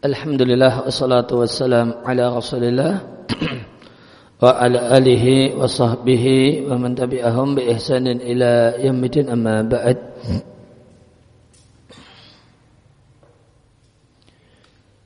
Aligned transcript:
Alhamdulillah 0.00 0.88
wassalatu 0.88 1.44
wassalam 1.44 1.92
ala 2.08 2.32
Rasulillah 2.32 3.04
wa 4.40 4.48
ala 4.56 4.96
alihi 4.96 5.52
wa 5.52 5.68
sahbihi 5.68 6.64
wa 6.64 6.80
man 6.80 6.96
tabi'ahum 6.96 7.52
bi 7.52 7.68
ihsanin 7.68 8.16
ila 8.16 8.80
yaumil 8.80 9.28
amma 9.28 9.60
ba'd. 9.60 10.00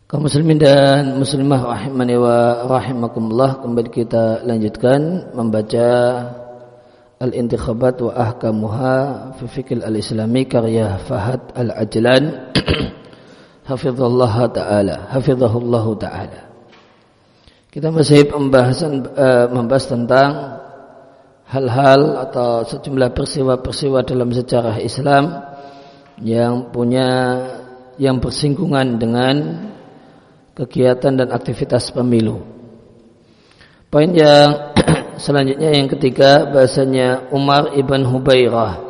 Kaum 0.07 0.31
muslimin 0.31 0.63
dan 0.63 1.19
muslimah 1.19 1.75
rahimani 1.75 2.15
wa 2.15 2.63
rahimakumullah 2.79 3.67
kembali 3.67 3.91
kita 3.91 4.47
lanjutkan 4.47 5.35
membaca 5.35 5.91
Al-Intikhabat 7.19 7.99
wa 7.99 8.15
Ahkamuha 8.15 8.95
fi 9.43 9.45
Fikil 9.59 9.83
Al-Islami 9.83 10.47
karya 10.47 11.03
Fahad 11.03 11.51
Al-Ajlan 11.59 12.55
hafizallah 13.65 14.49
taala. 14.53 14.97
Hafizahullah 15.11 15.87
taala. 15.97 16.41
Kita 17.73 17.91
masih 17.91 18.31
pembahasan 18.31 19.03
uh, 19.03 19.51
membahas 19.51 19.85
tentang 19.91 20.31
hal-hal 21.51 22.23
atau 22.23 22.63
sejumlah 22.63 23.11
peristiwa-peristiwa 23.13 24.07
dalam 24.07 24.31
sejarah 24.31 24.79
Islam 24.79 25.43
yang 26.23 26.71
punya 26.71 27.11
yang 27.99 28.23
bersinggungan 28.23 28.99
dengan 28.99 29.35
kegiatan 30.55 31.19
dan 31.19 31.29
aktivitas 31.35 31.91
pemilu. 31.91 32.47
Poin 33.91 34.11
yang 34.15 34.75
selanjutnya 35.25 35.75
yang 35.75 35.91
ketiga 35.91 36.47
bahasanya 36.51 37.31
Umar 37.35 37.75
ibn 37.75 38.07
Hubairah 38.07 38.84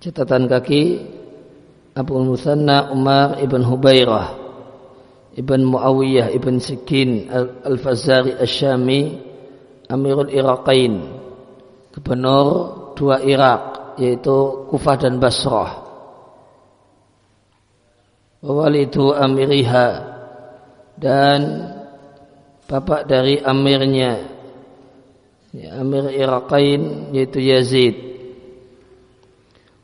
catatan 0.00 0.46
kaki 0.50 1.02
Abu 1.96 2.20
Musanna 2.20 2.92
Umar 2.92 3.40
ibn 3.40 3.64
Hubairah 3.64 4.36
ibn 5.36 5.60
Muawiyah 5.64 6.32
ibn 6.32 6.60
Sikin 6.60 7.28
Al-Fazari 7.64 8.36
Al-Syami 8.36 9.20
Amirul 9.88 10.32
Iraqain 10.32 10.94
gubernur 11.96 12.48
dua 12.92 13.24
Irak 13.24 13.96
yaitu 13.96 14.68
Kufah 14.68 14.96
dan 15.00 15.16
Basrah. 15.16 15.88
Walidu 18.44 19.16
Amiriha 19.16 19.88
dan 21.00 21.40
bapak 22.68 23.08
dari 23.08 23.40
amirnya 23.40 24.22
Amir 25.80 26.12
Iraqain 26.12 27.10
yaitu 27.16 27.40
Yazid 27.42 28.05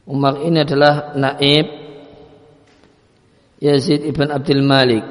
Umar 0.02 0.42
ini 0.42 0.66
adalah 0.66 1.14
naib 1.14 1.66
Yazid 3.62 4.02
ibn 4.02 4.26
Abdul 4.34 4.66
Malik. 4.66 5.06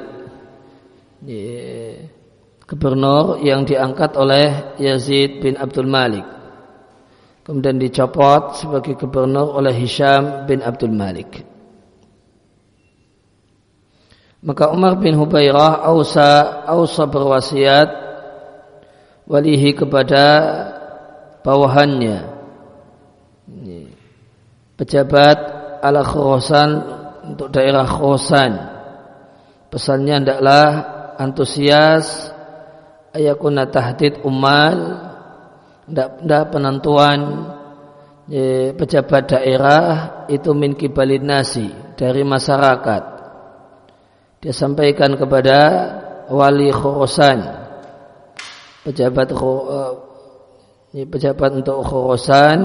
Gubernur 2.68 3.40
yang 3.40 3.64
diangkat 3.64 4.12
oleh 4.20 4.76
Yazid 4.76 5.40
bin 5.40 5.56
Abdul 5.56 5.88
Malik. 5.88 6.28
Kemudian 7.42 7.80
dicopot 7.80 8.60
sebagai 8.60 9.00
gubernur 9.00 9.56
oleh 9.56 9.72
Hisham 9.72 10.44
bin 10.44 10.60
Abdul 10.60 10.92
Malik. 10.92 11.40
Maka 14.44 14.68
Umar 14.74 15.00
bin 15.00 15.16
Hubairah 15.16 15.86
ausa 15.88 16.66
ausa 16.68 17.08
berwasiat 17.08 17.88
walihi 19.24 19.72
kepada 19.72 20.24
bawahannya 21.46 22.41
pejabat 24.82 25.38
ala 25.78 26.02
Khurasan 26.02 26.70
untuk 27.30 27.54
daerah 27.54 27.86
Khurasan. 27.86 28.52
Pesannya 29.70 30.26
hendaklah 30.26 30.66
antusias 31.22 32.34
ayakuna 33.14 33.70
tahdid 33.70 34.26
umal 34.26 34.98
hendak 35.86 36.50
penentuan 36.50 37.20
pejabat 38.74 39.30
daerah 39.30 39.86
itu 40.26 40.50
min 40.50 40.74
kibalin 40.74 41.30
nasi 41.30 41.70
dari 41.94 42.26
masyarakat. 42.26 43.02
Dia 44.42 44.50
sampaikan 44.50 45.14
kepada 45.14 45.58
wali 46.26 46.74
Khurasan 46.74 47.38
pejabat 48.82 49.30
uh, 49.30 49.94
pejabat 50.90 51.50
untuk 51.62 51.86
Khurasan 51.86 52.58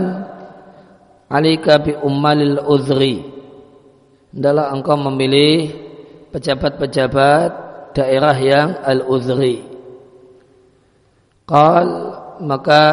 alika 1.31 1.79
bi 1.79 1.95
ummalil 1.95 2.59
uzri. 2.67 3.23
Adalah 4.31 4.75
engkau 4.75 4.99
memilih 4.99 5.71
pejabat-pejabat 6.29 7.49
daerah 7.95 8.37
yang 8.37 8.69
al-uzri. 8.85 9.65
Qal 11.47 11.87
maka 12.43 12.83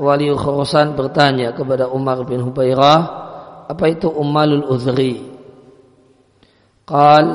wali 0.00 0.32
Khurasan 0.32 0.98
bertanya 0.98 1.54
kepada 1.54 1.86
Umar 1.92 2.24
bin 2.24 2.42
Hubairah 2.42 3.00
apa 3.68 3.84
itu 3.86 4.10
ummalul 4.10 4.66
uzri? 4.66 5.22
Qal 6.82 7.26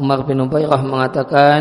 Umar 0.00 0.26
bin 0.26 0.42
Hubairah 0.42 0.80
mengatakan 0.82 1.60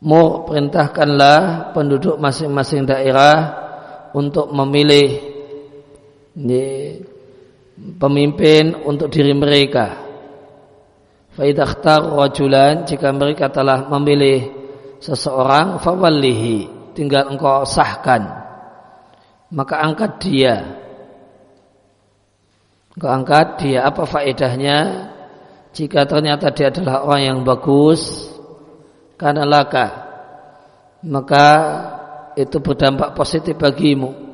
Mur 0.00 0.48
perintahkanlah 0.48 1.72
penduduk 1.76 2.16
masing-masing 2.16 2.88
daerah 2.88 3.52
untuk 4.16 4.48
memilih 4.48 5.29
ini 6.36 7.00
pemimpin 7.98 8.74
untuk 8.86 9.10
diri 9.10 9.34
mereka. 9.34 10.06
Faidakhtar 11.34 12.10
rajulan 12.10 12.84
jika 12.84 13.14
mereka 13.14 13.48
telah 13.48 13.86
memilih 13.86 14.50
seseorang 15.00 15.78
fawallihi 15.80 16.92
tinggal 16.92 17.30
engkau 17.30 17.62
sahkan. 17.64 18.26
Maka 19.50 19.82
angkat 19.82 20.12
dia. 20.22 20.54
Engkau 22.94 23.10
angkat 23.10 23.46
dia 23.62 23.86
apa 23.86 24.02
faedahnya? 24.06 24.78
Jika 25.70 26.02
ternyata 26.02 26.50
dia 26.50 26.66
adalah 26.66 27.06
orang 27.06 27.22
yang 27.22 27.38
bagus 27.46 28.26
karena 29.14 29.46
laka 29.46 30.10
maka 31.06 31.46
itu 32.34 32.58
berdampak 32.58 33.14
positif 33.14 33.54
bagimu 33.54 34.29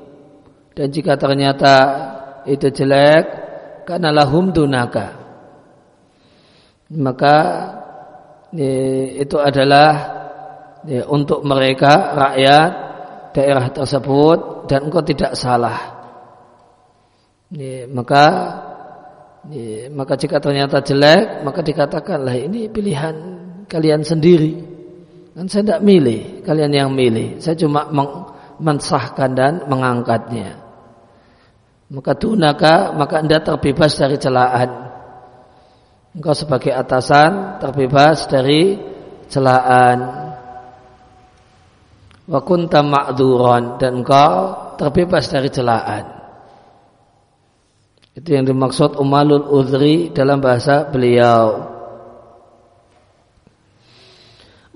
dan 0.76 0.92
jika 0.92 1.16
ternyata 1.16 1.75
itu 2.44 2.69
jelek 2.69 3.25
karena 3.88 4.12
lahum 4.12 4.53
dunaka. 4.53 5.16
Maka 6.92 7.37
itu 9.16 9.36
adalah 9.41 9.91
untuk 11.09 11.41
mereka 11.48 12.12
rakyat 12.12 12.70
daerah 13.32 13.72
tersebut 13.72 14.69
dan 14.69 14.92
engkau 14.92 15.00
tidak 15.00 15.32
salah. 15.32 15.97
Maka 17.88 18.25
maka 19.97 20.15
jika 20.20 20.44
ternyata 20.44 20.84
jelek 20.84 21.41
maka 21.41 21.65
dikatakanlah 21.65 22.36
ini 22.36 22.69
pilihan 22.69 23.16
kalian 23.65 24.04
sendiri. 24.04 24.60
Kan 25.32 25.48
saya 25.48 25.65
tidak 25.65 25.82
milih 25.88 26.44
kalian 26.44 26.72
yang 26.84 26.91
milih. 26.92 27.41
Saya 27.41 27.56
cuma 27.56 27.88
mensahkan 28.60 29.31
dan 29.32 29.53
mengangkatnya 29.69 30.66
maka 31.92 32.19
tunaka 32.19 32.91
maka 32.97 33.22
anda 33.22 33.38
terbebas 33.38 33.94
dari 33.94 34.19
celaan. 34.19 34.70
Engkau 36.16 36.32
sebagai 36.32 36.72
atasan 36.72 37.60
terbebas 37.60 38.26
dari 38.26 38.74
celaan. 39.28 39.98
Wa 42.26 42.41
kunta 42.42 42.82
ma'dhuran 42.82 43.78
dan 43.78 44.02
engkau 44.02 44.34
terbebas 44.80 45.30
dari 45.30 45.52
celaan. 45.52 46.04
Itu 48.16 48.32
yang 48.32 48.48
dimaksud 48.48 48.97
umalul 48.97 49.44
udhri 49.53 50.10
dalam 50.10 50.41
bahasa 50.41 50.88
beliau 50.88 51.76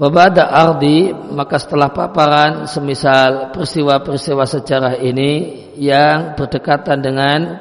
Wabada 0.01 0.49
ardi 0.49 1.13
maka 1.13 1.61
setelah 1.61 1.93
paparan 1.93 2.65
semisal 2.65 3.53
peristiwa-peristiwa 3.53 4.49
sejarah 4.49 4.95
ini 4.97 5.61
yang 5.77 6.41
berdekatan 6.41 7.05
dengan 7.05 7.61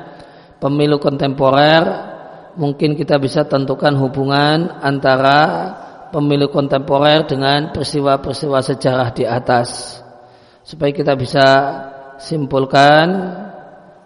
pemilu 0.56 1.04
kontemporer 1.04 1.84
mungkin 2.56 2.96
kita 2.96 3.20
bisa 3.20 3.44
tentukan 3.44 3.92
hubungan 4.00 4.72
antara 4.80 5.40
pemilu 6.16 6.48
kontemporer 6.48 7.28
dengan 7.28 7.76
peristiwa-peristiwa 7.76 8.60
sejarah 8.64 9.12
di 9.12 9.28
atas. 9.28 10.00
Supaya 10.64 10.96
kita 10.96 11.20
bisa 11.20 11.48
simpulkan 12.24 13.36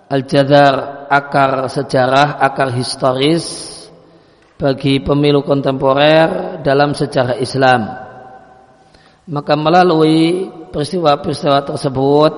al-jadar 0.10 1.06
akar 1.06 1.70
sejarah 1.70 2.42
akar 2.42 2.74
historis 2.74 3.46
bagi 4.58 5.06
pemilu 5.06 5.46
kontemporer 5.46 6.58
dalam 6.66 6.98
sejarah 6.98 7.38
Islam 7.38 8.03
maka 9.30 9.54
melalui 9.56 10.52
peristiwa-peristiwa 10.72 11.60
tersebut 11.64 12.34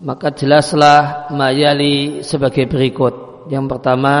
maka 0.00 0.32
jelaslah 0.32 1.28
mayali 1.30 2.24
sebagai 2.24 2.64
berikut. 2.66 3.46
Yang 3.52 3.66
pertama 3.76 4.16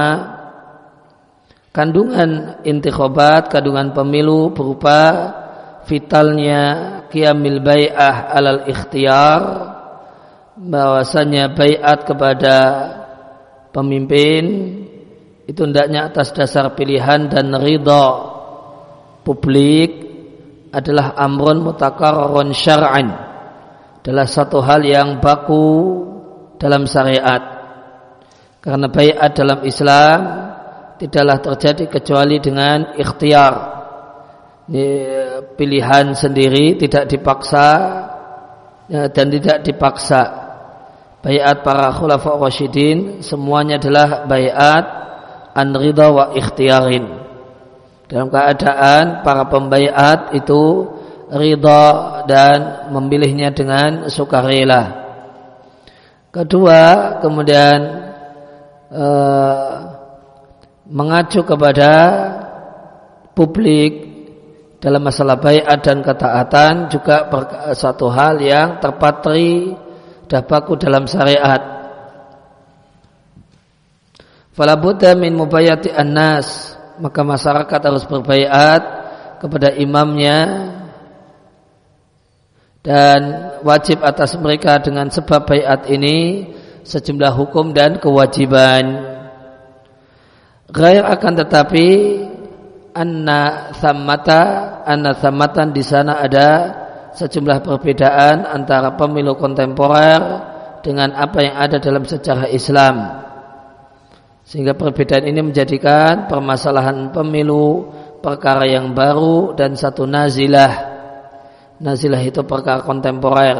kandungan 1.72 2.60
intikhobat, 2.68 3.48
kandungan 3.48 3.96
pemilu 3.96 4.52
berupa 4.52 5.00
vitalnya 5.88 6.60
qiyamil 7.08 7.64
bai'ah 7.64 8.30
alal 8.36 8.68
ikhtiar 8.68 9.40
bahwasanya 10.60 11.56
baiat 11.56 12.04
kepada 12.04 12.56
pemimpin 13.72 14.44
itu 15.48 15.60
hendaknya 15.64 16.12
atas 16.12 16.36
dasar 16.36 16.76
pilihan 16.76 17.32
dan 17.32 17.56
ridha 17.56 18.06
publik 19.24 20.09
adalah 20.70 21.18
amrun 21.18 21.62
mutakarrarun 21.62 22.54
syar'an. 22.54 23.08
Adalah 24.00 24.26
satu 24.26 24.64
hal 24.64 24.80
yang 24.86 25.20
baku 25.20 25.66
dalam 26.56 26.88
syariat. 26.88 27.42
Karena 28.60 28.88
baiat 28.88 29.30
dalam 29.36 29.60
Islam 29.66 30.18
tidaklah 30.96 31.38
terjadi 31.40 31.84
kecuali 31.88 32.36
dengan 32.40 32.96
ikhtiar. 32.96 33.54
Ini 34.70 34.88
pilihan 35.58 36.14
sendiri 36.14 36.78
tidak 36.78 37.10
dipaksa 37.10 37.68
ya, 38.86 39.10
dan 39.10 39.26
tidak 39.28 39.66
dipaksa. 39.66 40.22
Bayat 41.20 41.60
para 41.60 41.92
khulafa 41.92 42.40
rasyidin 42.40 43.20
semuanya 43.20 43.76
adalah 43.76 44.24
bayat 44.24 44.84
an 45.52 45.76
ridha 45.76 46.08
wa 46.08 46.32
ikhtiarin 46.32 47.19
dalam 48.10 48.26
keadaan 48.26 49.22
para 49.22 49.46
pembayat 49.46 50.34
itu 50.34 50.90
ridha 51.30 52.26
dan 52.26 52.90
memilihnya 52.90 53.54
dengan 53.54 54.10
sukarela 54.10 54.98
kedua 56.34 57.16
kemudian 57.22 57.78
eh, 58.90 59.70
mengacu 60.90 61.46
kepada 61.46 61.92
publik 63.30 64.10
dalam 64.80 65.06
masalah 65.06 65.36
bayat 65.38 65.78
dan 65.84 66.02
ketaatan 66.02 66.88
juga 66.90 67.28
satu 67.76 68.10
hal 68.10 68.40
yang 68.40 68.80
terpatri 68.80 69.76
dapaku 70.24 70.80
dalam 70.80 71.04
syariat. 71.04 71.60
Fala 74.56 74.74
buddha 74.80 75.12
min 75.14 75.36
mubayati 75.36 75.92
annas 75.92 76.74
maka 77.00 77.20
masyarakat 77.24 77.80
harus 77.80 78.04
berbayat 78.04 78.82
kepada 79.40 79.72
imamnya 79.74 80.38
dan 82.80 83.20
wajib 83.64 84.00
atas 84.00 84.36
mereka 84.40 84.80
dengan 84.80 85.08
sebab 85.08 85.48
bayat 85.48 85.88
ini 85.88 86.48
sejumlah 86.84 87.32
hukum 87.36 87.76
dan 87.76 88.00
kewajiban. 88.00 89.08
Gair 90.70 91.04
akan 91.04 91.32
tetapi 91.44 91.88
anna 92.94 93.72
thammata 93.76 94.42
anna 94.86 95.12
thammatan 95.12 95.74
di 95.74 95.82
sana 95.84 96.22
ada 96.24 96.48
sejumlah 97.12 97.60
perbedaan 97.66 98.46
antara 98.46 98.94
pemilu 98.94 99.36
kontemporer 99.36 100.20
dengan 100.80 101.12
apa 101.12 101.38
yang 101.42 101.56
ada 101.58 101.76
dalam 101.82 102.06
sejarah 102.06 102.48
Islam. 102.48 102.96
Sehingga 104.50 104.74
perbedaan 104.74 105.30
ini 105.30 105.46
menjadikan 105.46 106.26
permasalahan 106.26 107.14
pemilu 107.14 107.86
perkara 108.18 108.66
yang 108.66 108.90
baru 108.98 109.54
dan 109.54 109.78
satu 109.78 110.10
nazilah. 110.10 110.90
Nazilah 111.78 112.18
itu 112.18 112.42
perkara 112.42 112.82
kontemporer. 112.82 113.58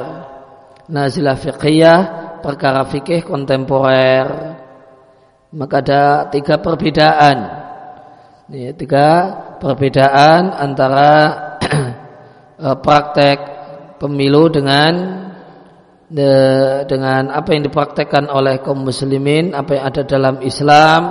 Nazilah 0.91 1.39
fiqhiyah 1.39 2.01
perkara 2.43 2.83
fikih 2.91 3.23
kontemporer 3.23 4.59
maka 5.51 5.83
ada 5.83 6.03
tiga 6.31 6.63
perbedaan. 6.63 7.39
Ini 8.51 8.75
tiga 8.75 9.07
perbedaan 9.59 10.55
antara 10.55 11.11
eh, 12.67 12.77
praktek 12.83 13.39
pemilu 13.99 14.51
dengan 14.51 14.93
de, 16.11 16.31
dengan 16.91 17.31
apa 17.31 17.55
yang 17.55 17.63
dipraktekkan 17.65 18.27
oleh 18.27 18.59
kaum 18.61 18.83
muslimin, 18.83 19.55
apa 19.55 19.79
yang 19.79 19.85
ada 19.87 20.03
dalam 20.03 20.43
Islam 20.43 21.03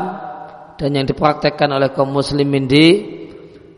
dan 0.75 0.89
yang 0.91 1.07
dipraktekkan 1.07 1.71
oleh 1.71 1.95
kaum 1.95 2.11
muslimin 2.11 2.67
di 2.67 2.87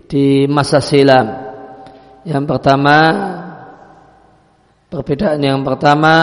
di 0.10 0.50
masa 0.50 0.82
silam. 0.82 1.54
Yang 2.26 2.44
pertama 2.46 2.98
Perbedaan 4.92 5.40
yang 5.40 5.64
pertama 5.64 6.14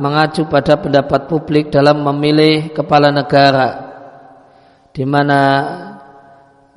mengacu 0.00 0.48
pada 0.48 0.80
pendapat 0.80 1.28
publik 1.28 1.68
dalam 1.68 2.00
memilih 2.00 2.72
kepala 2.72 3.12
negara 3.12 3.92
di 4.96 5.04
mana 5.04 5.40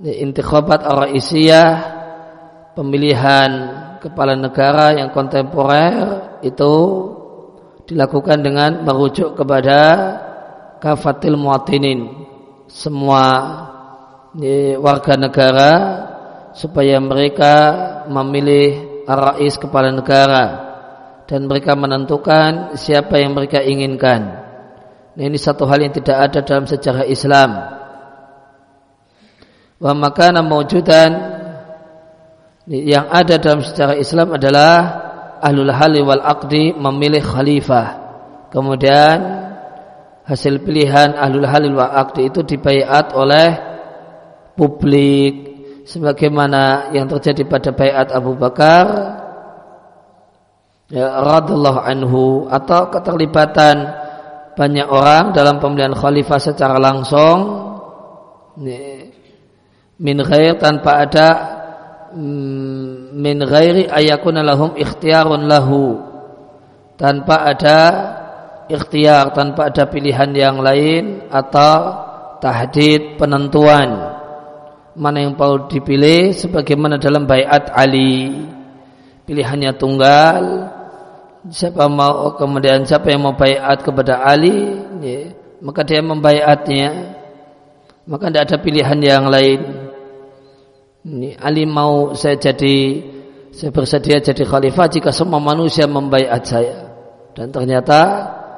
intikhabat 0.04 0.84
ar-raisiyah 0.84 1.72
pemilihan 2.76 3.52
kepala 4.04 4.36
negara 4.36 5.00
yang 5.00 5.16
kontemporer 5.16 6.36
itu 6.44 6.76
dilakukan 7.88 8.44
dengan 8.44 8.84
merujuk 8.84 9.40
kepada 9.40 9.80
kafatil 10.84 11.40
muatinin 11.40 12.28
semua 12.68 13.26
warga 14.78 15.16
negara 15.16 15.72
supaya 16.52 17.00
mereka 17.00 17.54
memilih 18.12 19.02
rais 19.08 19.56
kepala 19.56 19.96
negara 19.96 20.68
dan 21.28 21.48
mereka 21.48 21.80
menentukan 21.80 22.76
siapa 22.76 23.20
yang 23.20 23.36
mereka 23.36 23.64
inginkan. 23.64 24.48
Nah, 25.18 25.24
ini 25.24 25.40
satu 25.40 25.66
hal 25.66 25.82
yang 25.82 25.96
tidak 25.96 26.18
ada 26.30 26.40
dalam 26.46 26.70
sejarah 26.70 27.06
Islam. 27.08 27.52
Wa 29.78 29.94
makana 29.94 30.44
mawjudan 30.46 31.12
yang 32.68 33.08
ada 33.08 33.40
dalam 33.40 33.64
sejarah 33.64 33.96
Islam 33.96 34.36
adalah 34.36 34.72
ahlul 35.42 35.74
hali 35.74 36.00
wal 36.04 36.24
aqdi 36.24 36.76
memilih 36.78 37.24
khalifah. 37.24 37.88
Kemudian 38.54 39.18
hasil 40.28 40.60
pilihan 40.64 41.16
ahlul 41.16 41.48
halil 41.48 41.76
wal 41.80 41.94
aqdi 41.94 42.28
itu 42.28 42.44
dibayat 42.44 43.16
oleh 43.16 43.50
publik 44.60 45.34
sebagaimana 45.88 46.92
yang 46.92 47.08
terjadi 47.08 47.48
pada 47.48 47.72
bayat 47.72 48.12
Abu 48.12 48.36
Bakar 48.36 48.86
ya, 50.92 51.24
radallahu 51.24 51.80
anhu 51.80 52.24
atau 52.52 52.92
keterlibatan 52.92 53.88
banyak 54.58 54.88
orang 54.90 55.32
dalam 55.32 55.64
pemilihan 55.64 55.96
khalifah 55.96 56.42
secara 56.42 56.76
langsung 56.82 57.38
min 60.02 60.18
ghair 60.26 60.58
tanpa 60.58 61.06
ada 61.06 61.28
mm, 62.18 62.97
min 63.18 63.42
ghairi 63.42 63.90
ayakuna 63.90 64.46
lahum 64.46 64.78
ikhtiyarun 64.78 65.50
lahu. 65.50 66.06
Tanpa 66.98 67.50
ada 67.50 67.82
ikhtiar 68.70 69.34
tanpa 69.34 69.74
ada 69.74 69.90
pilihan 69.90 70.30
yang 70.38 70.62
lain 70.62 71.26
atau 71.34 72.06
tahdid 72.38 73.18
penentuan. 73.18 74.18
Mana 74.98 75.22
yang 75.22 75.38
perlu 75.38 75.70
dipilih 75.70 76.34
sebagaimana 76.34 76.98
dalam 76.98 77.26
bayat 77.30 77.70
Ali. 77.74 78.34
Pilihannya 79.26 79.78
tunggal. 79.78 80.44
Siapa 81.48 81.86
mau 81.86 82.34
kemudian 82.34 82.82
siapa 82.84 83.14
yang 83.14 83.24
mau 83.24 83.38
bayat 83.38 83.86
kepada 83.86 84.26
Ali 84.26 84.74
ya, 85.00 85.32
maka 85.62 85.86
dia 85.86 86.02
membayatnya. 86.02 87.14
Maka 88.08 88.32
tidak 88.32 88.44
ada 88.50 88.58
pilihan 88.58 89.00
yang 89.04 89.30
lain 89.30 89.87
ini 91.08 91.40
Ali 91.40 91.64
mau 91.64 92.12
saya 92.20 92.36
jadi 92.36 93.00
saya 93.56 93.72
bersedia 93.72 94.20
jadi 94.20 94.44
khalifah 94.44 94.88
jika 94.92 95.10
semua 95.16 95.40
manusia 95.40 95.88
membayat 95.88 96.44
saya. 96.44 96.92
Dan 97.32 97.50
ternyata 97.50 98.00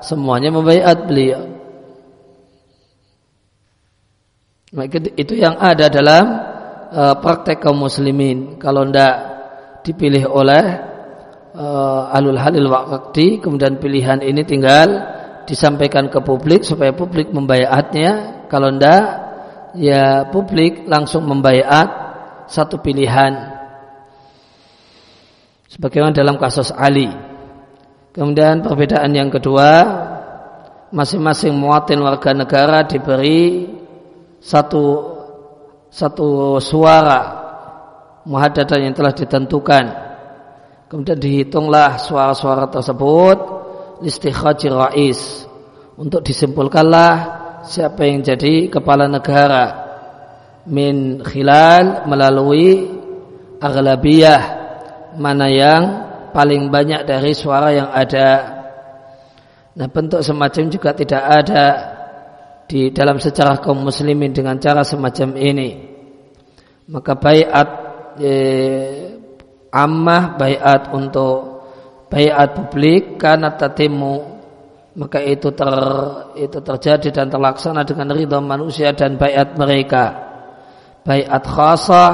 semuanya 0.01 0.49
membayat 0.49 1.05
beliau. 1.05 1.45
Maka 4.73 4.97
itu 5.17 5.33
yang 5.37 5.57
ada 5.57 5.89
dalam 5.89 6.25
uh, 6.93 7.15
praktek 7.21 7.61
kaum 7.61 7.85
muslimin. 7.85 8.57
Kalau 8.57 8.85
tidak 8.85 9.13
dipilih 9.85 10.27
oleh 10.29 10.63
uh, 11.55 12.11
alul 12.13 12.37
halil 12.37 12.69
waqti 12.69 13.39
kemudian 13.39 13.79
pilihan 13.79 14.19
ini 14.21 14.43
tinggal 14.43 14.89
disampaikan 15.47 16.11
ke 16.11 16.21
publik 16.21 16.61
supaya 16.61 16.93
publik 16.93 17.33
membayatnya 17.33 18.45
kalau 18.51 18.69
ndak 18.69 19.05
ya 19.73 20.29
publik 20.29 20.85
langsung 20.85 21.25
membayat 21.25 21.98
satu 22.49 22.81
pilihan. 22.81 23.61
Sebagaimana 25.69 26.17
dalam 26.17 26.41
kasus 26.41 26.73
Ali. 26.73 27.07
Kemudian 28.09 28.65
perbedaan 28.65 29.13
yang 29.13 29.29
kedua 29.29 29.69
masing-masing 30.89 31.53
muatin 31.53 32.01
warga 32.01 32.33
negara 32.33 32.81
diberi 32.81 33.69
satu 34.41 35.13
satu 35.93 36.57
suara 36.57 37.21
muhadadah 38.25 38.77
yang 38.81 38.97
telah 38.97 39.13
ditentukan. 39.13 39.85
Kemudian 40.89 41.21
dihitunglah 41.21 42.01
suara-suara 42.01 42.65
tersebut 42.73 43.37
listikhaji 44.01 44.67
rais. 44.73 45.45
Untuk 45.99 46.25
disimpulkanlah 46.25 47.13
siapa 47.61 48.09
yang 48.09 48.25
jadi 48.25 48.71
kepala 48.71 49.05
negara. 49.05 49.88
Min 50.69 51.25
khilal 51.25 52.05
melalui 52.05 52.85
aghlabiyah 53.57 54.41
mana 55.17 55.49
yang 55.49 55.83
paling 56.29 56.69
banyak 56.69 57.03
dari 57.09 57.33
suara 57.33 57.73
yang 57.73 57.89
ada. 57.89 58.61
Nah 59.73 59.87
bentuk 59.89 60.21
semacam 60.21 60.63
juga 60.69 60.93
tidak 60.93 61.23
ada 61.25 61.65
di 62.69 62.93
dalam 62.93 63.17
sejarah 63.17 63.57
kaum 63.57 63.81
muslimin 63.81 64.29
dengan 64.29 64.61
cara 64.61 64.85
semacam 64.85 65.33
ini. 65.35 65.69
Maka 66.89 67.17
bayat 67.17 67.69
eh, 68.21 69.17
ammah 69.73 70.37
bayat 70.37 70.93
untuk 70.93 71.65
bayat 72.09 72.57
publik 72.57 73.17
karena 73.21 73.53
tatimu 73.53 74.37
maka 74.97 75.21
itu 75.21 75.53
ter, 75.53 75.69
itu 76.35 76.59
terjadi 76.59 77.09
dan 77.13 77.27
terlaksana 77.29 77.85
dengan 77.85 78.09
ridha 78.11 78.41
manusia 78.41 78.91
dan 78.91 79.15
bayat 79.15 79.55
mereka. 79.55 80.28
Bayat 81.09 81.41
khasah 81.41 82.09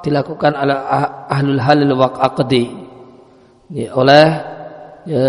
dilakukan 0.00 0.56
oleh 0.56 0.72
ah, 0.72 1.28
ahlul 1.28 1.60
halil 1.60 1.92
aqdi 2.00 2.64
ya, 3.68 3.92
oleh 3.92 4.26
ya, 5.04 5.28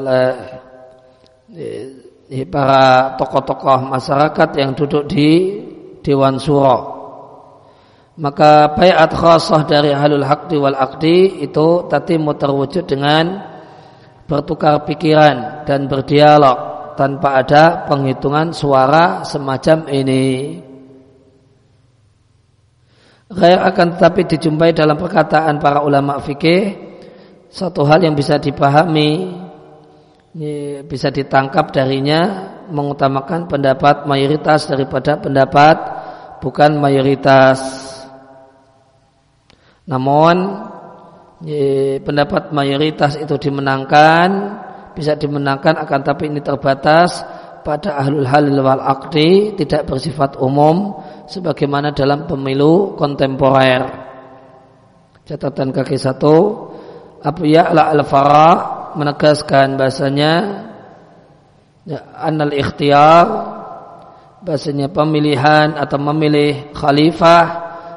oleh 0.00 0.28
ya, 2.32 2.44
para 2.48 3.12
tokoh-tokoh 3.20 3.92
masyarakat 3.92 4.48
yang 4.56 4.72
duduk 4.72 5.04
di 5.12 5.60
Dewan 6.00 6.40
Suro. 6.40 7.04
Maka 8.16 8.72
bayat 8.80 9.12
khasah 9.12 9.68
dari 9.68 9.92
halul 9.92 10.24
haqdi 10.24 10.56
wal 10.56 10.76
aqdi 10.76 11.44
itu 11.44 11.84
tadi 11.84 12.16
terwujud 12.16 12.88
dengan 12.88 13.44
bertukar 14.24 14.88
pikiran 14.88 15.68
dan 15.68 15.84
berdialog 15.84 16.72
tanpa 16.96 17.44
ada 17.44 17.84
penghitungan 17.84 18.56
suara 18.56 19.20
semacam 19.28 19.84
ini. 19.92 20.24
Ghair 23.32 23.64
akan 23.64 23.96
tetapi 23.96 24.28
dijumpai 24.28 24.76
dalam 24.76 25.00
perkataan 25.00 25.56
para 25.56 25.80
ulama 25.80 26.20
fikih 26.20 26.76
satu 27.48 27.84
hal 27.88 28.04
yang 28.04 28.12
bisa 28.12 28.36
dipahami 28.36 29.40
bisa 30.88 31.12
ditangkap 31.12 31.72
darinya 31.76 32.52
mengutamakan 32.72 33.52
pendapat 33.52 34.08
mayoritas 34.08 34.64
daripada 34.64 35.20
pendapat 35.20 35.76
bukan 36.40 36.80
mayoritas. 36.80 37.60
Namun 39.84 40.36
pendapat 42.00 42.54
mayoritas 42.54 43.20
itu 43.20 43.36
dimenangkan 43.36 44.28
bisa 44.96 45.16
dimenangkan 45.16 45.76
akan 45.84 46.00
tapi 46.00 46.32
ini 46.32 46.40
terbatas 46.40 47.24
pada 47.66 47.98
ahlul 47.98 48.28
halil 48.28 48.60
wal 48.62 48.80
aqdi 48.80 49.56
tidak 49.58 49.88
bersifat 49.88 50.38
umum 50.38 51.01
sebagaimana 51.26 51.94
dalam 51.94 52.26
pemilu 52.26 52.94
kontemporer. 52.98 53.82
Catatan 55.22 55.70
kaki 55.70 55.94
satu, 55.94 56.34
Abu 57.22 57.46
Ya'la 57.46 57.94
al-Fara 57.94 58.50
menegaskan 58.98 59.78
bahasanya 59.78 60.32
ya, 61.86 62.00
anal 62.18 62.50
ikhtiar 62.50 63.26
bahasanya 64.42 64.90
pemilihan 64.90 65.78
atau 65.78 66.02
memilih 66.02 66.74
khalifah 66.74 67.46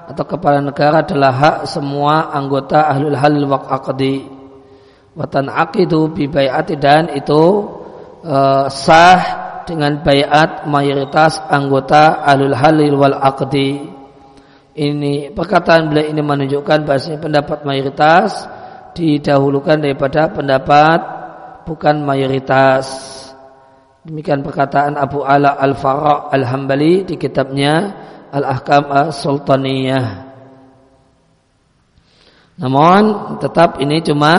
atau 0.05 0.24
kepala 0.29 0.62
negara 0.62 1.01
adalah 1.01 1.34
hak 1.34 1.58
semua 1.65 2.29
anggota 2.29 2.86
ahlul 2.86 3.17
halil 3.17 3.50
wal 3.50 3.65
aqdi. 3.65 4.22
Watan 5.17 5.50
aqidu 5.50 6.13
bi 6.13 6.29
dan 6.77 7.10
itu 7.17 7.44
uh, 8.22 8.70
sah 8.70 9.45
dengan 9.65 10.01
bayat 10.05 10.69
mayoritas 10.69 11.41
anggota 11.50 12.22
alul 12.24 12.53
halil 12.53 12.95
wal 12.95 13.17
aqdi. 13.17 13.81
Ini 14.75 15.31
perkataan 15.31 15.88
beliau 15.89 16.12
ini 16.12 16.22
menunjukkan 16.22 16.84
bahasanya 16.84 17.19
pendapat 17.19 17.63
mayoritas 17.63 18.45
didahulukan 18.95 19.79
daripada 19.79 20.31
pendapat 20.31 21.00
bukan 21.65 22.05
mayoritas. 22.05 22.86
Demikian 24.05 24.45
perkataan 24.45 25.01
Abu 25.01 25.25
Ala 25.25 25.57
Al-Faraq 25.57 26.29
Al-Hambali 26.29 27.10
di 27.10 27.15
kitabnya 27.17 27.74
Al-Ahkam 28.29 28.86
As-Sultaniyah. 28.91 30.07
Namun 32.55 33.36
tetap 33.43 33.84
ini 33.84 34.00
cuma 34.00 34.34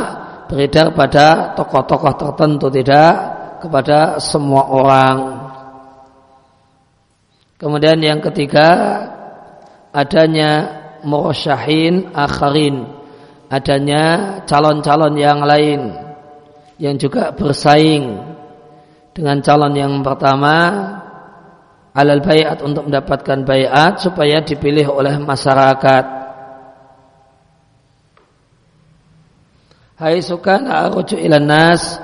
beredar 0.48 0.94
pada 0.96 1.52
tokoh-tokoh 1.52 2.14
tertentu 2.16 2.72
tidak 2.72 3.35
kepada 3.66 4.22
semua 4.22 4.70
orang. 4.70 5.16
Kemudian 7.58 7.98
yang 7.98 8.22
ketiga 8.22 8.68
adanya 9.90 10.50
murasyahin 11.02 12.14
akharin, 12.14 12.86
adanya 13.50 14.38
calon-calon 14.46 15.14
yang 15.18 15.42
lain 15.42 15.80
yang 16.76 16.94
juga 17.00 17.32
bersaing 17.32 18.20
dengan 19.16 19.40
calon 19.40 19.72
yang 19.72 20.04
pertama 20.04 20.54
alal 21.96 22.20
bayat 22.20 22.60
untuk 22.60 22.92
mendapatkan 22.92 23.48
bayat 23.48 24.04
supaya 24.04 24.44
dipilih 24.44 24.92
oleh 24.92 25.16
masyarakat. 25.16 26.04
Hai 29.96 30.20
sukan 30.20 30.68
aruju 30.68 31.16
ilan 31.16 31.48
nas 31.48 31.96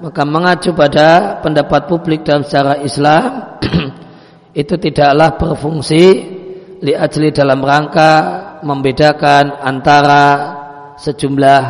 maka 0.00 0.24
mengacu 0.24 0.72
pada 0.72 1.38
pendapat 1.44 1.84
publik 1.84 2.24
dalam 2.24 2.40
secara 2.40 2.80
Islam 2.80 3.60
itu 4.60 4.74
tidaklah 4.80 5.36
berfungsi 5.36 6.04
li 6.80 6.92
ajli 6.96 7.28
dalam 7.36 7.60
rangka 7.60 8.12
membedakan 8.64 9.60
antara 9.60 10.24
sejumlah 10.96 11.62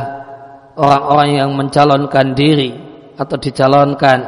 orang-orang 0.78 1.30
yang 1.42 1.50
mencalonkan 1.58 2.32
diri 2.38 2.70
atau 3.18 3.36
dicalonkan. 3.36 4.20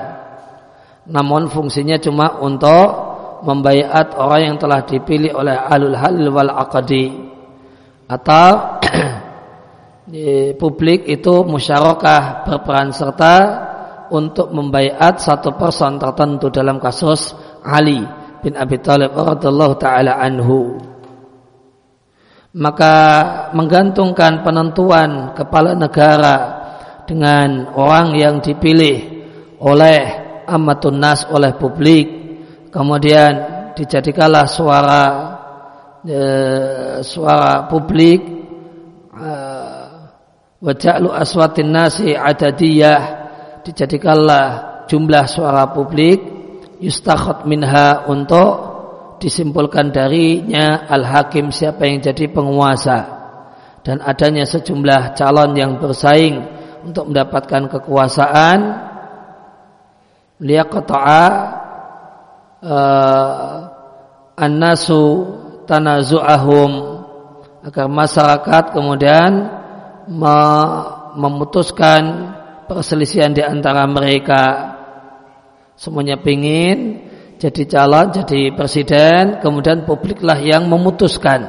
Namun 1.07 1.47
fungsinya 1.51 1.99
cuma 2.03 2.43
untuk 2.43 3.15
membayat 3.47 4.15
orang 4.19 4.55
yang 4.55 4.57
telah 4.59 4.83
dipilih 4.87 5.35
oleh 5.35 5.55
alul 5.55 5.95
halil 5.95 6.31
wal 6.31 6.51
aqdi 6.51 7.11
atau 8.07 8.79
publik 10.63 11.07
itu 11.07 11.35
musyarakah 11.47 12.47
berperan 12.47 12.95
serta 12.95 13.35
untuk 14.13 14.53
membayat 14.53 15.17
satu 15.17 15.57
person 15.57 15.97
tertentu 15.97 16.53
dalam 16.53 16.77
kasus 16.77 17.33
Ali 17.65 18.05
bin 18.45 18.53
Abi 18.61 18.77
Thalib 18.85 19.17
radhiyallahu 19.17 19.75
taala 19.81 20.21
anhu. 20.21 20.77
Maka 22.53 22.95
menggantungkan 23.57 24.45
penentuan 24.45 25.33
kepala 25.33 25.73
negara 25.73 26.37
dengan 27.09 27.73
orang 27.73 28.13
yang 28.13 28.45
dipilih 28.45 29.25
oleh 29.57 30.01
amatun 30.45 31.01
nas 31.01 31.25
oleh 31.33 31.57
publik 31.57 32.07
kemudian 32.75 33.33
dijadikanlah 33.79 34.45
suara 34.51 35.05
e, 36.03 36.21
suara 37.07 37.71
publik 37.71 38.21
e, 39.15 39.31
waja'lu 40.59 41.15
aswatin 41.15 41.71
nasi 41.71 42.17
adadiyah 42.17 43.22
dijadikanlah 43.63 44.47
jumlah 44.91 45.25
suara 45.31 45.71
publik 45.71 46.21
yustakhat 46.83 47.47
minha 47.47 48.05
untuk 48.11 48.73
disimpulkan 49.23 49.95
darinya 49.95 50.91
al-hakim 50.91 51.55
siapa 51.55 51.87
yang 51.87 52.03
jadi 52.03 52.27
penguasa. 52.27 53.23
Dan 53.83 54.03
adanya 54.03 54.43
sejumlah 54.47 55.15
calon 55.15 55.55
yang 55.55 55.79
bersaing 55.79 56.43
untuk 56.83 57.11
mendapatkan 57.11 57.71
kekuasaan. 57.71 58.59
Liyaqta'a 60.43 61.23
uh, 62.67 63.55
an-nasu 64.35 65.07
tanazu'ahum 65.71 66.71
agar 67.63 67.87
masyarakat 67.87 68.65
kemudian 68.75 69.31
memutuskan 71.15 72.35
perselisihan 72.73 73.37
di 73.37 73.45
antara 73.45 73.85
mereka. 73.85 74.73
Semuanya 75.77 76.17
pingin 76.17 77.05
jadi 77.43 77.67
calon, 77.67 78.15
jadi 78.15 78.55
presiden, 78.55 79.43
kemudian 79.43 79.83
publiklah 79.83 80.39
yang 80.39 80.71
memutuskan. 80.71 81.43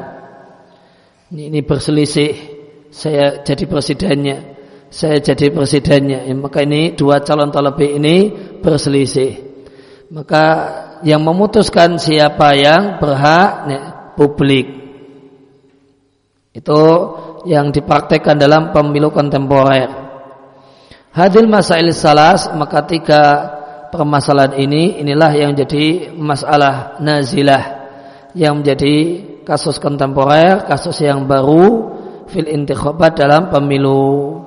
Ini, 1.29 1.53
ini 1.53 1.61
berselisih, 1.61 2.33
saya 2.89 3.45
jadi 3.45 3.69
presidennya, 3.69 4.37
saya 4.89 5.21
jadi 5.21 5.53
presidennya. 5.53 6.25
Ya, 6.25 6.33
maka 6.33 6.65
ini 6.65 6.97
dua 6.97 7.21
calon 7.21 7.53
terlebih 7.53 8.01
ini 8.01 8.33
berselisih. 8.57 9.53
Maka 10.09 10.45
yang 11.05 11.21
memutuskan 11.21 12.01
siapa 12.01 12.57
yang 12.57 12.97
berhak 12.97 13.49
ya, 13.69 13.81
publik. 14.17 14.65
Itu 16.57 16.81
yang 17.45 17.69
dipraktekkan 17.69 18.41
dalam 18.41 18.73
pemilu 18.73 19.13
kontemporer. 19.13 20.02
Hadil 21.13 21.45
masail 21.45 21.93
salas 21.93 22.49
maka 22.57 22.81
tiga 22.89 23.21
permasalahan 23.93 24.57
ini 24.57 24.97
inilah 24.97 25.29
yang 25.29 25.53
jadi 25.53 26.09
masalah 26.09 26.97
nazilah 26.97 27.85
yang 28.33 28.57
menjadi 28.57 29.21
kasus 29.45 29.77
kontemporer, 29.77 30.65
kasus 30.65 30.97
yang 31.05 31.29
baru 31.29 31.93
fil 32.25 32.49
intikhabat 32.49 33.13
dalam 33.13 33.53
pemilu. 33.53 34.41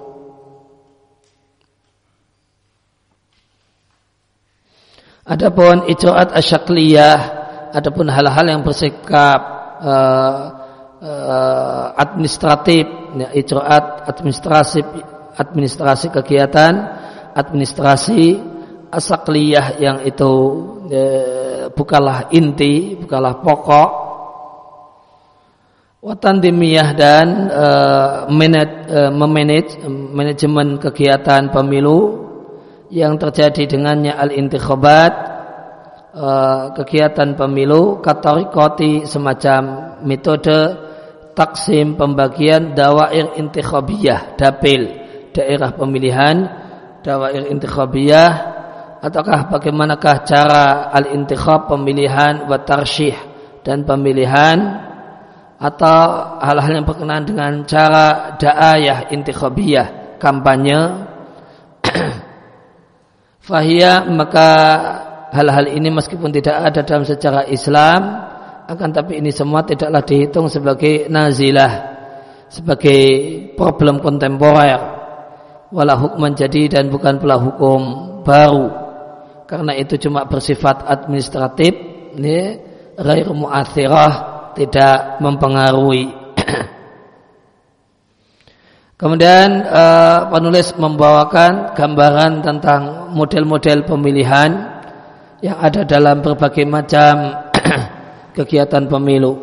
Adapun 5.23 5.87
ijraat 5.87 6.35
asyakliyah, 6.35 7.19
adapun 7.79 8.11
hal-hal 8.11 8.47
yang 8.47 8.67
bersikap 8.67 9.39
uh, 9.87 10.39
uh, 10.99 11.85
administratif, 11.95 12.91
ya, 13.15 13.31
ijraat 13.39 14.07
administrasi 14.11 15.15
administrasi 15.37 16.09
kegiatan 16.11 16.73
administrasi 17.37 18.41
asakliyah 18.89 19.77
yang 19.77 19.99
itu 20.09 20.33
uh, 20.89 21.69
bukanlah 21.77 22.33
inti, 22.33 22.97
bukanlah 22.97 23.45
pokok. 23.45 23.91
Watandimiyah 26.07 26.89
dan 26.95 27.51
manage, 28.31 28.75
uh, 28.89 29.11
memanage 29.11 29.75
manajemen 29.91 30.79
kegiatan 30.79 31.51
pemilu 31.51 32.25
yang 32.95 33.19
terjadi 33.19 33.67
dengannya 33.67 34.15
al-intikhabat 34.15 35.13
uh, 36.15 36.71
kegiatan 36.79 37.35
pemilu 37.35 37.99
katorikoti 37.99 39.03
semacam 39.03 39.63
metode 40.07 40.79
taksim 41.35 41.99
pembagian 41.99 42.79
dawair 42.79 43.35
intikhabiyah 43.35 44.39
dapil 44.39 45.06
daerah 45.37 45.77
pemilihan 45.77 46.49
dawair 47.05 47.47
intikhabiyah 47.53 48.57
ataukah 49.05 49.53
bagaimanakah 49.53 50.25
cara 50.25 50.91
al-intikhab 50.91 51.71
pemilihan 51.71 52.49
wa 52.51 52.59
tarsyih 52.65 53.15
dan 53.63 53.87
pemilihan 53.87 54.59
atau 55.57 56.37
hal-hal 56.43 56.83
yang 56.83 56.87
berkenaan 56.87 57.25
dengan 57.25 57.53
cara 57.65 58.37
da'ayah 58.37 59.09
intikhabiyah 59.15 60.19
kampanye. 60.19 61.07
Fahia 63.47 64.05
maka 64.11 64.49
hal-hal 65.31 65.71
ini 65.71 65.89
meskipun 65.95 66.35
tidak 66.35 66.73
ada 66.73 66.81
dalam 66.83 67.07
sejarah 67.07 67.47
Islam 67.47 68.01
akan 68.67 68.91
tapi 68.91 69.23
ini 69.23 69.31
semua 69.31 69.63
tidaklah 69.63 70.03
dihitung 70.03 70.51
sebagai 70.51 71.07
nazilah 71.07 71.95
sebagai 72.51 72.99
problem 73.55 74.03
kontemporer 74.03 74.96
wala 75.75 75.99
hukman 75.99 76.35
jadi 76.35 76.71
dan 76.79 76.91
bukan 76.91 77.19
pula 77.19 77.39
hukum 77.39 77.81
baru 78.23 78.87
karena 79.47 79.79
itu 79.79 79.95
cuma 80.03 80.27
bersifat 80.27 80.87
administratif 80.87 81.73
ini 82.19 82.59
ghair 82.99 83.29
mu'athirah 83.31 84.13
tidak 84.57 85.21
mempengaruhi. 85.21 86.09
Kemudian 89.01 89.63
uh, 89.69 90.33
penulis 90.33 90.73
membawakan 90.81 91.77
gambaran 91.77 92.41
tentang 92.41 93.13
model-model 93.13 93.85
pemilihan 93.85 94.51
yang 95.45 95.61
ada 95.61 95.85
dalam 95.85 96.25
berbagai 96.25 96.65
macam 96.65 97.45
kegiatan 98.37 98.89
pemilu. 98.89 99.37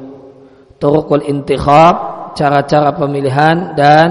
Turukul 0.82 1.24
intikhab, 1.30 2.34
cara-cara 2.34 2.92
pemilihan 2.98 3.78
dan 3.78 4.10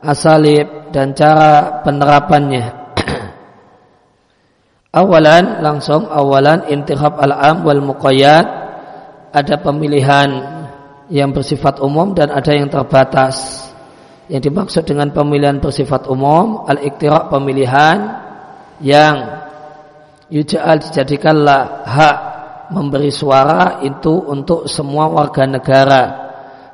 asalib 0.00 0.75
dan 0.92 1.14
cara 1.14 1.82
penerapannya. 1.82 2.64
awalan 5.00 5.60
langsung 5.60 6.08
awalan 6.08 6.64
intikhab 6.72 7.20
al-am 7.20 7.66
wal 7.66 7.82
muqayyad 7.84 8.46
ada 9.36 9.60
pemilihan 9.60 10.30
yang 11.12 11.30
bersifat 11.30 11.78
umum 11.84 12.16
dan 12.16 12.32
ada 12.32 12.56
yang 12.56 12.72
terbatas. 12.72 13.68
Yang 14.26 14.50
dimaksud 14.50 14.82
dengan 14.88 15.14
pemilihan 15.14 15.62
bersifat 15.62 16.10
umum 16.10 16.66
al-iktira 16.66 17.30
pemilihan 17.30 18.26
yang 18.82 19.14
yuja'al 20.26 20.82
dijadikanlah 20.82 21.86
hak 21.86 22.16
memberi 22.74 23.14
suara 23.14 23.78
itu 23.86 24.26
untuk 24.26 24.66
semua 24.66 25.06
warga 25.06 25.46
negara 25.46 26.02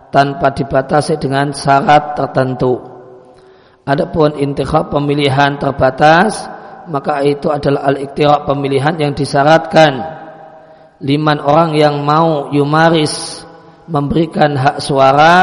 tanpa 0.09 0.53
dibatasi 0.53 1.21
dengan 1.21 1.53
syarat 1.53 2.17
tertentu. 2.17 2.92
Adapun 3.83 4.39
intikhab 4.39 4.95
pemilihan 4.95 5.59
terbatas 5.59 6.47
maka 6.87 7.23
itu 7.27 7.51
adalah 7.51 7.91
al-iktira 7.91 8.47
pemilihan 8.47 8.95
yang 8.95 9.13
disyaratkan 9.15 10.23
liman 11.03 11.39
orang 11.43 11.75
yang 11.75 11.99
mau 12.03 12.51
yumaris 12.55 13.43
memberikan 13.91 14.55
hak 14.55 14.79
suara 14.79 15.35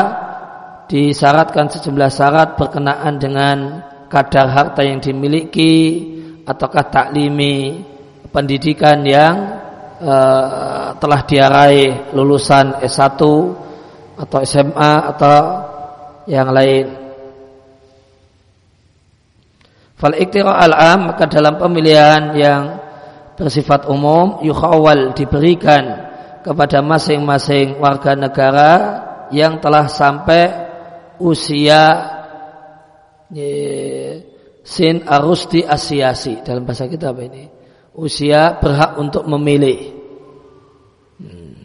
disyaratkan 0.88 1.67
sejumlah 1.67 2.10
syarat 2.10 2.56
berkenaan 2.56 3.19
dengan 3.19 3.58
kadar 4.08 4.49
harta 4.49 4.82
yang 4.82 5.04
dimiliki 5.04 6.08
ataukah 6.47 6.89
taklimi 6.89 7.86
pendidikan 8.34 9.06
yang 9.06 9.36
uh, 10.02 10.97
telah 10.97 11.21
diarai 11.28 12.10
lulusan 12.15 12.82
S1 12.82 13.21
atau 14.19 14.39
SMA 14.43 14.93
atau 15.15 15.39
yang 16.25 16.49
lain. 16.49 16.98
Fal 19.99 20.15
iktira 20.15 20.55
al-am 20.55 21.12
maka 21.12 21.27
dalam 21.27 21.59
pemilihan 21.59 22.31
yang 22.31 22.63
bersifat 23.35 23.91
umum 23.91 24.39
yukhawal 24.39 25.12
diberikan 25.12 26.07
kepada 26.39 26.79
masing-masing 26.79 27.75
warga 27.83 28.15
negara 28.15 28.71
yang 29.35 29.59
telah 29.59 29.91
sampai 29.91 30.47
usia 31.19 31.83
ye, 33.27 33.51
sin 34.63 35.03
di 35.51 35.62
asiasi. 35.67 36.47
Dalam 36.47 36.63
bahasa 36.63 36.88
kita 36.88 37.12
apa 37.12 37.21
ini? 37.27 37.43
Usia 37.99 38.55
berhak 38.55 38.95
untuk 38.95 39.27
memilih. 39.27 39.99
Hmm. 41.19 41.59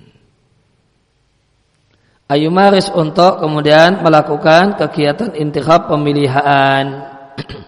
ayumaris 2.27 2.91
untuk 2.91 3.39
kemudian 3.39 4.03
melakukan 4.03 4.75
kegiatan 4.75 5.39
intikhab 5.39 5.87
pemilihan 5.87 7.07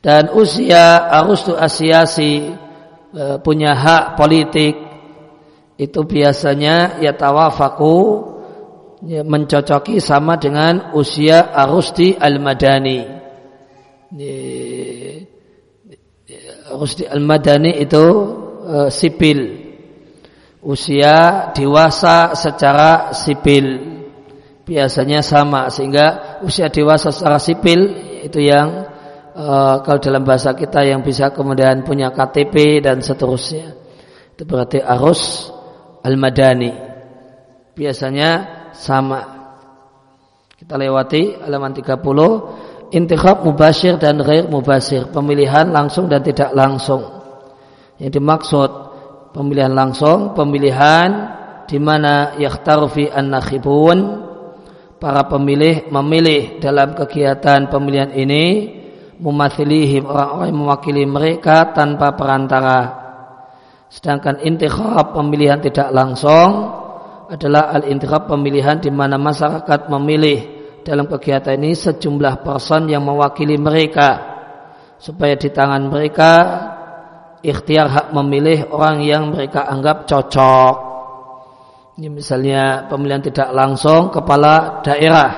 dan 0.00 0.32
usia 0.32 1.12
Arustu 1.12 1.52
Asiasi 1.52 2.56
e, 3.12 3.24
punya 3.44 3.76
hak 3.76 4.16
politik 4.16 4.74
itu 5.76 6.00
biasanya 6.08 7.00
ya 7.04 7.12
tawafaku 7.12 7.96
ya, 9.04 9.20
mencocoki 9.24 10.00
sama 10.00 10.40
dengan 10.40 10.96
usia 10.96 11.52
Arusti 11.52 12.16
Al-Madani. 12.16 13.00
Arusti 16.72 17.04
Al-Madani 17.04 17.72
itu 17.76 18.04
e, 18.64 18.76
sipil. 18.88 19.40
Usia 20.60 21.48
dewasa 21.56 22.36
secara 22.36 23.16
sipil 23.16 23.96
biasanya 24.64 25.24
sama 25.24 25.72
sehingga 25.72 26.40
usia 26.44 26.68
dewasa 26.68 27.08
secara 27.08 27.40
sipil 27.40 27.80
itu 28.28 28.44
yang 28.44 28.84
uh, 29.40 29.76
kalau 29.80 29.98
dalam 29.98 30.22
bahasa 30.22 30.52
kita 30.52 30.84
yang 30.84 31.00
bisa 31.00 31.32
kemudian 31.32 31.80
punya 31.80 32.12
KTP 32.12 32.84
dan 32.84 33.00
seterusnya. 33.00 33.72
Itu 34.36 34.44
berarti 34.44 34.84
arus 34.84 35.48
al-madani. 36.04 36.72
Biasanya 37.72 38.30
sama. 38.76 39.40
Kita 40.60 40.76
lewati 40.76 41.40
halaman 41.40 41.72
30 41.72 42.92
intikhab 42.92 43.46
mubashir 43.48 43.96
dan 43.96 44.20
ghair 44.20 44.44
mubashir, 44.44 45.08
pemilihan 45.08 45.72
langsung 45.72 46.04
dan 46.12 46.20
tidak 46.20 46.52
langsung. 46.52 47.00
Yang 47.96 48.20
dimaksud 48.20 48.70
pemilihan 49.32 49.72
langsung, 49.72 50.36
pemilihan 50.36 51.40
di 51.64 51.78
mana 51.80 52.36
yakhtaru 52.36 52.86
fi 52.92 53.08
an-nakhibun 53.08 54.28
para 55.00 55.24
pemilih 55.24 55.88
memilih 55.88 56.60
dalam 56.60 56.92
kegiatan 56.92 57.72
pemilihan 57.72 58.12
ini 58.12 58.44
mumathilihim 59.20 60.08
orang-orang 60.08 60.56
mewakili 60.56 61.04
mereka 61.04 61.76
tanpa 61.76 62.16
perantara. 62.16 62.80
Sedangkan 63.92 64.40
intikhab 64.40 65.12
pemilihan 65.12 65.60
tidak 65.60 65.92
langsung 65.92 66.72
adalah 67.30 67.70
al-intikhab 67.76 68.26
pemilihan 68.26 68.80
di 68.80 68.90
mana 68.90 69.20
masyarakat 69.20 69.86
memilih 69.92 70.38
dalam 70.82 71.06
kegiatan 71.06 71.60
ini 71.60 71.76
sejumlah 71.76 72.42
person 72.42 72.88
yang 72.88 73.04
mewakili 73.04 73.60
mereka 73.60 74.40
supaya 74.96 75.36
di 75.36 75.52
tangan 75.52 75.86
mereka 75.92 76.32
ikhtiar 77.44 77.88
hak 77.88 78.06
memilih 78.16 78.72
orang 78.72 79.04
yang 79.04 79.30
mereka 79.32 79.68
anggap 79.68 80.08
cocok. 80.08 80.74
Ini 82.00 82.08
misalnya 82.08 82.88
pemilihan 82.88 83.20
tidak 83.20 83.52
langsung 83.52 84.08
kepala 84.08 84.80
daerah. 84.80 85.30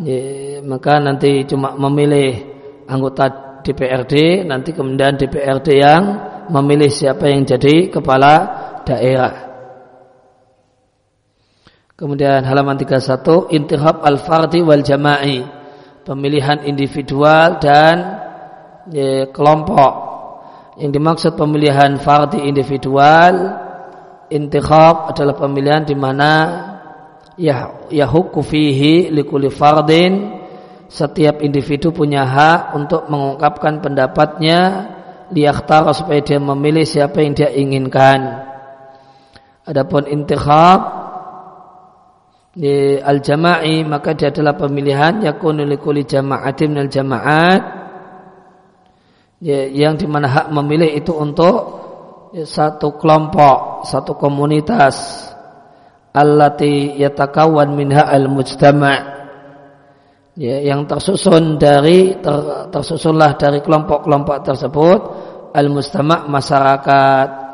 Ya, 0.00 0.60
maka 0.64 1.00
nanti 1.00 1.44
cuma 1.48 1.72
memilih 1.76 2.55
anggota 2.86 3.60
DPRD 3.66 4.46
nanti 4.46 4.70
kemudian 4.70 5.18
DPRD 5.18 5.68
yang 5.74 6.02
memilih 6.50 6.90
siapa 6.90 7.26
yang 7.26 7.42
jadi 7.42 7.90
kepala 7.90 8.34
daerah. 8.86 9.46
Kemudian 11.96 12.44
halaman 12.44 12.76
31 12.76 13.50
intihab 13.56 14.04
al-fardi 14.04 14.60
wal 14.60 14.84
jama'i. 14.84 15.40
Pemilihan 16.06 16.62
individual 16.68 17.58
dan 17.58 17.96
ya, 18.92 19.26
kelompok. 19.32 19.92
Yang 20.76 20.90
dimaksud 20.92 21.32
pemilihan 21.40 21.96
fardi 21.98 22.44
individual 22.46 23.58
intihab 24.28 25.10
adalah 25.10 25.34
pemilihan 25.34 25.82
di 25.88 25.96
mana 25.96 26.30
ya 27.40 27.88
yahukku 27.88 28.44
fihi 28.44 29.08
likuli 29.08 29.48
fardin 29.48 30.35
setiap 30.86 31.42
individu 31.42 31.90
punya 31.90 32.22
hak 32.22 32.78
untuk 32.78 33.10
mengungkapkan 33.10 33.82
pendapatnya 33.82 34.58
liyakhtar 35.34 35.90
supaya 35.90 36.22
dia 36.22 36.38
memilih 36.38 36.86
siapa 36.86 37.22
yang 37.22 37.34
dia 37.34 37.50
inginkan. 37.50 38.46
Adapun 39.66 40.06
intihab 40.06 40.80
al-jama'i 43.02 43.84
maka 43.84 44.14
dia 44.16 44.32
adalah 44.32 44.56
pemilihan 44.56 45.20
yakunu 45.20 45.66
likuli 45.66 46.06
jama'atin 46.06 46.70
minal 46.70 46.88
jama'at. 46.88 47.62
Ya, 49.36 49.68
yang 49.68 50.00
di 50.00 50.08
mana 50.08 50.32
hak 50.32 50.46
memilih 50.48 50.96
itu 50.96 51.12
untuk 51.12 51.56
ya, 52.32 52.48
satu 52.48 52.96
kelompok, 52.96 53.84
satu 53.84 54.16
komunitas. 54.16 55.28
Allati 56.16 56.96
yatakawan 56.96 57.76
minha 57.76 58.08
al-mujtama' 58.08 59.15
ya, 60.36 60.62
yang 60.62 60.84
tersusun 60.84 61.56
dari 61.56 62.20
ter, 62.20 62.68
tersusunlah 62.70 63.34
dari 63.40 63.64
kelompok-kelompok 63.64 64.36
tersebut 64.44 65.00
al-mujtama' 65.56 66.28
masyarakat 66.28 67.46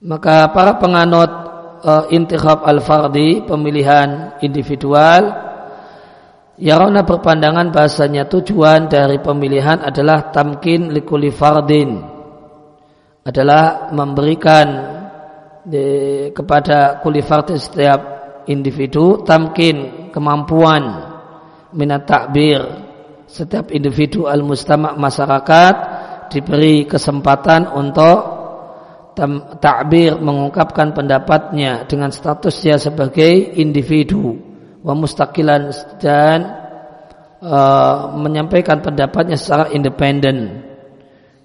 Maka 0.00 0.48
para 0.56 0.80
penganut 0.80 1.28
uh, 1.84 2.08
intikhab 2.08 2.64
al-fardi, 2.64 3.44
pemilihan 3.44 4.40
individual, 4.40 5.52
Yarona 6.56 7.04
berpandangan 7.04 7.68
bahasanya 7.68 8.24
tujuan 8.28 8.88
dari 8.88 9.20
pemilihan 9.20 9.80
adalah 9.84 10.32
tamkin 10.32 10.88
likuli 10.88 11.28
fardin. 11.28 12.00
Adalah 13.28 13.92
memberikan 13.92 14.66
di, 15.68 15.84
kepada 16.32 17.00
kuli 17.04 17.20
fardin 17.20 17.60
setiap 17.60 18.19
individu 18.48 19.26
tamkin 19.26 20.08
kemampuan 20.14 21.10
minat 21.74 22.06
takbir 22.06 22.60
setiap 23.30 23.70
individu 23.70 24.26
al-mustama' 24.26 24.98
masyarakat 24.98 25.74
diberi 26.34 26.86
kesempatan 26.86 27.70
untuk 27.70 28.40
takbir 29.60 30.18
mengungkapkan 30.18 30.96
pendapatnya 30.96 31.84
dengan 31.86 32.10
statusnya 32.10 32.80
sebagai 32.80 33.54
individu 33.58 34.34
wa 34.80 34.96
mustaqilan 34.96 35.70
dan 36.00 36.38
uh, 37.44 38.16
menyampaikan 38.16 38.80
pendapatnya 38.80 39.36
secara 39.36 39.68
independen. 39.70 40.64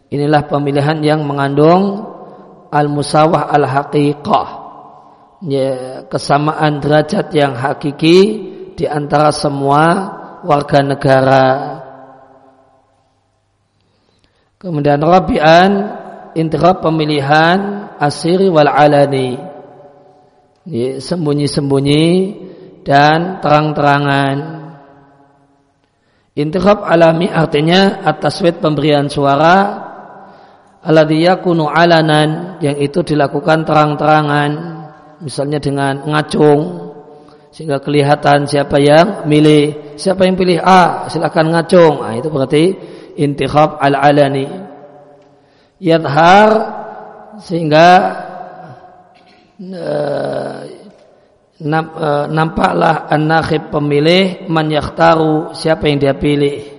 Inilah 0.09 0.47
pemilihan 0.47 1.01
yang 1.03 1.25
mengandung 1.27 2.05
al-musawah 2.71 3.51
al-haqiqah. 3.51 4.64
Ya, 5.45 6.01
kesamaan 6.09 6.81
derajat 6.81 7.29
yang 7.37 7.53
hakiki 7.53 8.17
di 8.73 8.85
antara 8.89 9.29
semua 9.29 9.83
warga 10.41 10.81
negara. 10.81 11.45
Kemudian 14.57 14.97
Rabi'an 15.05 15.71
intikab 16.33 16.81
pemilihan 16.81 17.93
asiri 18.01 18.49
wal 18.49 18.65
alani. 18.65 19.37
Sembunyi-sembunyi 20.97 22.05
dan 22.81 23.37
terang-terangan. 23.37 24.37
Intikab 26.33 26.81
alami 26.89 27.29
artinya 27.29 28.01
atas 28.01 28.41
wet 28.41 28.57
pemberian 28.65 29.13
suara 29.13 29.85
alladhi 30.81 31.21
yakunu 31.21 31.69
alanan 31.69 32.57
yang 32.65 32.81
itu 32.81 33.05
dilakukan 33.05 33.61
terang-terangan 33.61 34.51
misalnya 35.25 35.57
dengan 35.57 36.05
ngacung 36.05 36.93
sehingga 37.49 37.81
kelihatan 37.81 38.45
siapa 38.45 38.77
yang 38.77 39.25
milih 39.25 39.95
siapa 39.97 40.29
yang 40.29 40.37
pilih 40.37 40.61
A 40.61 41.09
silakan 41.09 41.49
ngacung. 41.55 42.05
Nah, 42.05 42.13
itu 42.13 42.29
berarti 42.29 42.63
intikhab 43.17 43.81
al-alani. 43.81 44.45
Yadhar 45.81 46.51
sehingga 47.41 47.87
uh, 49.59 50.55
nampaklah 52.27 53.07
an-nakhib 53.07 53.71
pemilih 53.71 54.51
man 54.51 54.67
yakhtaru 54.69 55.55
siapa 55.55 55.87
yang 55.87 55.97
dia 56.03 56.13
pilih. 56.15 56.75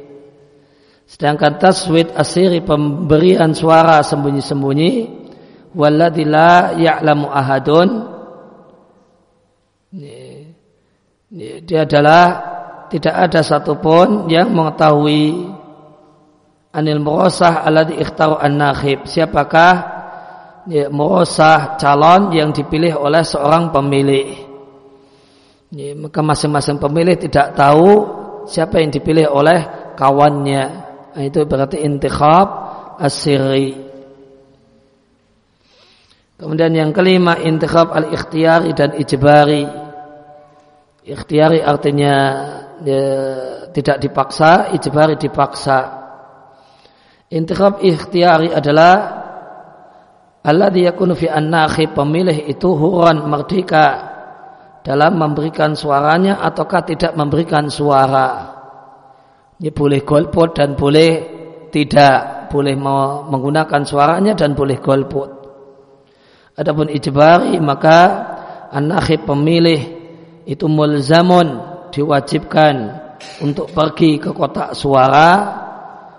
Sedangkan 1.09 1.56
taswid 1.56 2.12
asiri 2.12 2.61
pemberian 2.61 3.56
suara 3.56 4.04
sembunyi-sembunyi 4.04 4.92
walladzi 5.72 6.24
la 6.28 6.76
ya'lamu 6.76 7.32
ahadun 7.32 8.15
dia 9.90 11.79
adalah 11.87 12.25
tidak 12.87 13.14
ada 13.14 13.40
satupun 13.42 14.31
yang 14.31 14.55
mengetahui 14.55 15.51
anil 16.77 17.01
murasah 17.01 17.64
alladhi 17.64 17.99
ikhtaru 17.99 18.37
an-nakhib. 18.38 19.09
Siapakah 19.09 19.75
ya, 20.68 20.87
murasah 20.92 21.81
calon 21.81 22.31
yang 22.37 22.53
dipilih 22.53 23.01
oleh 23.01 23.25
seorang 23.25 23.72
pemilih. 23.72 24.29
Ya, 25.75 25.99
maka 25.99 26.22
masing-masing 26.22 26.79
pemilih 26.79 27.18
tidak 27.18 27.59
tahu 27.59 28.07
siapa 28.46 28.79
yang 28.79 28.94
dipilih 28.94 29.27
oleh 29.33 29.92
kawannya. 29.99 30.64
Nah, 31.16 31.25
itu 31.25 31.42
berarti 31.49 31.83
intikhab 31.83 32.46
asiri. 33.03 33.86
Kemudian 36.37 36.77
yang 36.77 36.92
kelima 36.92 37.40
intikhab 37.40 37.96
al-ikhtiyari 37.96 38.77
dan 38.77 38.92
ijbari. 38.92 39.64
Ikhtiyari 41.07 41.64
artinya 41.64 42.14
ya, 42.85 43.03
tidak 43.72 43.96
dipaksa, 44.05 44.77
ijbari 44.77 45.16
dipaksa. 45.16 45.79
Intikhab 47.33 47.81
ikhtiari 47.81 48.53
adalah 48.53 49.25
Allah 50.46 50.70
yakunu 50.70 51.16
fi 51.16 51.27
an 51.27 51.51
pemilih 51.96 52.46
itu 52.46 52.70
huran 52.70 53.27
merdeka 53.27 53.87
dalam 54.87 55.18
memberikan 55.18 55.75
suaranya 55.75 56.38
ataukah 56.38 56.87
tidak 56.87 57.16
memberikan 57.18 57.66
suara. 57.66 58.55
Ini 59.57 59.72
boleh 59.72 60.05
golput 60.05 60.55
dan 60.55 60.77
boleh 60.77 61.11
tidak, 61.72 62.46
boleh 62.53 62.77
menggunakan 63.27 63.83
suaranya 63.83 64.37
dan 64.37 64.53
boleh 64.53 64.79
golput. 64.79 65.45
Adapun 66.56 66.88
ijbari 66.88 67.60
maka 67.60 68.00
an 68.72 68.88
pemilih 69.28 69.80
itu 70.48 70.64
mulzamun 70.64 71.60
diwajibkan 71.92 72.96
untuk 73.44 73.68
pergi 73.76 74.16
ke 74.16 74.32
kotak 74.32 74.72
suara 74.72 75.30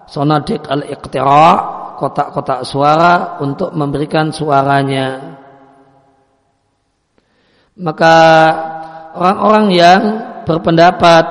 sonadik 0.05 0.61
al-iqtira 0.69 1.49
kotak-kotak 1.97 2.61
suara 2.61 3.41
untuk 3.41 3.73
memberikan 3.73 4.29
suaranya. 4.29 5.37
Maka 7.77 8.15
orang-orang 9.17 9.67
yang 9.73 10.01
berpendapat 10.45 11.25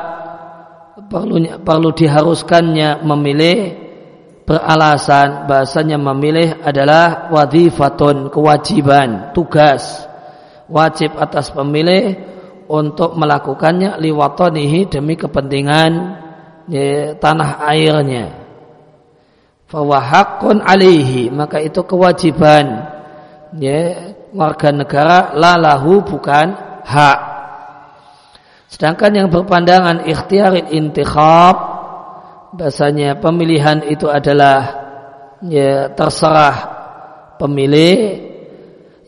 perlu 1.07 1.63
perlu 1.63 1.95
diharuskannya 1.95 3.07
memilih 3.07 3.86
beralasan 4.47 5.51
bahasanya 5.51 5.99
memilih 5.99 6.63
adalah 6.63 7.29
wadifatun 7.35 8.31
kewajiban 8.31 9.35
tugas. 9.35 10.07
Wajib 10.71 11.19
atas 11.19 11.51
pemilih 11.51 12.15
untuk 12.71 13.19
melakukannya 13.19 13.99
liwatonihi 13.99 14.91
demi 14.91 15.19
kepentingan 15.19 15.93
ya, 16.71 17.19
tanah 17.19 17.63
airnya. 17.67 18.47
Fawahakun 19.67 20.63
alihi 20.63 21.35
maka 21.35 21.59
itu 21.59 21.83
kewajiban. 21.83 22.95
Ya 23.59 24.15
warga 24.31 24.71
negara 24.71 25.35
lalahu 25.35 26.07
bukan 26.07 26.55
hak. 26.87 27.19
Sedangkan 28.71 29.15
yang 29.15 29.29
berpandangan 29.31 30.07
ikhtiarin 30.07 30.71
intikhab 30.71 31.76
bahasanya 32.55 33.19
pemilihan 33.19 33.83
itu 33.89 34.07
adalah 34.07 34.87
ya 35.43 35.91
terserah 35.91 36.57
pemilih 37.41 37.99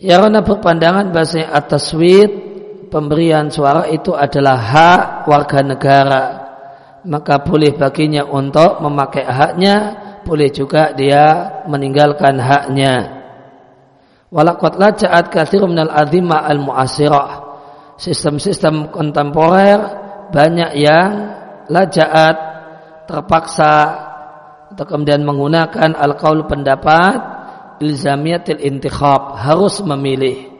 ya 0.03 0.19
karena 0.19 0.43
berpandangan 0.43 1.15
bahasanya 1.15 1.55
atas 1.55 1.95
wit 1.95 2.31
pemberian 2.91 3.53
suara 3.53 3.87
itu 3.87 4.17
adalah 4.17 4.57
hak 4.59 5.03
warga 5.31 5.61
negara 5.63 6.25
maka 7.07 7.41
boleh 7.41 7.77
baginya 7.79 8.27
untuk 8.27 8.83
memakai 8.83 9.25
haknya 9.25 9.77
boleh 10.29 10.53
juga 10.53 10.93
dia 10.93 11.57
meninggalkan 11.65 12.37
haknya. 12.37 12.95
Walakot 14.29 14.77
laja'at 14.77 15.33
kathir 15.33 15.65
minal 15.65 15.89
azimah 15.89 16.45
al-mu'asirah. 16.45 17.49
Sistem-sistem 17.97 18.93
kontemporer 18.93 19.81
banyak 20.29 20.77
yang 20.77 21.11
laja'at 21.73 22.37
terpaksa 23.09 23.75
atau 24.69 24.85
kemudian 24.85 25.25
menggunakan 25.25 25.97
al-qaul 25.97 26.45
pendapat 26.45 27.17
ilzamiyatil 27.81 28.61
intikhab 28.61 29.41
harus 29.41 29.81
memilih 29.81 30.53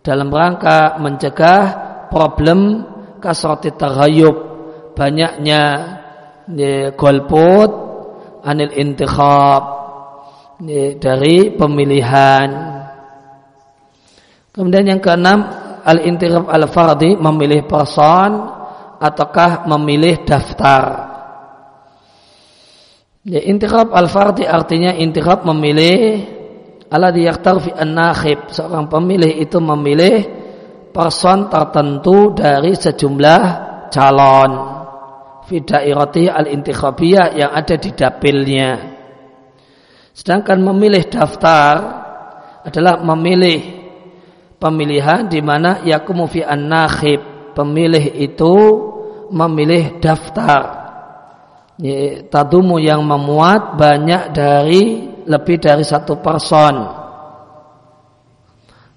dalam 0.00 0.32
rangka 0.32 0.96
mencegah 0.96 1.62
problem 2.08 2.88
kasrati 3.20 3.76
taghayub 3.76 4.36
banyaknya 4.96 5.62
golput 6.96 7.70
anil 8.40 8.72
intikhab 8.72 9.62
dari 10.96 11.52
pemilihan 11.52 12.74
Kemudian 14.54 14.86
yang 14.86 15.00
keenam 15.02 15.50
al-intiraf 15.82 16.46
al-fardi 16.46 17.18
memilih 17.18 17.66
person 17.66 18.54
ataukah 19.02 19.66
memilih 19.66 20.22
daftar. 20.22 21.10
Ya, 23.24 23.40
intiraf 23.40 23.88
al-fardi 23.88 24.44
artinya 24.44 24.92
intiraf 24.92 25.48
memilih 25.48 26.28
ala 26.92 27.08
yaktar 27.08 27.56
fi 27.56 27.72
an-nakhib. 27.72 28.52
Seorang 28.52 28.92
pemilih 28.92 29.40
itu 29.40 29.64
memilih 29.64 30.28
person 30.92 31.48
tertentu 31.48 32.36
dari 32.36 32.76
sejumlah 32.76 33.42
calon 33.88 34.52
fi 35.48 35.56
dairati 35.56 36.28
al-intikhabiyah 36.28 37.32
yang 37.32 37.48
ada 37.56 37.80
di 37.80 37.96
dapilnya. 37.96 38.70
Sedangkan 40.12 40.60
memilih 40.60 41.08
daftar 41.08 41.74
adalah 42.60 43.00
memilih 43.00 43.60
pemilihan 44.60 45.32
di 45.32 45.40
mana 45.40 45.80
yakumu 45.80 46.28
fi 46.28 46.44
an-nakhib 46.44 47.56
pemilih 47.56 48.20
itu 48.20 48.56
memilih 49.32 49.96
daftar 49.96 50.83
tadumu 52.30 52.78
yang 52.78 53.02
memuat 53.02 53.74
banyak 53.74 54.30
dari 54.30 54.82
lebih 55.26 55.56
dari 55.58 55.82
satu 55.82 56.22
person 56.22 56.74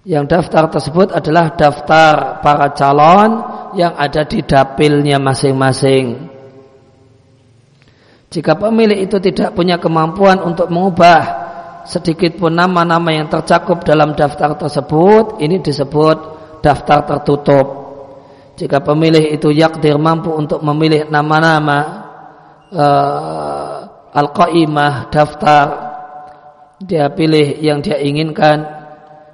yang 0.07 0.23
daftar 0.29 0.71
tersebut 0.71 1.11
adalah 1.11 1.57
daftar 1.57 2.39
para 2.39 2.71
calon 2.77 3.31
yang 3.75 3.97
ada 3.97 4.23
di 4.23 4.45
dapilnya 4.45 5.17
masing-masing 5.17 6.37
jika 8.27 8.59
pemilih 8.59 9.07
itu 9.07 9.17
tidak 9.23 9.55
punya 9.55 9.79
kemampuan 9.79 10.43
untuk 10.43 10.67
mengubah 10.67 11.47
sedikit 11.87 12.35
pun 12.35 12.51
nama-nama 12.51 13.15
yang 13.15 13.31
tercakup 13.31 13.87
dalam 13.87 14.11
daftar 14.13 14.59
tersebut 14.59 15.39
ini 15.39 15.63
disebut 15.63 16.17
daftar 16.59 17.07
tertutup. 17.07 17.65
Jika 18.59 18.83
pemilih 18.83 19.31
itu 19.31 19.53
yakdir 19.53 19.95
mampu 19.95 20.33
untuk 20.35 20.59
memilih 20.59 21.07
nama-nama 21.07 22.06
uh, 22.71 23.75
al-qaimah 24.11 25.13
daftar 25.13 25.65
dia 26.81 27.09
pilih 27.09 27.57
yang 27.61 27.81
dia 27.81 27.97
inginkan. 28.01 28.77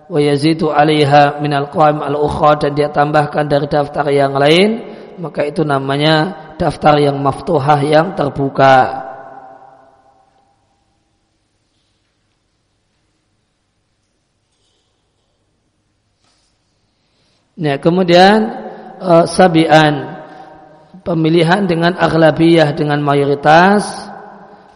Wa 0.07 0.19
yazidu 0.19 0.69
'alaiha 0.69 1.39
min 1.39 1.51
al-qaim 1.55 2.03
al-ukhra 2.03 2.59
dan 2.59 2.71
dia 2.75 2.91
tambahkan 2.91 3.47
dari 3.47 3.67
daftar 3.67 4.07
yang 4.11 4.35
lain. 4.35 4.93
Maka 5.17 5.45
itu 5.47 5.61
namanya 5.61 6.53
daftar 6.57 6.97
yang 6.99 7.17
maftuhah 7.21 7.79
yang 7.81 8.17
terbuka. 8.17 9.03
Ya, 17.53 17.77
kemudian 17.77 18.49
uh, 18.97 19.29
sabian 19.29 20.12
pemilihan 21.03 21.67
dengan 21.67 21.99
aghlabiyah 21.99 22.73
dengan 22.73 23.03
mayoritas 23.03 24.07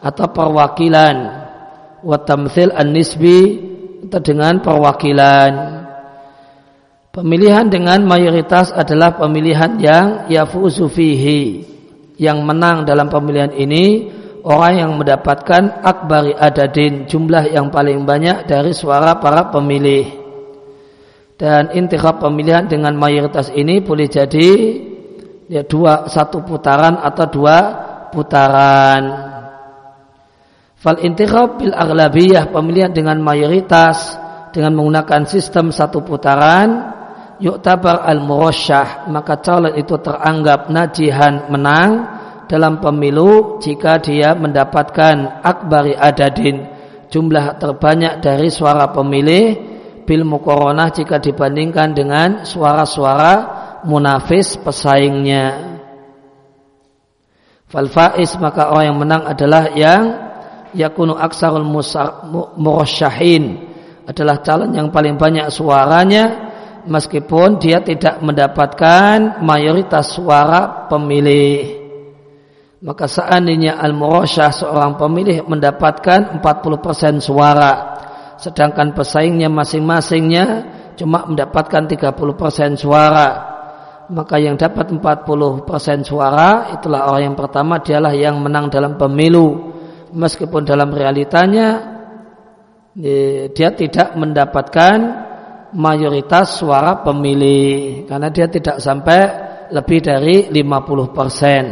atau 0.04 0.28
perwakilan. 0.30 1.48
Wa 2.04 2.18
tamthil 2.22 2.76
an-nisbi 2.76 3.40
atau 4.08 4.22
dengan 4.22 4.62
perwakilan. 4.62 5.52
Pemilihan 7.10 7.66
dengan 7.66 8.06
mayoritas 8.06 8.70
adalah 8.70 9.18
pemilihan 9.18 9.82
yang 9.82 10.08
yafuzu 10.30 10.86
fihi 10.86 11.66
yang 12.22 12.46
menang 12.46 12.86
dalam 12.86 13.10
pemilihan 13.10 13.50
ini 13.58 14.13
orang 14.46 14.74
yang 14.78 14.92
mendapatkan 15.02 15.82
akbari 15.82 16.38
adadin 16.38 17.10
jumlah 17.10 17.50
yang 17.50 17.74
paling 17.74 18.06
banyak 18.06 18.46
dari 18.46 18.70
suara 18.70 19.18
para 19.18 19.50
pemilih. 19.50 20.30
Dan 21.38 21.74
intikhab 21.74 22.22
pemilihan 22.22 22.70
dengan 22.70 22.94
mayoritas 22.98 23.50
ini 23.54 23.82
boleh 23.82 24.10
jadi 24.10 24.50
ya 25.48 25.64
dua 25.64 26.12
satu 26.12 26.44
putaran 26.44 27.00
atau 27.00 27.26
dua 27.28 27.58
putaran. 28.12 29.04
Fal 30.78 31.02
intikhab 31.02 31.58
bil 31.58 31.74
aghlabiyah 31.74 32.54
pemilihan 32.54 32.94
dengan 32.94 33.18
mayoritas 33.18 34.16
dengan 34.54 34.78
menggunakan 34.78 35.26
sistem 35.26 35.74
satu 35.74 36.06
putaran 36.06 36.94
yuktabar 37.42 38.06
al 38.06 38.22
murasyah 38.22 39.10
maka 39.10 39.42
calon 39.42 39.74
itu 39.78 39.98
teranggap 40.02 40.70
najihan 40.70 41.50
menang 41.50 41.90
dalam 42.48 42.80
pemilu 42.80 43.60
jika 43.62 44.00
dia 44.00 44.34
mendapatkan 44.34 45.44
akbari 45.44 45.94
adadin 45.94 46.66
jumlah 47.12 47.60
terbanyak 47.60 48.24
dari 48.24 48.50
suara 48.50 48.90
pemilih 48.90 49.46
bil 50.08 50.24
mukoronah 50.24 50.90
jika 50.90 51.20
dibandingkan 51.20 51.92
dengan 51.92 52.30
suara-suara 52.48 53.66
munafis 53.88 54.60
pesaingnya. 54.60 55.80
Fal 57.67 57.88
faiz 57.88 58.36
maka 58.39 58.71
orang 58.71 58.86
yang 58.91 58.97
menang 59.00 59.23
adalah 59.28 59.71
yang 59.76 60.04
yakunu 60.76 61.15
aksarul 61.15 61.67
murasyahin 62.60 63.76
adalah 64.08 64.39
calon 64.39 64.71
yang 64.71 64.88
paling 64.91 65.19
banyak 65.19 65.52
suaranya 65.52 66.47
meskipun 66.88 67.60
dia 67.60 67.84
tidak 67.84 68.23
mendapatkan 68.23 69.43
mayoritas 69.43 70.15
suara 70.15 70.88
pemilih. 70.88 71.88
Maka 72.78 73.10
seandainya 73.10 73.82
al-murasyah 73.84 74.54
seorang 74.54 74.95
pemilih 74.95 75.43
mendapatkan 75.50 76.39
40% 76.39 77.19
suara 77.19 77.97
sedangkan 78.38 78.93
pesaingnya 78.93 79.50
masing-masingnya 79.50 80.45
cuma 80.93 81.26
mendapatkan 81.26 81.89
30% 81.89 82.78
suara 82.78 83.28
maka 84.08 84.39
yang 84.39 84.56
dapat 84.56 84.91
40% 84.96 85.67
suara 86.08 86.72
itulah 86.80 87.12
orang 87.12 87.32
yang 87.32 87.38
pertama 87.38 87.84
dialah 87.84 88.15
yang 88.15 88.39
menang 88.39 88.72
dalam 88.72 88.96
pemilu 88.96 89.76
meskipun 90.15 90.63
dalam 90.63 90.96
realitanya 90.96 91.98
dia 93.52 93.70
tidak 93.78 94.17
mendapatkan 94.17 94.98
mayoritas 95.78 96.58
suara 96.58 97.04
pemilih 97.04 98.08
karena 98.08 98.32
dia 98.32 98.48
tidak 98.48 98.80
sampai 98.80 99.20
lebih 99.72 100.00
dari 100.00 100.36
50 100.50 101.12
persen. 101.12 101.65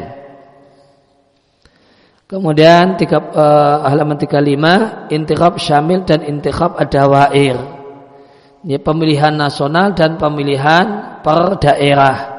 Kemudian 2.26 2.98
tiga, 2.98 3.21
uh, 3.21 3.86
halaman 3.86 4.17
35 4.17 5.13
intikhab 5.13 5.62
syamil 5.62 6.02
dan 6.04 6.26
intikhab 6.26 6.74
adawair. 6.74 7.75
Ini 8.65 8.82
pemilihan 8.82 9.38
nasional 9.38 9.93
dan 9.93 10.17
pemilihan 10.17 11.21
per 11.21 11.62
daerah. 11.62 12.34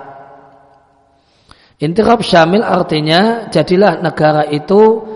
Intikhab 1.79 2.27
syamil 2.27 2.67
artinya 2.67 3.47
jadilah 3.47 4.03
negara 4.03 4.43
itu 4.51 5.07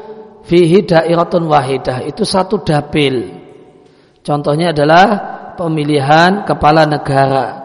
fihi 0.46 0.86
dairatun 0.86 1.50
wahidah 1.50 2.06
itu 2.06 2.22
satu 2.22 2.62
dapil. 2.62 3.26
Contohnya 4.22 4.70
adalah 4.70 5.06
pemilihan 5.58 6.46
kepala 6.46 6.86
negara. 6.86 7.58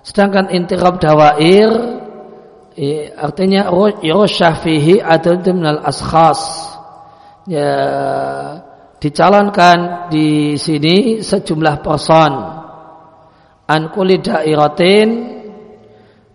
Sedangkan 0.00 0.48
intikhab 0.48 0.96
dawair 0.96 1.68
artinya 3.20 3.68
yusyah 4.00 4.64
fihi 4.64 4.96
adad 4.96 5.44
minal 5.52 5.84
askhas 5.84 6.72
ya 7.44 7.68
dicalonkan 8.96 10.08
di 10.08 10.56
sini 10.56 11.20
sejumlah 11.20 11.84
person 11.84 12.61
an 13.68 13.90
kulli 13.94 14.18
dairatin 14.18 15.08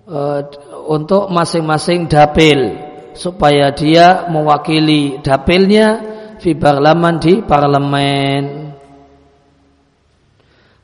uh, 0.08 0.42
untuk 0.88 1.28
masing-masing 1.32 2.08
dapil 2.08 2.76
supaya 3.18 3.74
dia 3.74 4.30
mewakili 4.30 5.20
dapilnya 5.20 5.88
fi 6.38 6.54
parlaman 6.54 7.18
di 7.18 7.42
parlemen 7.42 8.44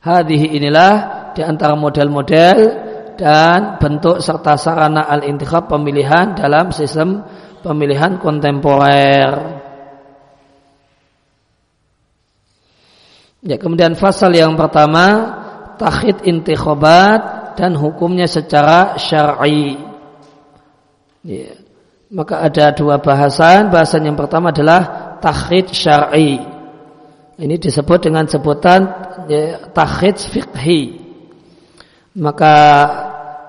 hadhihi 0.04 0.60
inilah 0.60 0.94
di 1.34 1.42
antara 1.42 1.74
model-model 1.80 2.58
dan 3.16 3.80
bentuk 3.80 4.20
serta 4.20 4.60
sarana 4.60 5.08
al-intikhab 5.08 5.72
pemilihan 5.72 6.36
dalam 6.36 6.74
sistem 6.74 7.24
pemilihan 7.64 8.20
kontemporer. 8.20 9.62
Ya, 13.44 13.60
kemudian 13.60 14.00
fasal 14.00 14.32
yang 14.36 14.56
pertama 14.56 15.36
takhid 15.84 16.24
intikhabat 16.24 17.54
dan 17.60 17.76
hukumnya 17.76 18.24
secara 18.24 18.96
syar'i. 18.96 19.76
Ya. 21.28 21.60
Maka 22.14 22.46
ada 22.48 22.72
dua 22.72 23.04
bahasan. 23.04 23.68
Bahasan 23.68 24.08
yang 24.08 24.16
pertama 24.16 24.56
adalah 24.56 25.18
takhid 25.20 25.76
syar'i. 25.76 26.40
Ini 27.36 27.56
disebut 27.60 28.08
dengan 28.08 28.30
sebutan 28.30 28.82
ya, 29.28 29.68
takhid 29.76 30.22
fikhi. 30.24 31.04
Maka 32.16 32.56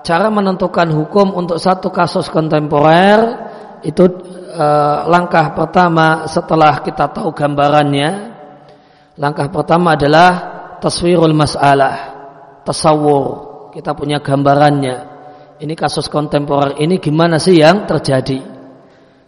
cara 0.01 0.27
menentukan 0.33 0.89
hukum 0.89 1.37
untuk 1.37 1.61
satu 1.61 1.93
kasus 1.93 2.27
kontemporer 2.33 3.45
itu 3.85 4.03
eh, 4.49 4.97
langkah 5.05 5.53
pertama 5.53 6.25
setelah 6.25 6.81
kita 6.81 7.13
tahu 7.13 7.29
gambarannya. 7.31 8.33
Langkah 9.15 9.47
pertama 9.47 9.93
adalah 9.93 10.31
taswirul 10.81 11.37
masalah, 11.37 12.14
tasawur. 12.65 13.69
Kita 13.71 13.93
punya 13.93 14.19
gambarannya. 14.19 15.13
Ini 15.61 15.73
kasus 15.77 16.11
kontemporer 16.11 16.81
ini 16.83 16.99
gimana 16.99 17.39
sih 17.39 17.61
yang 17.61 17.87
terjadi? 17.87 18.39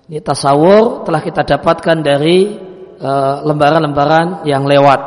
Ini 0.08 0.20
tasawur 0.24 1.08
telah 1.08 1.22
kita 1.24 1.44
dapatkan 1.44 1.98
dari 2.04 2.56
eh, 3.00 3.36
lembaran-lembaran 3.44 4.44
uh, 4.44 4.48
yang 4.48 4.68
lewat. 4.68 5.02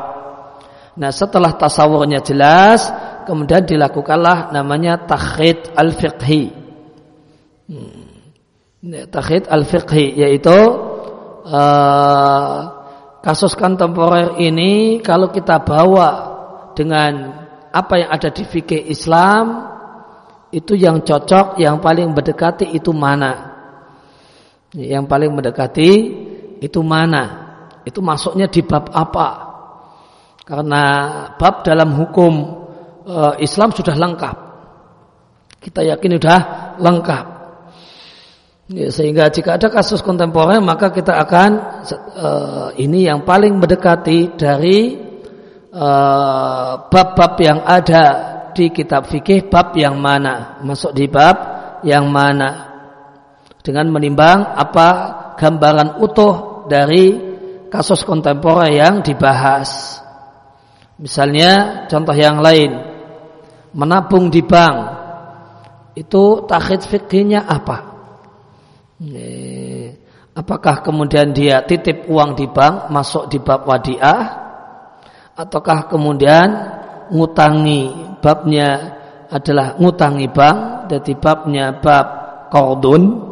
Nah 1.01 1.09
setelah 1.13 1.57
tasawurnya 1.57 2.21
jelas, 2.21 2.89
kemudian 3.25 3.65
dilakukanlah 3.65 4.53
namanya 4.53 5.01
takhid 5.09 5.73
al-fiqhi. 5.73 6.53
Hmm. 7.69 8.09
Takhid 9.13 9.49
al-fiqhi 9.49 10.21
yaitu 10.21 10.57
uh, 11.49 12.59
kasus 13.21 13.53
kontemporer 13.57 14.41
ini 14.41 15.01
kalau 15.05 15.29
kita 15.33 15.61
bawa 15.65 16.09
dengan 16.73 17.40
apa 17.71 17.95
yang 18.03 18.11
ada 18.11 18.29
di 18.35 18.43
fikih 18.43 18.91
Islam 18.91 19.71
itu 20.51 20.75
yang 20.75 21.07
cocok, 21.07 21.63
yang 21.63 21.79
paling 21.79 22.11
berdekati 22.11 22.75
itu 22.75 22.91
mana? 22.91 23.51
Yang 24.75 25.05
paling 25.11 25.31
mendekati 25.35 25.91
itu 26.63 26.81
mana? 26.83 27.51
Itu 27.87 28.03
masuknya 28.03 28.51
di 28.51 28.63
bab 28.63 28.91
apa? 28.91 29.51
Karena 30.43 30.83
bab 31.39 31.63
dalam 31.63 31.95
hukum 31.95 32.33
e, 33.07 33.43
Islam 33.43 33.71
sudah 33.71 33.95
lengkap. 33.95 34.37
Kita 35.63 35.87
yakin 35.87 36.11
sudah 36.19 36.41
lengkap. 36.83 37.27
Ya, 38.71 38.87
sehingga 38.95 39.27
jika 39.35 39.59
ada 39.59 39.67
kasus 39.67 39.99
kontemporer 39.99 40.63
maka 40.63 40.95
kita 40.95 41.19
akan 41.19 41.51
e, 42.15 42.31
ini 42.83 43.07
yang 43.07 43.27
paling 43.27 43.59
mendekati 43.59 44.39
dari 44.39 45.10
e, 45.71 45.89
bab-bab 46.91 47.35
yang 47.39 47.63
ada 47.63 48.05
di 48.53 48.69
kitab 48.75 49.07
fikih 49.07 49.47
bab 49.47 49.73
yang 49.79 49.97
mana? 49.97 50.59
Masuk 50.67 50.93
di 50.93 51.07
bab 51.07 51.37
yang 51.87 52.11
mana? 52.11 52.69
Dengan 53.63 53.89
menimbang 53.95 54.57
apa 54.57 54.89
gambaran 55.39 56.03
utuh 56.03 56.67
dari 56.67 57.17
kasus 57.71 58.03
kontemporer 58.03 58.75
yang 58.75 59.01
dibahas. 59.01 60.03
Misalnya 61.01 61.85
contoh 61.89 62.13
yang 62.13 62.43
lain, 62.45 62.77
menabung 63.73 64.29
di 64.29 64.45
bank. 64.45 64.77
Itu 65.97 66.45
takhid 66.45 66.85
fikihnya 66.85 67.45
apa? 67.45 67.91
Apakah 70.37 70.85
kemudian 70.85 71.33
dia 71.33 71.65
titip 71.65 72.05
uang 72.09 72.37
di 72.37 72.47
bank 72.49 72.93
masuk 72.93 73.33
di 73.33 73.41
bab 73.41 73.65
wadiah 73.65 74.50
ataukah 75.41 75.89
kemudian 75.89 76.49
ngutangi 77.09 78.17
babnya 78.21 79.01
adalah 79.33 79.81
ngutangi 79.81 80.29
bank 80.29 80.59
jadi 80.93 81.13
babnya 81.17 81.65
bab 81.81 82.07
kordun 82.53 83.31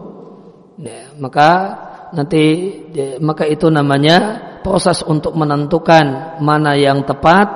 Ya, 0.79 1.11
maka 1.19 1.51
nanti 2.15 2.71
ya, 2.95 3.19
maka 3.19 3.43
itu 3.51 3.67
namanya 3.67 4.39
proses 4.63 5.03
untuk 5.03 5.35
menentukan 5.35 6.39
mana 6.39 6.79
yang 6.79 7.03
tepat 7.03 7.51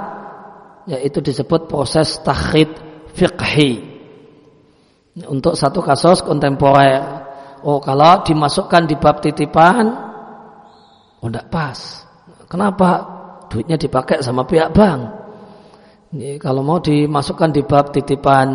yaitu 0.91 1.23
disebut 1.23 1.71
proses 1.71 2.19
takhid 2.27 2.67
fiqhi 3.15 3.79
untuk 5.31 5.55
satu 5.55 5.79
kasus 5.79 6.27
kontemporer. 6.27 7.31
Oh 7.63 7.79
kalau 7.79 8.27
dimasukkan 8.27 8.91
di 8.91 8.99
bab 8.99 9.23
titipan, 9.23 9.87
oh 11.23 11.31
tidak 11.31 11.47
pas. 11.47 11.79
Kenapa? 12.51 13.22
Duitnya 13.53 13.77
dipakai 13.77 14.25
sama 14.25 14.49
pihak 14.49 14.73
bank. 14.73 15.01
Ini, 16.17 16.41
kalau 16.41 16.65
mau 16.65 16.81
dimasukkan 16.81 17.53
di 17.53 17.61
bab 17.69 17.93
titipan, 17.93 18.49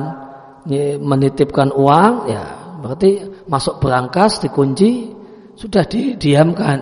ini, 0.65 0.97
menitipkan 0.97 1.69
uang, 1.69 2.25
ya 2.25 2.43
berarti 2.81 3.45
masuk 3.45 3.77
berangkas 3.77 4.41
dikunci 4.41 5.13
sudah 5.53 5.85
didiamkan. 5.85 6.77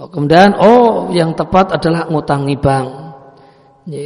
Oh, 0.00 0.08
kemudian 0.10 0.58
oh 0.58 1.14
yang 1.14 1.34
tepat 1.38 1.78
adalah 1.78 2.10
ngutangi 2.10 2.56
bank. 2.58 2.88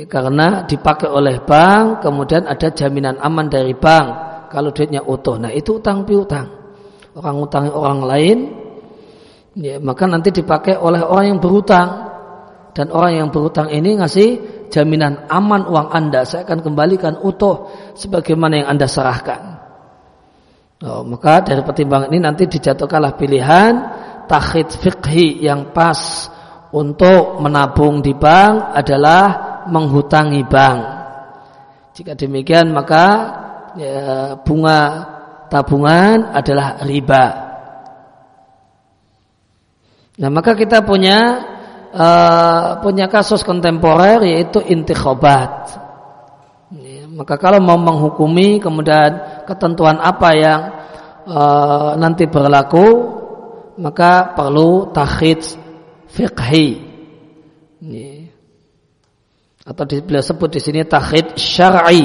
Karena 0.08 0.64
dipakai 0.64 1.12
oleh 1.12 1.44
bank, 1.44 2.00
kemudian 2.00 2.48
ada 2.48 2.72
jaminan 2.72 3.20
aman 3.20 3.52
dari 3.52 3.76
bank 3.76 4.06
kalau 4.48 4.72
duitnya 4.72 5.04
utuh. 5.04 5.37
Nah 5.37 5.52
itu 5.52 5.76
utang 5.76 6.08
piutang. 6.08 6.48
Orang 7.14 7.44
utangi 7.44 7.68
orang 7.68 8.00
lain, 8.00 8.38
ya, 9.58 9.78
maka 9.82 10.04
nanti 10.06 10.30
dipakai 10.34 10.78
oleh 10.78 11.02
orang 11.02 11.36
yang 11.36 11.40
berutang. 11.40 12.12
Dan 12.74 12.90
orang 12.90 13.22
yang 13.22 13.28
berutang 13.30 13.70
ini 13.70 13.94
ngasih 13.94 14.28
jaminan 14.66 15.30
aman 15.30 15.62
uang 15.70 15.94
Anda. 15.94 16.26
Saya 16.26 16.42
akan 16.42 16.58
kembalikan 16.58 17.22
utuh 17.22 17.70
sebagaimana 17.94 18.66
yang 18.66 18.68
Anda 18.74 18.90
serahkan. 18.90 19.42
Oh, 20.82 21.06
maka 21.06 21.38
dari 21.46 21.62
pertimbangan 21.62 22.10
ini 22.10 22.18
nanti 22.18 22.50
dijatuhkanlah 22.50 23.14
pilihan 23.14 23.72
takhid 24.26 24.74
fikhi 24.74 25.46
yang 25.46 25.70
pas 25.70 26.28
untuk 26.74 27.38
menabung 27.38 28.02
di 28.02 28.10
bank 28.10 28.74
adalah 28.74 29.24
menghutangi 29.70 30.42
bank. 30.42 30.80
Jika 31.94 32.18
demikian 32.18 32.74
maka 32.74 33.06
ya, 33.78 34.34
bunga 34.42 34.80
tabungan 35.46 36.34
adalah 36.34 36.82
riba. 36.82 37.53
Nah 40.14 40.29
maka 40.31 40.55
kita 40.55 40.87
punya 40.87 41.18
uh, 41.94 42.79
punya 42.83 43.07
kasus 43.07 43.42
kontemporer 43.42 44.22
yaitu 44.27 44.62
intikhobat. 44.62 45.79
Ya, 46.74 47.07
maka 47.07 47.38
kalau 47.38 47.62
mau 47.62 47.79
menghukumi 47.79 48.59
kemudian 48.59 49.42
ketentuan 49.46 50.03
apa 50.03 50.29
yang 50.35 50.61
uh, 51.27 51.94
nanti 51.94 52.27
berlaku, 52.27 52.87
maka 53.79 54.35
perlu 54.35 54.90
takhid 54.90 55.42
fiqhi. 56.11 56.68
Ya. 57.83 58.24
Atau 59.64 59.88
di, 59.88 60.05
beliau 60.05 60.20
sebut 60.20 60.53
di 60.53 60.61
sini 60.61 60.85
takhid 60.85 61.40
syar'i. 61.40 62.05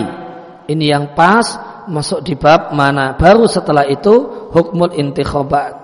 Ini 0.69 0.85
yang 0.85 1.05
pas 1.17 1.45
masuk 1.89 2.23
di 2.23 2.37
bab 2.37 2.71
mana. 2.71 3.17
Baru 3.17 3.49
setelah 3.49 3.83
itu 3.89 4.47
hukmul 4.53 4.95
intikhobat. 4.95 5.78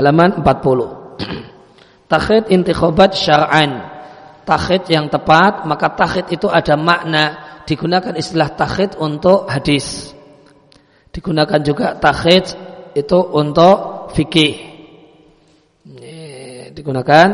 Halaman 0.00 0.40
40. 0.40 1.44
Takhid 2.12 2.48
intikhobat 2.48 3.12
syar'an. 3.12 4.00
Takhid 4.48 4.88
yang 4.88 5.12
tepat, 5.12 5.68
maka 5.68 5.92
takhid 5.92 6.32
itu 6.32 6.48
ada 6.48 6.72
makna. 6.74 7.24
Digunakan 7.68 8.16
istilah 8.16 8.56
takhid 8.56 8.96
untuk 8.96 9.44
hadis. 9.46 10.10
Digunakan 11.12 11.60
juga 11.60 11.94
takhid 12.00 12.56
itu 12.96 13.18
untuk 13.20 14.08
fikih. 14.16 14.54
Digunakan 16.74 17.28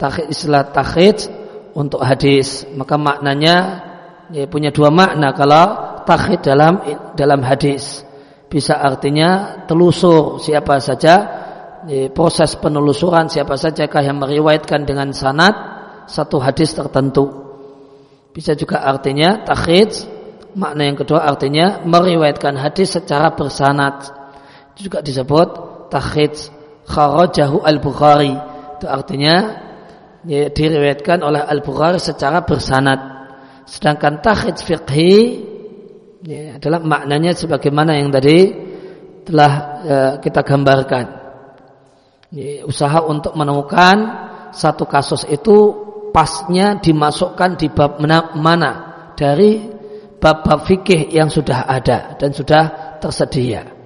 takhid 0.00 0.30
istilah 0.32 0.70
takhid 0.72 1.28
untuk 1.76 2.00
hadis. 2.00 2.64
Maka 2.78 2.96
maknanya 2.96 3.56
ya, 4.32 4.48
punya 4.48 4.72
dua 4.72 4.88
makna 4.88 5.36
kalau 5.36 6.00
takhid 6.08 6.40
dalam 6.46 6.80
dalam 7.12 7.44
hadis. 7.44 8.06
Bisa 8.48 8.80
artinya 8.80 9.60
telusur 9.68 10.40
siapa 10.40 10.80
saja 10.80 11.47
proses 12.12 12.58
penelusuran 12.58 13.30
siapa 13.30 13.54
saja 13.54 13.86
yang 13.86 14.18
meriwayatkan 14.18 14.82
dengan 14.82 15.14
sanad 15.14 15.54
satu 16.08 16.40
hadis 16.40 16.72
tertentu. 16.72 17.28
Bisa 18.32 18.56
juga 18.56 18.82
artinya 18.82 19.44
takhid, 19.44 19.92
makna 20.56 20.88
yang 20.88 20.96
kedua 20.96 21.26
artinya 21.28 21.84
meriwayatkan 21.84 22.56
hadis 22.56 22.96
secara 22.96 23.36
bersanad. 23.36 24.08
Itu 24.74 24.90
juga 24.90 25.04
disebut 25.04 25.48
takhid 25.92 26.34
kharajahu 26.88 27.62
al-Bukhari. 27.62 28.34
Itu 28.78 28.86
artinya 28.88 29.36
ya, 30.24 30.48
diriwayatkan 30.48 31.20
oleh 31.20 31.44
al-Bukhari 31.44 32.00
secara 32.00 32.46
bersanad. 32.46 33.00
Sedangkan 33.68 34.24
takhid 34.24 34.56
fiqhi 34.64 35.14
ya, 36.24 36.56
adalah 36.56 36.80
maknanya 36.80 37.36
sebagaimana 37.36 38.00
yang 38.00 38.08
tadi 38.08 38.54
telah 39.28 39.52
uh, 39.84 40.12
kita 40.24 40.40
gambarkan. 40.40 41.17
Usaha 42.68 43.00
untuk 43.08 43.32
menemukan 43.32 43.96
satu 44.52 44.84
kasus 44.84 45.24
itu 45.32 45.88
pasnya 46.12 46.76
dimasukkan 46.76 47.56
di 47.56 47.72
bab 47.72 48.00
mana, 48.36 48.72
dari 49.16 49.64
bab-bab 50.18 50.66
fikih 50.66 51.08
yang 51.14 51.32
sudah 51.32 51.64
ada 51.64 52.18
dan 52.20 52.34
sudah 52.34 52.98
tersedia. 53.00 53.78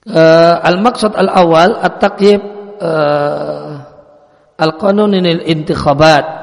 Uh, 0.00 0.56
al-maksud 0.64 1.12
al-awal 1.12 1.76
at-taqyib 1.76 2.40
uh, 2.80 3.84
al-qanunin 4.56 5.44
intikhabat 5.44 6.39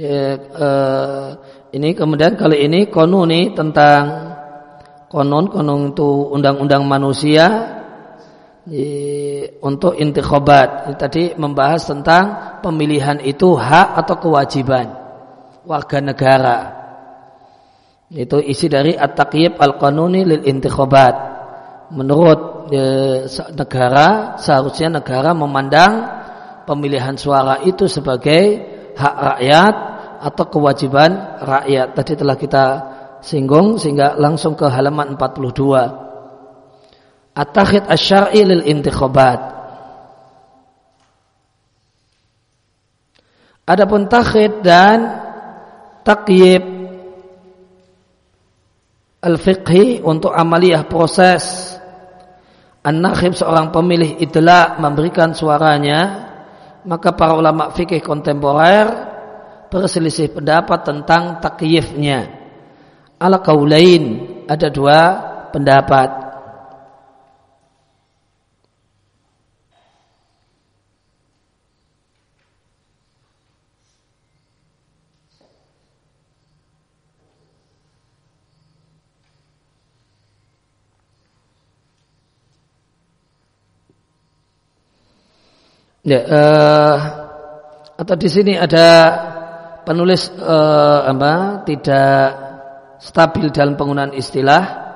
ya, 0.00 0.40
uh, 0.40 1.28
ini 1.76 1.92
kemudian 1.92 2.40
kali 2.40 2.64
ini 2.64 2.88
konuni 2.88 3.52
tentang 3.52 4.32
konon 5.12 5.52
konon 5.52 5.92
itu 5.92 6.32
undang-undang 6.32 6.88
manusia 6.88 7.46
ya, 8.64 8.88
untuk 9.60 10.00
intikhabat 10.00 10.96
tadi 10.96 11.36
membahas 11.36 11.84
tentang 11.84 12.24
pemilihan 12.64 13.20
itu 13.20 13.52
hak 13.52 14.00
atau 14.00 14.16
kewajiban 14.16 14.86
warga 15.68 15.98
negara. 16.00 16.58
Itu 18.10 18.42
isi 18.42 18.66
dari 18.66 18.98
At-Taqyib 18.98 19.54
Al-Qanuni 19.54 20.26
lil 20.26 20.42
Intikhabat. 20.42 21.14
Menurut 21.94 22.66
e, 22.74 22.82
negara, 23.54 24.34
seharusnya 24.34 24.98
negara 24.98 25.30
memandang 25.30 26.10
pemilihan 26.66 27.14
suara 27.14 27.62
itu 27.62 27.86
sebagai 27.86 28.66
hak 28.98 29.14
rakyat 29.14 29.74
atau 30.20 30.44
kewajiban 30.52 31.40
rakyat. 31.40 31.96
Tadi 31.96 32.12
telah 32.20 32.36
kita 32.36 32.64
singgung 33.24 33.80
sehingga 33.80 34.20
langsung 34.20 34.52
ke 34.52 34.68
halaman 34.68 35.16
42. 35.16 37.40
At-Takhid 37.40 37.88
Asy-Syar'i 37.88 38.44
lil 38.44 38.68
Intikhabat. 38.68 39.60
Adapun 43.70 44.10
takhid 44.10 44.66
dan 44.66 44.98
takyib 46.02 46.58
al-fiqhi 49.22 50.02
untuk 50.02 50.34
amaliyah 50.34 50.90
proses 50.90 51.78
an-nakhib 52.82 53.36
seorang 53.36 53.70
pemilih 53.70 54.18
itulah 54.18 54.80
memberikan 54.82 55.36
suaranya 55.36 56.30
maka 56.88 57.12
para 57.12 57.36
ulama 57.36 57.68
fikih 57.70 58.00
kontemporer 58.00 58.88
berselisih 59.70 60.34
pendapat 60.34 60.82
tentang 60.82 61.38
takyifnya. 61.38 62.26
Ala 63.22 63.38
kaulain 63.38 64.04
ada 64.50 64.66
dua 64.68 65.00
pendapat. 65.54 66.28
Ya, 86.00 86.24
uh, 86.26 86.96
atau 88.00 88.16
di 88.16 88.26
sini 88.32 88.56
ada 88.56 89.29
penulis 89.84 90.28
uh, 90.36 91.08
apa 91.08 91.64
tidak 91.64 92.18
stabil 93.00 93.48
dalam 93.48 93.74
penggunaan 93.74 94.12
istilah 94.12 94.88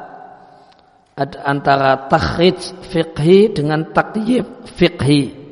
antara 1.47 2.11
takhrij 2.11 2.59
fiqhi 2.91 3.55
dengan 3.55 3.95
takyib 3.95 4.67
fiqhi. 4.67 5.45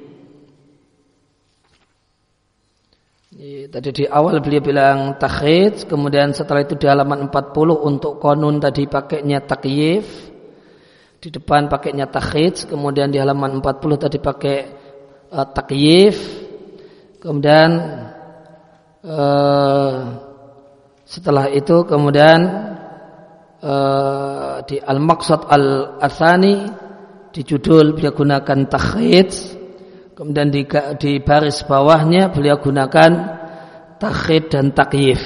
Tadi 3.43 3.89
di 3.91 4.05
awal 4.07 4.39
beliau 4.39 4.63
bilang 4.63 5.19
takhrij, 5.19 5.89
kemudian 5.89 6.31
setelah 6.31 6.63
itu 6.63 6.79
di 6.79 6.87
halaman 6.87 7.27
40 7.27 7.89
untuk 7.89 8.23
konun 8.23 8.63
tadi 8.63 8.87
pakainya 8.87 9.43
takyif. 9.43 10.07
Di 11.19 11.31
depan 11.31 11.67
pakainya 11.67 12.07
takhrij, 12.07 12.71
kemudian 12.71 13.11
di 13.11 13.19
halaman 13.19 13.59
40 13.59 14.05
tadi 14.05 14.19
pakai 14.23 14.57
uh, 15.33 15.47
takyif 15.49 16.17
kemudian 17.23 17.71
uh, 19.05 19.95
setelah 21.05 21.51
itu 21.51 21.85
kemudian 21.85 22.41
uh, 23.61 24.63
di 24.65 24.81
al-maqsad 24.81 25.47
al-athani 25.47 26.71
di 27.33 27.41
judul 27.45 27.97
beliau 27.97 28.15
gunakan 28.15 28.59
takhid 28.69 29.31
kemudian 30.13 30.49
di, 30.53 30.63
di 31.01 31.13
baris 31.19 31.65
bawahnya 31.67 32.31
beliau 32.31 32.61
gunakan 32.61 33.43
takhid 34.03 34.51
dan 34.51 34.75
takyif. 34.75 35.23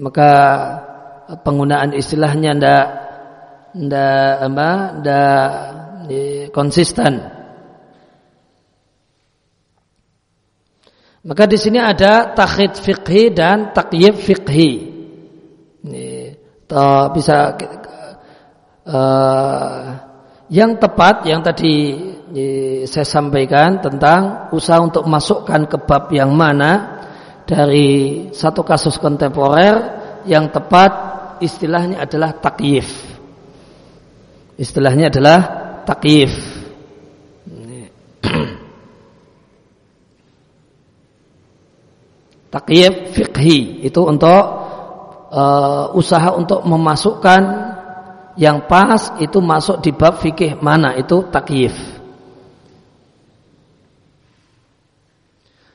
Maka 0.00 0.30
penggunaan 1.46 1.94
istilahnya 1.94 2.50
ndak 2.58 2.86
ndak 3.72 4.32
apa 4.42 4.70
ndak 5.00 5.48
konsisten 6.50 7.41
Maka 11.22 11.46
di 11.46 11.54
sini 11.54 11.78
ada 11.78 12.34
takhid 12.34 12.74
fikhi 12.82 13.30
dan 13.30 13.70
takyib 13.70 14.18
fikhi. 14.18 14.70
Bisa 17.14 17.36
uh, 18.90 19.82
yang 20.50 20.82
tepat 20.82 21.22
yang 21.30 21.46
tadi 21.46 21.94
saya 22.90 23.06
sampaikan 23.06 23.78
tentang 23.78 24.50
usaha 24.50 24.82
untuk 24.82 25.06
masukkan 25.06 25.62
ke 25.70 25.78
bab 25.86 26.10
yang 26.10 26.34
mana 26.34 27.02
dari 27.46 28.26
satu 28.34 28.66
kasus 28.66 28.98
kontemporer 28.98 30.02
yang 30.26 30.50
tepat 30.50 30.90
istilahnya 31.38 32.02
adalah 32.02 32.34
takyif. 32.34 32.88
Istilahnya 34.58 35.06
adalah 35.06 35.38
takyif. 35.86 36.61
Takyib 42.52 43.16
fikhi 43.16 43.80
itu 43.80 44.00
untuk 44.04 44.44
uh, 45.32 45.88
usaha 45.96 46.36
untuk 46.36 46.60
memasukkan 46.68 47.72
yang 48.36 48.68
pas 48.68 49.16
itu 49.24 49.40
masuk 49.40 49.80
di 49.80 49.88
bab 49.96 50.20
fikih 50.20 50.60
mana? 50.60 50.92
Itu 51.00 51.24
takyif. 51.32 51.72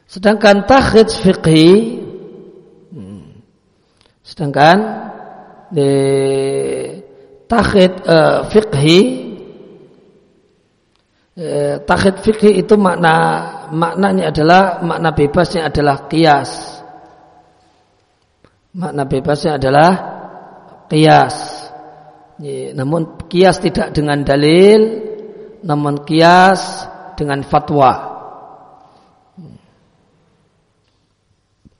Sedangkan 0.05 0.69
takhid 0.69 1.09
fikhi 1.09 1.97
hmm, 2.93 3.41
sedangkan 4.21 4.77
di 5.73 5.91
takhid 7.49 8.05
uh, 8.05 8.45
fikhi 8.47 9.26
Eh, 11.37 11.85
takhid 11.85 12.25
fikih 12.25 12.65
itu 12.65 12.73
makna 12.81 13.13
maknanya 13.69 14.33
adalah 14.33 14.81
makna 14.81 15.13
bebasnya 15.13 15.69
adalah 15.69 16.09
kias. 16.09 16.81
Makna 18.73 19.05
bebasnya 19.05 19.61
adalah 19.61 19.91
kias. 20.89 21.37
namun 22.73 23.21
kias 23.29 23.61
tidak 23.61 23.93
dengan 23.93 24.25
dalil, 24.25 24.81
namun 25.61 26.01
kias 26.05 26.85
dengan 27.13 27.45
fatwa. 27.45 28.17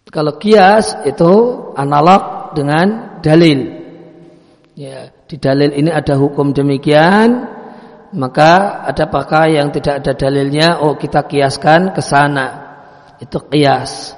Kalau 0.10 0.34
kias 0.38 1.02
itu 1.06 1.34
analog 1.74 2.54
dengan 2.54 3.18
dalil. 3.26 3.74
Ya, 4.78 5.10
di 5.26 5.38
dalil 5.42 5.74
ini 5.74 5.90
ada 5.90 6.14
hukum 6.18 6.54
demikian, 6.54 7.57
maka 8.16 8.84
ada 8.88 9.10
pakar 9.12 9.52
yang 9.52 9.68
tidak 9.76 10.00
ada 10.04 10.14
dalilnya? 10.16 10.80
Oh 10.80 10.96
kita 10.96 11.28
kiaskan 11.28 11.92
ke 11.92 12.00
sana. 12.00 12.48
Itu 13.20 13.44
kias. 13.52 14.16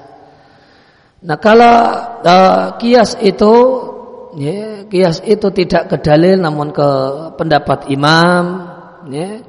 Nah 1.26 1.38
kalau 1.42 1.76
uh, 2.22 2.78
kias 2.78 3.18
itu 3.20 3.54
ya, 4.38 4.86
kias 4.86 5.26
itu 5.26 5.48
tidak 5.52 5.90
ke 5.90 5.98
dalil 6.00 6.38
namun 6.38 6.70
ke 6.70 6.90
pendapat 7.36 7.90
imam 7.90 8.44
ya, 9.10 9.42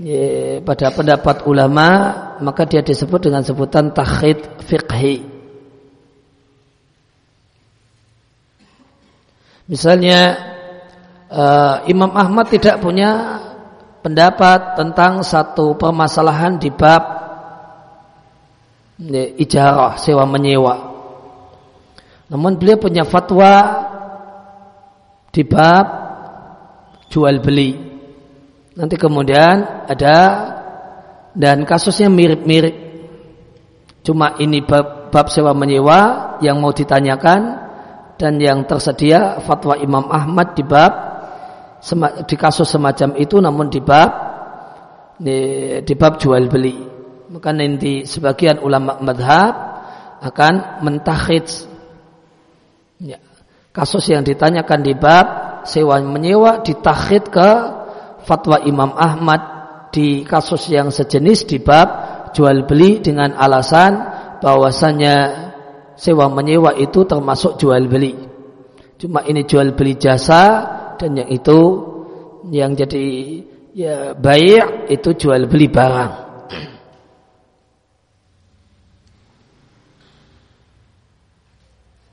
ya, 0.00 0.24
pada 0.64 0.90
pendapat 0.90 1.44
ulama 1.44 1.88
maka 2.40 2.66
dia 2.66 2.80
disebut 2.80 3.28
dengan 3.28 3.44
sebutan 3.44 3.92
takhid 3.92 4.40
fiqhi. 4.64 5.30
Misalnya 9.70 10.20
uh, 11.30 11.86
Imam 11.86 12.12
Ahmad 12.12 12.50
tidak 12.50 12.82
punya 12.82 13.40
pendapat 14.02 14.74
tentang 14.74 15.22
satu 15.22 15.78
permasalahan 15.78 16.58
di 16.58 16.68
bab 16.74 17.02
ijarah 19.38 19.96
sewa 19.96 20.26
menyewa. 20.26 20.90
Namun 22.28 22.58
beliau 22.58 22.78
punya 22.78 23.06
fatwa 23.06 23.54
di 25.32 25.42
bab 25.46 25.86
jual 27.08 27.38
beli. 27.40 27.72
Nanti 28.72 28.96
kemudian 28.98 29.86
ada 29.86 30.18
dan 31.32 31.64
kasusnya 31.64 32.08
mirip-mirip. 32.12 32.76
Cuma 34.02 34.34
ini 34.42 34.64
bab, 34.66 35.14
bab 35.14 35.30
sewa 35.30 35.54
menyewa 35.54 36.34
yang 36.42 36.58
mau 36.58 36.74
ditanyakan 36.74 37.70
dan 38.18 38.38
yang 38.42 38.66
tersedia 38.66 39.38
fatwa 39.44 39.78
Imam 39.78 40.10
Ahmad 40.10 40.58
di 40.58 40.64
bab 40.66 40.92
di 42.30 42.36
kasus 42.38 42.70
semacam 42.70 43.18
itu 43.18 43.42
namun 43.42 43.66
di 43.66 43.82
bab 43.82 44.10
di, 45.18 45.94
bab 45.98 46.18
jual 46.22 46.46
beli. 46.46 46.78
Maka 47.32 47.50
nanti 47.50 48.06
sebagian 48.06 48.62
ulama 48.62 49.02
madhab 49.02 49.54
akan 50.22 50.84
mentakhid. 50.86 51.48
Ya, 53.02 53.18
kasus 53.74 54.06
yang 54.06 54.22
ditanyakan 54.22 54.80
di 54.86 54.94
bab 54.94 55.26
sewa 55.66 55.98
menyewa 56.02 56.62
ditakhid 56.62 57.30
ke 57.34 57.50
fatwa 58.22 58.62
Imam 58.62 58.94
Ahmad 58.94 59.42
di 59.90 60.22
kasus 60.22 60.70
yang 60.70 60.94
sejenis 60.94 61.50
di 61.50 61.58
bab 61.58 61.88
jual 62.30 62.62
beli 62.64 63.02
dengan 63.02 63.34
alasan 63.34 63.92
bahwasanya 64.38 65.14
sewa 65.98 66.30
menyewa 66.30 66.74
itu 66.78 67.02
termasuk 67.06 67.58
jual 67.58 67.90
beli. 67.90 68.14
Cuma 69.02 69.26
ini 69.26 69.42
jual 69.42 69.74
beli 69.74 69.98
jasa 69.98 70.81
dan 71.02 71.18
yang 71.18 71.30
itu 71.34 71.58
yang 72.54 72.70
jadi 72.78 73.06
ya 73.74 74.14
baik 74.14 74.86
itu 74.94 75.10
jual 75.18 75.50
beli 75.50 75.66
barang. 75.66 76.30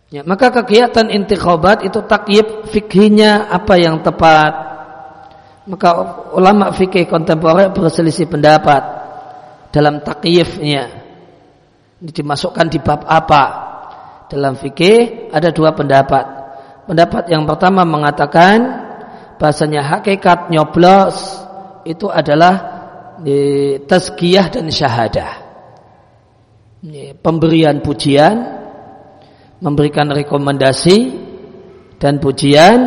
Ya, 0.10 0.26
maka 0.26 0.50
kegiatan 0.50 1.06
intikhabat 1.06 1.86
itu 1.86 2.02
takyib 2.02 2.66
fikihnya 2.74 3.46
apa 3.46 3.78
yang 3.78 4.02
tepat. 4.02 4.54
Maka 5.70 5.90
ulama 6.34 6.74
fikih 6.74 7.06
kontemporer 7.06 7.70
berselisih 7.70 8.26
pendapat 8.26 8.82
dalam 9.70 10.02
takyifnya. 10.02 11.06
Dimasukkan 12.02 12.74
di 12.74 12.82
bab 12.82 13.06
apa? 13.06 13.70
Dalam 14.34 14.58
fikih 14.58 15.30
ada 15.30 15.54
dua 15.54 15.78
pendapat. 15.78 16.26
Pendapat 16.90 17.30
yang 17.30 17.46
pertama 17.46 17.86
mengatakan 17.86 18.79
bahasanya 19.40 19.82
hakikat 19.88 20.52
nyoblos 20.52 21.48
itu 21.88 22.12
adalah 22.12 22.56
e, 23.24 23.80
tazkiyah 23.88 24.52
dan 24.52 24.68
syahadah. 24.68 25.32
E, 26.84 27.16
pemberian 27.16 27.80
pujian, 27.80 28.36
memberikan 29.64 30.12
rekomendasi 30.12 30.98
dan 31.98 32.20
pujian, 32.20 32.78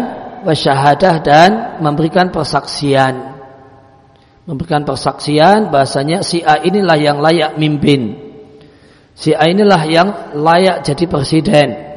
wasyahadah 0.45 1.15
dan 1.25 1.51
memberikan 1.81 2.29
persaksian. 2.29 3.33
Memberikan 4.45 4.85
persaksian 4.85 5.73
bahasanya 5.73 6.21
si 6.21 6.45
A 6.45 6.61
inilah 6.61 6.99
yang 7.01 7.19
layak 7.23 7.57
mimpin. 7.57 8.19
Si 9.17 9.33
A 9.33 9.49
inilah 9.49 9.83
yang 9.89 10.09
layak 10.37 10.83
jadi 10.85 11.05
presiden 11.07 11.92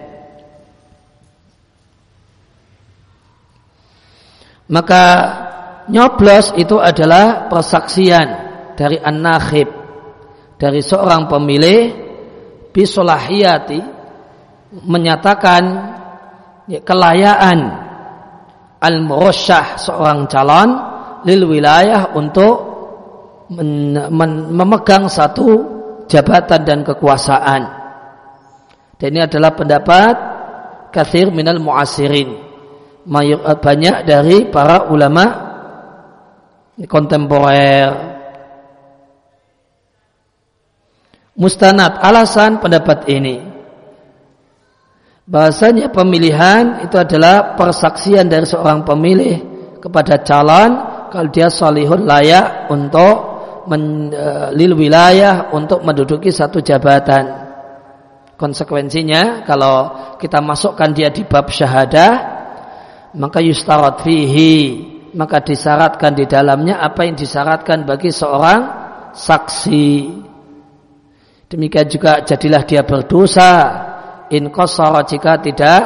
Maka 4.66 5.04
nyoblos 5.90 6.58
itu 6.58 6.82
adalah 6.82 7.46
persaksian 7.46 8.28
dari 8.74 8.98
an-nakhib 8.98 9.70
dari 10.58 10.82
seorang 10.82 11.30
pemilih 11.30 11.82
bisolahiyati 12.74 13.80
menyatakan 14.84 15.64
ya, 16.68 16.80
kelayaan 16.82 17.60
al-murasyah 18.82 19.78
seorang 19.80 20.26
calon 20.28 20.70
lil 21.24 21.42
wilayah 21.46 22.12
untuk 22.18 22.74
memegang 24.50 25.06
satu 25.06 25.48
jabatan 26.10 26.62
dan 26.66 26.80
kekuasaan. 26.82 27.62
Dan 28.98 29.08
ini 29.14 29.22
adalah 29.22 29.54
pendapat 29.54 30.16
kathir 30.90 31.30
minal 31.30 31.62
muasirin 31.62 32.45
banyak 33.06 34.10
dari 34.10 34.50
para 34.50 34.90
ulama 34.90 35.26
kontemporer. 36.90 38.18
Mustanad 41.36 42.00
alasan 42.00 42.64
pendapat 42.64 43.12
ini 43.12 43.44
bahasanya 45.26 45.90
pemilihan 45.90 46.86
itu 46.86 46.96
adalah 46.96 47.58
persaksian 47.58 48.30
dari 48.30 48.46
seorang 48.46 48.86
pemilih 48.86 49.42
kepada 49.82 50.22
calon 50.22 50.72
kalau 51.12 51.30
dia 51.34 51.50
salihun 51.52 52.06
layak 52.06 52.70
untuk 52.72 53.16
men, 53.68 54.14
uh, 54.14 54.54
lil 54.54 54.78
wilayah 54.78 55.52
untuk 55.52 55.82
menduduki 55.82 56.30
satu 56.30 56.62
jabatan. 56.62 57.46
Konsekuensinya 58.36 59.48
kalau 59.48 59.76
kita 60.20 60.44
masukkan 60.44 60.92
dia 60.92 61.08
di 61.08 61.24
bab 61.24 61.48
syahadah 61.48 62.35
maka 63.16 63.40
yustarat 63.40 64.04
fihi. 64.04 64.94
Maka 65.16 65.40
disyaratkan 65.40 66.12
di 66.12 66.28
dalamnya 66.28 66.84
apa 66.84 67.08
yang 67.08 67.16
disyaratkan 67.16 67.88
bagi 67.88 68.12
seorang 68.12 68.62
saksi. 69.16 70.12
Demikian 71.48 71.88
juga 71.88 72.20
jadilah 72.20 72.68
dia 72.68 72.84
berdosa. 72.84 73.52
In 74.36 74.52
qasara 74.52 75.08
jika 75.08 75.40
tidak 75.40 75.82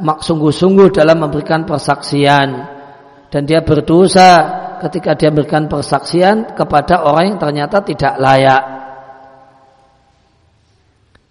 mak 0.00 0.24
sungguh-sungguh 0.24 0.88
dalam 0.88 1.20
memberikan 1.20 1.68
persaksian. 1.68 2.48
Dan 3.28 3.44
dia 3.44 3.60
berdosa 3.60 4.30
ketika 4.80 5.20
dia 5.20 5.28
memberikan 5.28 5.68
persaksian 5.68 6.56
kepada 6.56 7.04
orang 7.04 7.36
yang 7.36 7.38
ternyata 7.40 7.84
tidak 7.84 8.16
layak. 8.16 8.64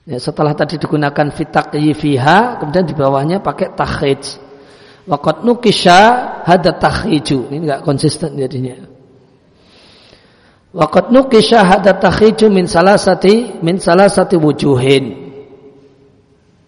Ya, 0.05 0.17
setelah 0.17 0.53
tadi 0.53 0.81
digunakan 0.81 1.29
fitak 1.29 1.73
fiha 1.73 2.57
kemudian 2.57 2.89
di 2.89 2.97
bawahnya 2.97 3.37
pakai 3.37 3.77
takhij 3.77 4.50
Waqat 5.09 5.41
nukisha 5.41 5.99
hada 6.45 6.77
takhriju. 6.77 7.49
Ini 7.49 7.57
enggak 7.65 7.81
konsisten 7.81 8.37
jadinya. 8.37 8.77
Waqat 10.71 11.09
nukisha 11.09 11.65
hada 11.65 11.97
takhriju 11.97 12.53
min 12.53 12.69
salasati 12.69 13.59
min 13.65 13.81
salasati 13.81 14.37
wujuhin. 14.37 15.05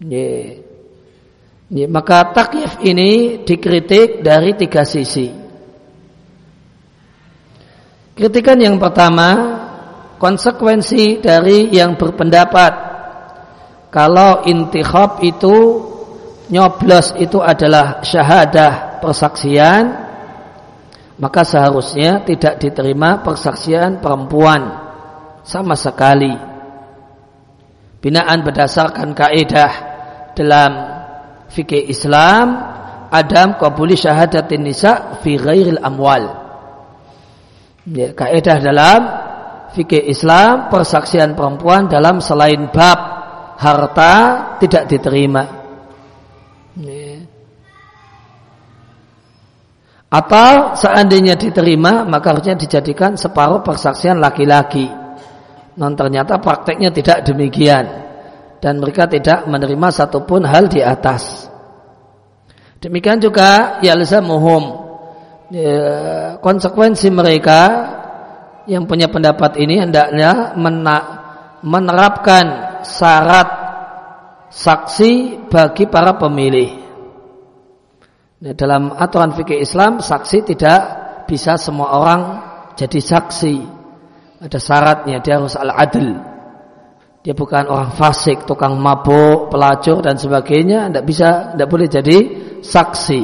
Yeah. 0.02 0.60
Yeah. 1.70 1.88
Maka 1.88 2.34
takyif 2.34 2.82
ini 2.84 3.42
dikritik 3.46 4.20
dari 4.20 4.54
tiga 4.58 4.84
sisi. 4.84 5.32
Kritikan 8.14 8.62
yang 8.62 8.78
pertama, 8.78 9.58
konsekuensi 10.22 11.18
dari 11.18 11.74
yang 11.74 11.98
berpendapat 11.98 12.72
kalau 13.90 14.46
intikhab 14.46 15.18
itu 15.22 15.54
nyoblos 16.52 17.16
itu 17.16 17.40
adalah 17.40 18.04
syahadah 18.04 19.00
persaksian 19.00 20.04
maka 21.14 21.46
seharusnya 21.46 22.26
tidak 22.26 22.58
diterima 22.58 23.22
persaksian 23.22 24.02
perempuan 24.02 24.82
sama 25.46 25.78
sekali. 25.78 26.34
Binaan 28.02 28.42
berdasarkan 28.42 29.14
kaidah 29.14 29.72
dalam 30.34 30.72
fikih 31.48 31.86
Islam 31.86 32.46
adam 33.08 33.56
qabuli 33.56 33.94
syahadatin 33.94 34.66
nisa 34.66 35.22
fi 35.22 35.38
ghairil 35.38 35.78
amwal. 35.80 36.42
Ya, 37.86 38.10
kaidah 38.10 38.58
dalam 38.58 39.00
fikih 39.78 40.10
Islam 40.10 40.66
persaksian 40.68 41.38
perempuan 41.38 41.86
dalam 41.86 42.18
selain 42.18 42.68
bab 42.74 42.98
harta 43.54 44.14
tidak 44.58 44.90
diterima 44.90 45.63
Atau 50.14 50.78
seandainya 50.78 51.34
diterima 51.34 52.06
maka 52.06 52.30
harusnya 52.30 52.54
dijadikan 52.54 53.18
separuh 53.18 53.66
persaksian 53.66 54.22
laki-laki. 54.22 54.86
Non 55.74 55.98
ternyata 55.98 56.38
prakteknya 56.38 56.94
tidak 56.94 57.26
demikian 57.26 57.82
dan 58.62 58.78
mereka 58.78 59.10
tidak 59.10 59.42
menerima 59.50 59.90
satupun 59.90 60.46
hal 60.46 60.70
di 60.70 60.78
atas. 60.86 61.50
Demikian 62.78 63.18
juga 63.18 63.82
ya 63.82 63.98
muhum 64.22 64.86
ya, 65.50 66.38
konsekuensi 66.38 67.10
mereka 67.10 67.60
yang 68.70 68.86
punya 68.86 69.10
pendapat 69.10 69.58
ini 69.58 69.82
hendaknya 69.82 70.54
menerapkan 71.64 72.44
syarat 72.86 73.48
saksi 74.54 75.42
bagi 75.50 75.90
para 75.90 76.14
pemilih. 76.14 76.83
Nah, 78.42 78.52
dalam 78.58 78.90
aturan 78.98 79.30
fikih 79.36 79.62
Islam 79.62 80.02
saksi 80.02 80.38
tidak 80.42 80.80
bisa 81.30 81.54
semua 81.54 81.94
orang 81.94 82.22
jadi 82.74 82.98
saksi. 82.98 83.56
Ada 84.42 84.58
syaratnya 84.58 85.22
dia 85.22 85.38
harus 85.38 85.54
al-adl. 85.54 86.34
Dia 87.24 87.32
bukan 87.32 87.64
orang 87.72 87.96
fasik, 87.96 88.44
tukang 88.44 88.76
mabuk, 88.76 89.48
pelacur 89.48 90.04
dan 90.04 90.20
sebagainya, 90.20 90.92
tidak 90.92 91.04
bisa, 91.08 91.28
tidak 91.56 91.68
boleh 91.72 91.88
jadi 91.88 92.18
saksi. 92.60 93.22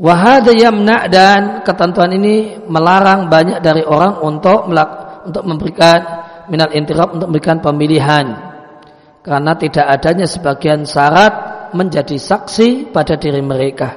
Wahada 0.00 0.50
yamna 0.50 1.06
dan 1.12 1.60
ketentuan 1.60 2.10
ini 2.16 2.56
melarang 2.66 3.28
banyak 3.28 3.60
dari 3.60 3.84
orang 3.84 4.18
untuk 4.24 4.66
untuk 5.28 5.44
memberikan 5.44 6.24
minal 6.48 6.72
intirab 6.72 7.14
untuk 7.14 7.28
memberikan 7.28 7.60
pemilihan 7.60 8.26
karena 9.20 9.52
tidak 9.60 9.86
adanya 9.86 10.24
sebagian 10.24 10.88
syarat 10.88 11.59
menjadi 11.72 12.16
saksi 12.16 12.90
pada 12.94 13.18
diri 13.18 13.42
mereka. 13.42 13.96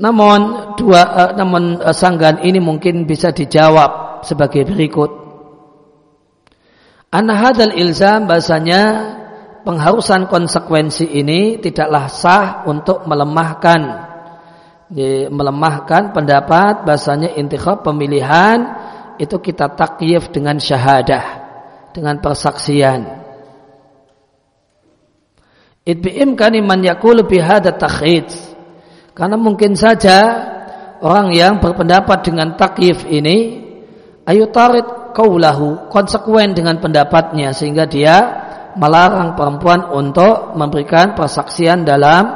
Namun 0.00 0.72
dua 0.80 1.02
uh, 1.04 1.32
namun 1.36 1.76
uh, 1.76 1.92
sanggahan 1.92 2.40
ini 2.40 2.56
mungkin 2.56 3.04
bisa 3.04 3.36
dijawab 3.36 4.24
sebagai 4.24 4.64
berikut. 4.64 5.10
An 7.10 7.26
hadal 7.28 7.74
ilzam 7.76 8.24
bahasanya 8.24 8.82
pengharusan 9.66 10.30
konsekuensi 10.30 11.04
ini 11.04 11.60
tidaklah 11.60 12.08
sah 12.08 12.64
untuk 12.64 13.04
melemahkan 13.04 14.08
melemahkan 15.30 16.10
pendapat 16.10 16.82
bahasanya 16.82 17.38
intikhab 17.38 17.86
pemilihan 17.86 18.58
itu 19.22 19.38
kita 19.38 19.70
takyif 19.78 20.34
dengan 20.34 20.58
syahadah 20.58 21.24
dengan 21.94 22.18
persaksian 22.18 23.19
itbi'im 25.84 26.36
kaniman 26.36 26.80
yakul 26.84 27.24
bihada 27.24 27.72
takhid 27.74 28.28
karena 29.16 29.36
mungkin 29.36 29.74
saja 29.74 30.18
orang 31.00 31.32
yang 31.32 31.58
berpendapat 31.58 32.24
dengan 32.24 32.54
takyif 32.54 33.08
ini 33.08 33.64
ayu 34.28 34.48
tarid 34.52 35.14
kaulahu 35.16 35.90
konsekuen 35.90 36.54
dengan 36.54 36.78
pendapatnya 36.78 37.50
sehingga 37.56 37.88
dia 37.88 38.16
melarang 38.78 39.34
perempuan 39.34 39.90
untuk 39.90 40.54
memberikan 40.54 41.18
persaksian 41.18 41.82
dalam 41.82 42.30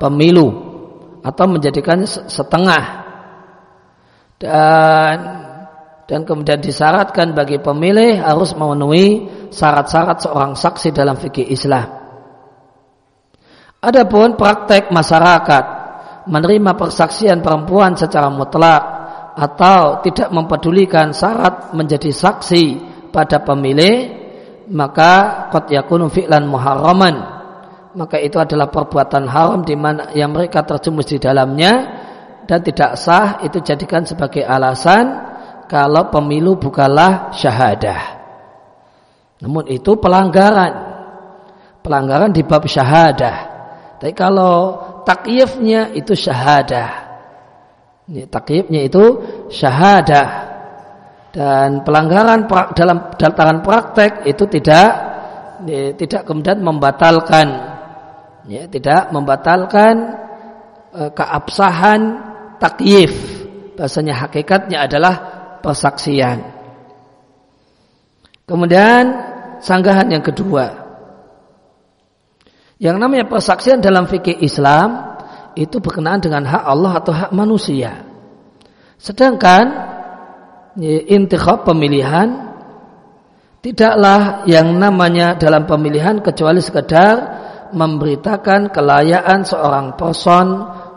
pemilu 0.00 0.48
atau 1.20 1.44
menjadikan 1.50 2.06
setengah 2.06 3.04
dan 4.40 5.16
dan 6.06 6.22
kemudian 6.22 6.62
disyaratkan 6.62 7.34
bagi 7.34 7.58
pemilih 7.58 8.22
harus 8.22 8.54
memenuhi 8.54 9.26
syarat-syarat 9.50 10.22
seorang 10.22 10.54
saksi 10.54 10.94
dalam 10.94 11.18
fikih 11.18 11.50
Islam. 11.50 12.05
Adapun 13.86 14.34
praktek 14.34 14.90
masyarakat 14.90 15.64
menerima 16.26 16.74
persaksian 16.74 17.38
perempuan 17.38 17.94
secara 17.94 18.26
mutlak 18.26 18.82
atau 19.38 20.02
tidak 20.02 20.34
mempedulikan 20.34 21.14
syarat 21.14 21.70
menjadi 21.70 22.10
saksi 22.10 22.64
pada 23.14 23.46
pemilih 23.46 24.26
maka 24.74 25.46
qad 25.54 25.70
yakunu 25.70 26.10
fi'lan 26.10 26.50
muharraman. 26.50 27.38
Maka 27.94 28.18
itu 28.18 28.36
adalah 28.42 28.66
perbuatan 28.68 29.24
haram 29.30 29.62
di 29.62 29.78
mana 29.78 30.10
yang 30.12 30.34
mereka 30.34 30.66
terjumus 30.66 31.06
di 31.06 31.22
dalamnya 31.22 32.02
dan 32.44 32.60
tidak 32.66 32.98
sah 32.98 33.38
itu 33.46 33.62
jadikan 33.62 34.02
sebagai 34.02 34.42
alasan 34.42 35.14
kalau 35.70 36.10
pemilu 36.10 36.58
bukanlah 36.58 37.30
syahadah. 37.32 38.18
Namun 39.46 39.70
itu 39.70 39.94
pelanggaran. 39.94 40.98
Pelanggaran 41.86 42.34
di 42.34 42.42
bab 42.42 42.66
syahadah 42.66 43.55
tapi 43.96 44.12
kalau 44.12 44.76
takyifnya 45.08 45.96
itu 45.96 46.12
syahadah. 46.12 46.90
Takyifnya 48.06 48.84
itu 48.84 49.04
syahadah. 49.48 50.28
Dan 51.32 51.84
pelanggaran 51.84 52.48
dalam 52.72 53.12
dataran 53.16 53.60
praktek 53.60 54.24
itu 54.24 54.44
tidak 54.48 54.88
tidak 55.96 56.22
kemudian 56.24 56.60
membatalkan 56.60 57.48
ya, 58.48 58.64
tidak 58.68 59.12
membatalkan 59.12 60.16
e, 60.96 61.02
keabsahan 61.12 62.00
takyif. 62.56 63.12
Bahasanya 63.76 64.16
hakikatnya 64.16 64.88
adalah 64.88 65.14
persaksian. 65.60 66.40
Kemudian 68.48 69.04
sanggahan 69.60 70.08
yang 70.08 70.24
kedua 70.24 70.85
yang 72.76 73.00
namanya 73.00 73.24
persaksian 73.24 73.80
dalam 73.80 74.04
fikih 74.04 74.36
Islam 74.44 75.16
itu 75.56 75.80
berkenaan 75.80 76.20
dengan 76.20 76.44
hak 76.44 76.64
Allah 76.64 76.92
atau 77.00 77.12
hak 77.16 77.30
manusia. 77.32 78.04
Sedangkan 79.00 79.64
intikhab 81.08 81.64
pemilihan 81.64 82.52
tidaklah 83.64 84.44
yang 84.44 84.76
namanya 84.76 85.40
dalam 85.40 85.64
pemilihan 85.64 86.20
kecuali 86.20 86.60
sekedar 86.60 87.16
memberitakan 87.72 88.68
kelayakan 88.70 89.40
seorang 89.42 89.96
person 89.96 90.46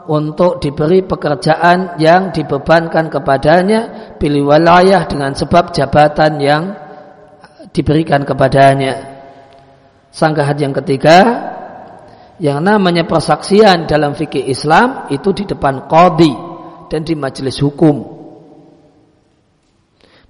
untuk 0.09 0.59
diberi 0.59 1.05
pekerjaan 1.05 1.95
yang 2.01 2.35
dibebankan 2.35 3.07
kepadanya 3.07 3.81
pilih 4.19 4.51
wilayah 4.51 5.07
dengan 5.07 5.31
sebab 5.31 5.71
jabatan 5.71 6.33
yang 6.43 6.63
diberikan 7.71 8.25
kepadanya. 8.27 9.21
Sanggahan 10.09 10.57
yang 10.57 10.73
ketiga 10.73 11.17
yang 12.39 12.63
namanya 12.63 13.03
persaksian 13.03 13.83
dalam 13.85 14.15
fikih 14.15 14.47
Islam 14.47 15.11
itu 15.11 15.35
di 15.35 15.43
depan 15.43 15.91
qadi 15.91 16.33
dan 16.87 17.03
di 17.03 17.13
majelis 17.13 17.59
hukum. 17.59 18.17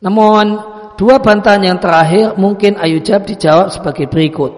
Namun 0.01 0.45
dua 0.97 1.21
bantahan 1.21 1.63
yang 1.63 1.77
terakhir 1.77 2.33
mungkin 2.35 2.81
ayujab 2.81 3.29
dijawab 3.29 3.69
sebagai 3.69 4.09
berikut. 4.09 4.51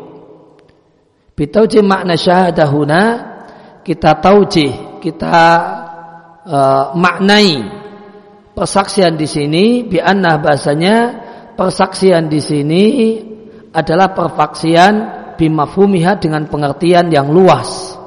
Bitauji 1.36 1.84
makna 1.84 2.16
syahadahuna 2.16 3.04
kita 3.82 4.22
tauji, 4.22 5.02
kita 5.04 5.38
uh, 6.46 6.86
maknai 6.94 7.66
persaksian 8.54 9.18
di 9.18 9.28
sini 9.28 9.66
biannah 9.84 10.38
bahasanya 10.38 10.96
persaksian 11.58 12.30
di 12.30 12.40
sini 12.40 12.86
adalah 13.74 14.14
persaksian 14.14 15.21
bimafhumiha 15.42 16.22
dengan 16.22 16.46
pengertian 16.46 17.10
yang 17.10 17.34
luas. 17.34 17.98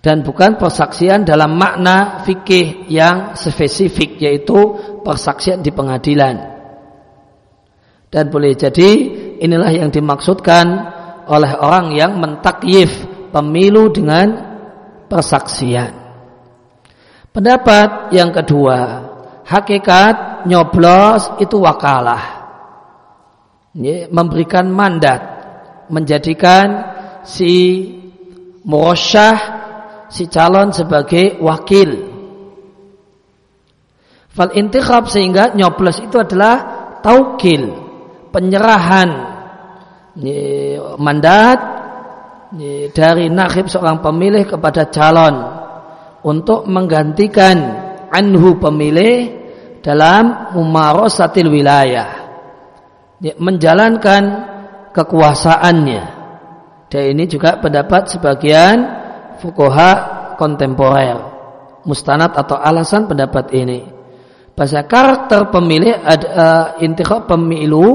Dan 0.00 0.24
bukan 0.24 0.56
persaksian 0.56 1.28
dalam 1.28 1.60
makna 1.60 2.24
fikih 2.24 2.88
yang 2.88 3.36
spesifik 3.36 4.16
yaitu 4.16 4.56
persaksian 5.04 5.60
di 5.60 5.68
pengadilan. 5.68 6.40
Dan 8.08 8.32
boleh 8.32 8.56
jadi 8.56 8.90
inilah 9.44 9.68
yang 9.76 9.92
dimaksudkan 9.92 10.66
oleh 11.28 11.52
orang 11.60 11.92
yang 11.92 12.16
mentakyif 12.16 13.04
pemilu 13.28 13.92
dengan 13.92 14.28
persaksian. 15.06 15.92
Pendapat 17.30 18.10
yang 18.16 18.32
kedua 18.32 18.78
hakikat 19.44 20.48
nyoblos 20.48 21.38
itu 21.44 21.60
wakalah. 21.60 22.40
Memberikan 24.10 24.66
mandat 24.66 25.39
menjadikan 25.90 26.66
si 27.26 27.86
murosyah 28.64 29.38
si 30.10 30.26
calon 30.26 30.74
sebagai 30.74 31.38
wakil. 31.38 31.90
Fal 34.30 34.54
intikhab 34.54 35.10
sehingga 35.10 35.54
nyoblos 35.58 35.98
itu 36.02 36.16
adalah 36.22 36.54
taukil, 37.02 37.74
penyerahan 38.30 39.10
mandat 40.98 41.58
dari 42.94 43.30
nakhib 43.30 43.70
seorang 43.70 44.02
pemilih 44.02 44.46
kepada 44.46 44.90
calon 44.90 45.34
untuk 46.26 46.66
menggantikan 46.66 47.58
anhu 48.10 48.58
pemilih 48.58 49.38
dalam 49.80 50.52
mumarosatil 50.58 51.48
wilayah 51.48 52.20
menjalankan 53.38 54.49
kekuasaannya. 54.94 56.02
Dan 56.90 57.02
ini 57.14 57.24
juga 57.30 57.58
pendapat 57.62 58.18
sebagian 58.18 58.76
fukoha 59.38 59.90
kontemporer. 60.34 61.18
Mustanad 61.86 62.36
atau 62.36 62.58
alasan 62.60 63.08
pendapat 63.08 63.54
ini. 63.56 63.80
Bahasa 64.52 64.84
karakter 64.84 65.48
pemilih 65.48 65.96
uh, 66.04 67.24
pemilu 67.24 67.88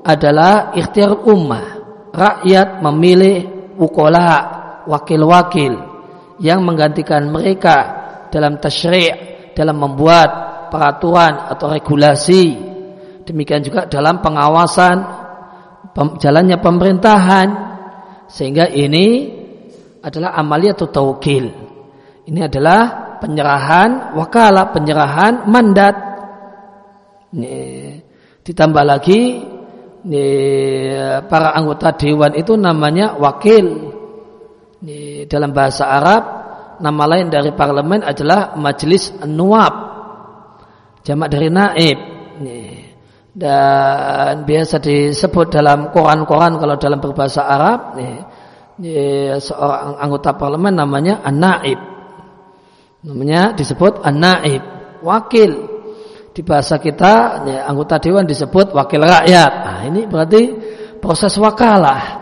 adalah 0.00 0.72
ikhtiar 0.72 1.12
ummah. 1.28 1.66
Rakyat 2.08 2.80
memilih 2.80 3.36
ukola, 3.76 4.30
wakil-wakil 4.88 5.76
yang 6.40 6.64
menggantikan 6.64 7.28
mereka 7.28 7.76
dalam 8.32 8.56
tasyri' 8.56 9.52
dalam 9.52 9.76
membuat 9.76 10.30
peraturan 10.70 11.50
atau 11.50 11.74
regulasi. 11.74 12.56
Demikian 13.26 13.60
juga 13.60 13.84
dalam 13.84 14.24
pengawasan 14.24 15.17
jalannya 16.18 16.56
pemerintahan. 16.62 17.48
Sehingga 18.28 18.68
ini 18.68 19.34
adalah 20.04 20.36
atau 20.38 20.86
taukil. 20.88 21.48
Ini 22.28 22.40
adalah 22.44 23.08
penyerahan 23.18 24.14
wakalah 24.14 24.70
penyerahan 24.70 25.48
mandat. 25.50 25.96
Ini, 27.34 27.56
ditambah 28.44 28.84
lagi 28.84 29.20
ini, 30.04 30.26
para 31.28 31.52
anggota 31.52 31.92
dewan 31.96 32.32
itu 32.38 32.54
namanya 32.56 33.18
wakil. 33.18 33.66
Ini, 34.84 35.26
dalam 35.26 35.50
bahasa 35.52 35.90
Arab 35.90 36.22
nama 36.78 37.04
lain 37.10 37.28
dari 37.28 37.50
parlemen 37.52 38.06
adalah 38.06 38.54
majelis 38.54 39.10
nuab 39.26 39.74
jamak 41.02 41.28
dari 41.28 41.48
naib. 41.50 41.98
Ini, 42.38 42.58
dan 43.34 44.42
biasa 44.48 44.80
disebut 44.82 45.52
dalam 45.52 45.92
koran-koran 45.94 46.58
kalau 46.58 46.74
dalam 46.80 46.98
berbahasa 46.98 47.44
Arab 47.44 47.94
ini, 48.00 48.18
ini, 48.82 48.96
seorang 49.38 50.00
anggota 50.00 50.34
parlemen 50.34 50.74
namanya 50.74 51.20
an-naib. 51.22 51.78
Namanya 53.04 53.54
disebut 53.54 54.02
an-naib 54.02 54.62
wakil. 55.04 55.78
Di 56.34 56.46
bahasa 56.46 56.78
kita 56.78 57.42
ya, 57.46 57.66
anggota 57.66 57.98
dewan 57.98 58.22
disebut 58.22 58.70
wakil 58.70 59.02
rakyat. 59.02 59.52
Nah 59.66 59.80
ini 59.90 60.06
berarti 60.06 60.42
proses 61.02 61.34
wakalah 61.38 62.17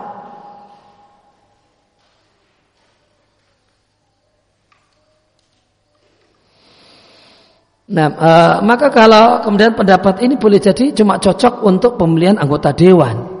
Nah, 7.87 8.07
e, 8.11 8.31
maka 8.67 8.91
kalau 8.91 9.39
kemudian 9.47 9.71
pendapat 9.71 10.19
ini 10.19 10.35
boleh 10.35 10.59
jadi 10.59 10.91
cuma 10.91 11.23
cocok 11.23 11.63
untuk 11.63 11.95
pemilihan 11.95 12.35
anggota 12.35 12.75
dewan. 12.75 13.39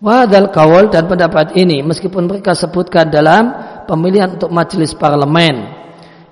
Wadal 0.00 0.48
kawal 0.54 0.88
dan 0.88 1.10
pendapat 1.10 1.58
ini 1.58 1.82
meskipun 1.84 2.24
mereka 2.24 2.54
sebutkan 2.54 3.10
dalam 3.10 3.50
pemilihan 3.84 4.38
untuk 4.38 4.48
majelis 4.48 4.94
parlemen 4.94 5.78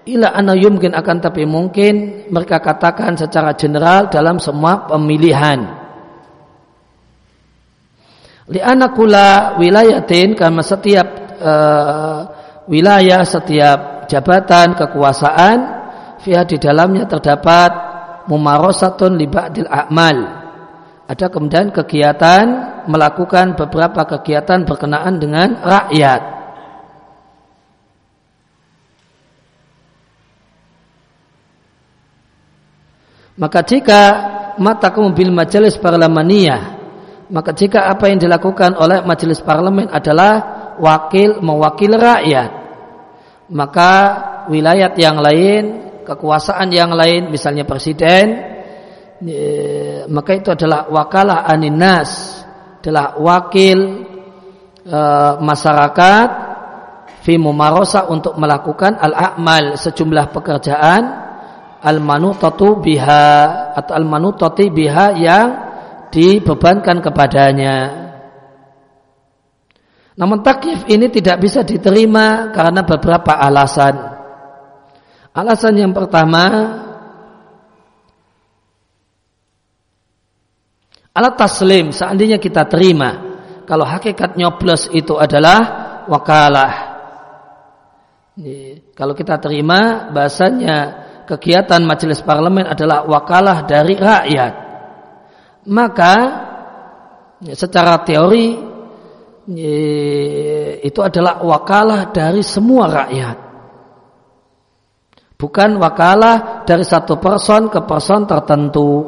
ila 0.06 0.30
ana 0.30 0.54
yumkin 0.54 0.94
akan 0.94 1.18
tapi 1.18 1.42
mungkin 1.44 2.26
mereka 2.30 2.62
katakan 2.62 3.18
secara 3.18 3.58
general 3.58 4.06
dalam 4.06 4.38
semua 4.38 4.86
pemilihan. 4.86 5.66
Li 8.46 8.62
anakula 8.62 9.58
wilayatin 9.58 10.38
karena 10.38 10.62
setiap 10.62 11.08
uh, 11.42 12.20
wilayah 12.70 13.26
setiap 13.26 14.06
jabatan 14.06 14.78
kekuasaan 14.78 15.85
fiha 16.26 16.42
di 16.42 16.58
dalamnya 16.58 17.06
terdapat 17.06 17.70
mumarosatun 18.26 19.14
li 19.14 19.30
ba'dil 19.30 19.70
a'mal. 19.70 20.18
Ada 21.06 21.30
kemudian 21.30 21.70
kegiatan 21.70 22.44
melakukan 22.90 23.54
beberapa 23.54 24.02
kegiatan 24.18 24.66
berkenaan 24.66 25.22
dengan 25.22 25.54
rakyat. 25.62 26.34
Maka 33.38 33.60
jika 33.62 34.02
mata 34.58 34.90
mobil 34.98 35.30
majelis 35.30 35.78
parlemeniyah, 35.78 36.62
maka 37.30 37.54
jika 37.54 37.86
apa 37.86 38.10
yang 38.10 38.18
dilakukan 38.18 38.74
oleh 38.74 39.06
majelis 39.06 39.38
parlemen 39.44 39.86
adalah 39.92 40.34
wakil 40.82 41.38
mewakil 41.38 41.94
rakyat, 41.94 42.50
maka 43.52 43.92
wilayah 44.50 44.90
yang 44.96 45.20
lain, 45.20 45.85
kekuasaan 46.06 46.70
yang 46.70 46.94
lain, 46.94 47.34
misalnya 47.34 47.66
presiden, 47.66 48.54
maka 50.06 50.30
itu 50.38 50.54
adalah 50.54 50.86
wakalah 50.86 51.42
aninas, 51.50 52.42
adalah 52.80 53.18
wakil 53.18 54.06
e, 54.86 55.00
masyarakat 55.42 56.28
fi 57.26 57.34
mumarosa 57.34 58.06
untuk 58.06 58.38
melakukan 58.38 58.94
al-a'mal 58.94 59.74
sejumlah 59.74 60.30
pekerjaan 60.30 61.02
al-manutatu 61.82 62.78
biha 62.78 63.26
atau 63.74 63.92
al-manutati 63.94 64.70
biha 64.70 65.06
yang 65.18 65.48
dibebankan 66.14 67.02
kepadanya. 67.02 67.78
Namun 70.16 70.40
takyif 70.40 70.88
ini 70.88 71.12
tidak 71.12 71.44
bisa 71.44 71.60
diterima 71.66 72.54
karena 72.54 72.86
beberapa 72.86 73.36
alasan. 73.36 74.15
Alasan 75.36 75.76
yang 75.76 75.92
pertama, 75.92 76.48
alat 81.12 81.34
taslim 81.36 81.92
seandainya 81.92 82.40
kita 82.40 82.64
terima 82.64 83.36
kalau 83.68 83.84
hakikat 83.84 84.40
nyoblos 84.40 84.88
itu 84.96 85.20
adalah 85.20 85.60
wakalah. 86.08 86.72
Kalau 88.96 89.12
kita 89.12 89.36
terima 89.36 90.08
bahasanya 90.08 90.76
kegiatan 91.28 91.84
majelis 91.84 92.24
parlemen 92.24 92.64
adalah 92.64 93.04
wakalah 93.04 93.68
dari 93.68 93.92
rakyat. 93.92 94.54
Maka 95.68 96.14
secara 97.52 98.00
teori 98.08 98.56
itu 100.80 101.00
adalah 101.04 101.44
wakalah 101.44 102.08
dari 102.08 102.40
semua 102.40 103.04
rakyat. 103.04 103.45
Bukan 105.36 105.76
wakalah 105.76 106.64
dari 106.64 106.80
satu 106.80 107.20
person 107.20 107.68
ke 107.68 107.84
person 107.84 108.24
tertentu. 108.24 109.04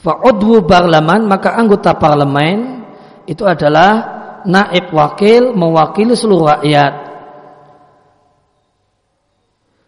Fa'udwu 0.00 0.64
parlemen 0.64 1.28
maka 1.28 1.56
anggota 1.56 1.96
parlemen 1.96 2.84
itu 3.28 3.44
adalah 3.44 4.16
naib 4.48 4.92
wakil 4.94 5.52
mewakili 5.52 6.14
seluruh 6.14 6.56
rakyat 6.56 7.06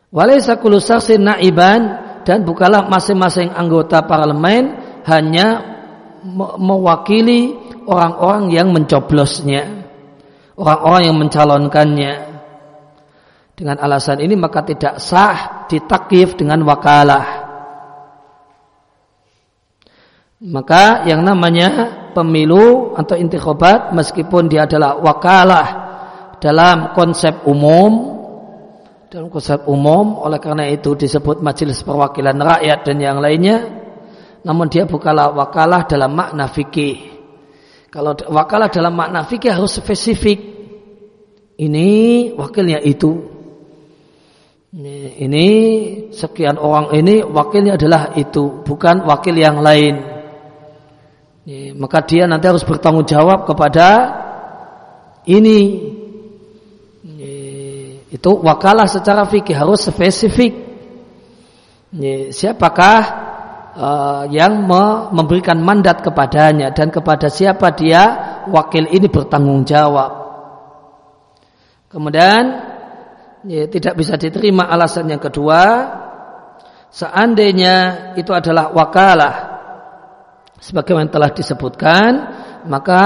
Walaysa 0.09 0.57
kullu 0.57 0.81
naiban 1.21 1.81
dan 2.25 2.41
bukalah 2.45 2.89
masing-masing 2.89 3.53
anggota 3.53 4.01
parlemen 4.09 4.73
hanya 5.05 5.61
mewakili 6.57 7.57
orang-orang 7.85 8.49
yang 8.49 8.69
mencoblosnya, 8.73 9.85
orang-orang 10.57 11.03
yang 11.13 11.17
mencalonkannya. 11.21 12.13
Dengan 13.59 13.75
alasan 13.83 14.23
ini 14.23 14.39
maka 14.39 14.63
tidak 14.63 15.03
sah 15.03 15.67
ditakif 15.67 16.39
dengan 16.39 16.63
wakalah. 16.63 17.51
Maka 20.39 21.03
yang 21.11 21.27
namanya 21.27 21.91
pemilu 22.15 22.95
atau 22.95 23.19
intikhobat 23.19 23.91
meskipun 23.91 24.47
dia 24.47 24.71
adalah 24.71 25.03
wakalah 25.03 25.69
dalam 26.39 26.95
konsep 26.95 27.43
umum 27.51 28.15
dalam 29.11 29.27
konsep 29.27 29.67
umum 29.67 30.23
oleh 30.23 30.39
karena 30.39 30.71
itu 30.71 30.95
disebut 30.95 31.43
majelis 31.43 31.83
perwakilan 31.83 32.39
rakyat 32.39 32.87
dan 32.87 33.03
yang 33.03 33.19
lainnya 33.19 33.67
namun 34.47 34.71
dia 34.71 34.87
bukanlah 34.87 35.35
wakalah 35.35 35.91
dalam 35.91 36.15
makna 36.15 36.47
fikih. 36.47 37.19
Kalau 37.91 38.15
wakalah 38.15 38.71
dalam 38.71 38.95
makna 38.95 39.27
fikih 39.27 39.51
harus 39.51 39.83
spesifik. 39.83 40.57
Ini 41.59 41.89
wakilnya 42.39 42.79
itu 42.87 43.38
ini, 44.79 45.47
sekian 46.15 46.55
orang 46.55 46.95
ini 46.95 47.27
wakilnya 47.27 47.75
adalah 47.75 48.15
itu 48.15 48.63
bukan 48.63 49.03
wakil 49.03 49.35
yang 49.35 49.59
lain 49.59 49.99
maka 51.81 52.05
dia 52.05 52.29
nanti 52.29 52.47
harus 52.47 52.63
bertanggung 52.63 53.09
jawab 53.09 53.49
kepada 53.49 53.89
ini 55.27 55.59
itu 58.09 58.31
wakalah 58.41 58.89
secara 58.89 59.29
fikih 59.29 59.53
harus 59.53 59.85
spesifik. 59.85 60.57
Siapakah 62.33 63.01
uh, 63.77 64.23
yang 64.33 64.65
memberikan 65.13 65.61
mandat 65.61 66.01
kepadanya 66.01 66.73
dan 66.73 66.89
kepada 66.89 67.29
siapa 67.29 67.73
dia 67.73 68.03
wakil 68.49 68.89
ini 68.89 69.09
bertanggung 69.09 69.65
jawab. 69.69 70.29
Kemudian 71.89 72.68
ya, 73.49 73.65
tidak 73.73 73.97
bisa 73.97 74.21
diterima 74.21 74.69
alasan 74.69 75.09
yang 75.09 75.19
kedua, 75.19 75.63
seandainya 76.93 77.75
itu 78.21 78.31
adalah 78.31 78.71
wakalah, 78.77 79.35
sebagaimana 80.61 81.09
telah 81.09 81.31
disebutkan, 81.33 82.11
maka 82.69 83.03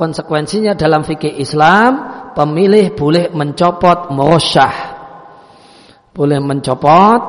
konsekuensinya 0.00 0.72
dalam 0.72 1.04
fikih 1.04 1.36
Islam 1.36 1.92
pemilih 2.32 2.96
boleh 2.96 3.28
mencopot 3.30 4.10
merosyah 4.12 4.96
boleh 6.16 6.40
mencopot 6.40 7.20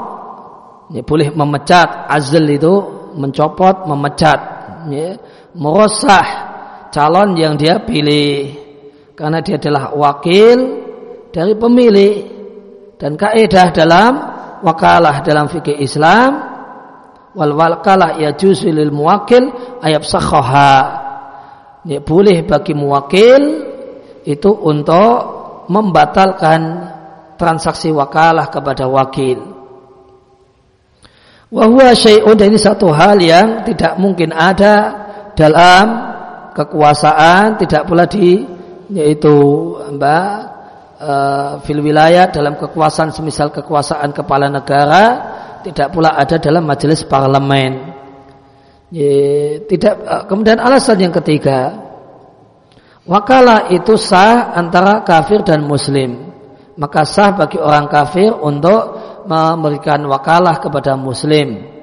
ya, 0.96 1.04
boleh 1.04 1.36
memecat. 1.36 2.08
Azl 2.08 2.48
itu 2.48 2.74
mencopot 3.20 3.84
memecat. 3.84 4.40
Ya, 4.88 5.20
calon 6.96 7.36
yang 7.36 7.60
dia 7.60 7.84
pilih. 7.84 8.56
Karena 9.20 9.44
dia 9.44 9.60
adalah 9.60 9.92
wakil 9.92 10.58
dari 11.36 11.54
pemilih 11.60 12.37
dan 12.98 13.14
kaidah 13.14 13.70
dalam 13.74 14.14
wakalah 14.66 15.22
dalam 15.22 15.46
fikih 15.50 15.78
Islam 15.78 16.32
wal 17.38 17.54
wakalah 17.54 18.18
ya 18.18 18.34
juzulil 18.34 18.90
muwakil 18.90 19.54
ayat 19.86 20.02
sakhaha 20.02 20.74
ya, 21.86 22.02
boleh 22.02 22.42
bagi 22.42 22.74
muwakil 22.74 23.42
itu 24.26 24.52
untuk 24.52 25.38
membatalkan 25.72 26.60
transaksi 27.38 27.94
wakalah 27.94 28.50
kepada 28.50 28.90
wakil. 28.90 29.56
Wahwa 31.48 31.96
syai'un 31.96 32.36
ini 32.36 32.60
satu 32.60 32.92
hal 32.92 33.24
yang 33.24 33.64
tidak 33.64 33.96
mungkin 33.96 34.36
ada 34.36 35.08
dalam 35.32 35.86
kekuasaan, 36.52 37.56
tidak 37.56 37.88
pula 37.88 38.04
di 38.04 38.44
yaitu 38.92 39.36
mbak 39.96 40.57
uh, 41.00 41.62
fil 41.64 41.82
wilayah 41.82 42.30
dalam 42.30 42.58
kekuasaan 42.58 43.14
semisal 43.14 43.54
kekuasaan 43.54 44.12
kepala 44.12 44.50
negara 44.50 45.04
tidak 45.62 45.94
pula 45.94 46.18
ada 46.18 46.38
dalam 46.42 46.66
majelis 46.66 47.06
parlemen. 47.06 47.96
Ya, 48.94 49.60
tidak 49.68 49.96
uh, 50.04 50.24
kemudian 50.26 50.60
alasan 50.60 50.98
yang 51.02 51.14
ketiga 51.14 51.76
wakalah 53.06 53.72
itu 53.72 53.96
sah 53.96 54.54
antara 54.58 55.06
kafir 55.06 55.46
dan 55.46 55.64
muslim. 55.64 56.34
Maka 56.78 57.10
sah 57.10 57.34
bagi 57.34 57.58
orang 57.58 57.90
kafir 57.90 58.30
untuk 58.30 58.82
memberikan 59.26 60.06
wakalah 60.06 60.62
kepada 60.62 60.94
muslim. 60.94 61.74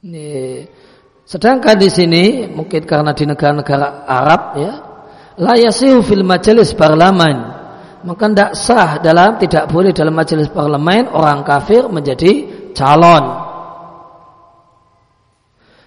Ini 0.00 0.32
Sedangkan 1.24 1.80
di 1.80 1.88
sini 1.88 2.24
mungkin 2.52 2.84
karena 2.84 3.16
di 3.16 3.24
negara-negara 3.24 4.04
Arab 4.04 4.42
ya, 4.60 4.72
la 5.38 5.54
yasihu 5.58 6.02
fil 6.04 6.22
majelis 6.26 6.74
parlemen. 6.74 7.54
Maka 8.04 8.24
tidak 8.28 8.50
sah 8.52 8.90
dalam 9.00 9.40
tidak 9.40 9.64
boleh 9.72 9.96
dalam 9.96 10.12
majelis 10.12 10.52
parlemen 10.52 11.08
orang 11.08 11.40
kafir 11.40 11.88
menjadi 11.88 12.44
calon. 12.76 13.24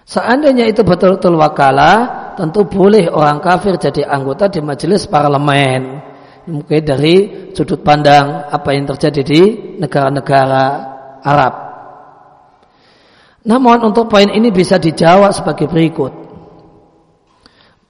Seandainya 0.08 0.66
itu 0.66 0.82
betul-betul 0.82 1.36
wakalah, 1.36 2.32
tentu 2.34 2.64
boleh 2.66 3.12
orang 3.12 3.38
kafir 3.38 3.76
jadi 3.78 4.08
anggota 4.08 4.50
di 4.50 4.58
majelis 4.58 5.06
parlemen. 5.06 6.00
Mungkin 6.48 6.80
dari 6.80 7.16
sudut 7.52 7.84
pandang 7.84 8.48
apa 8.48 8.72
yang 8.72 8.88
terjadi 8.88 9.20
di 9.20 9.40
negara-negara 9.76 10.64
Arab. 11.20 11.54
Namun 13.44 13.84
untuk 13.84 14.08
poin 14.08 14.32
ini 14.32 14.48
bisa 14.48 14.80
dijawab 14.80 15.30
sebagai 15.36 15.68
berikut. 15.68 16.27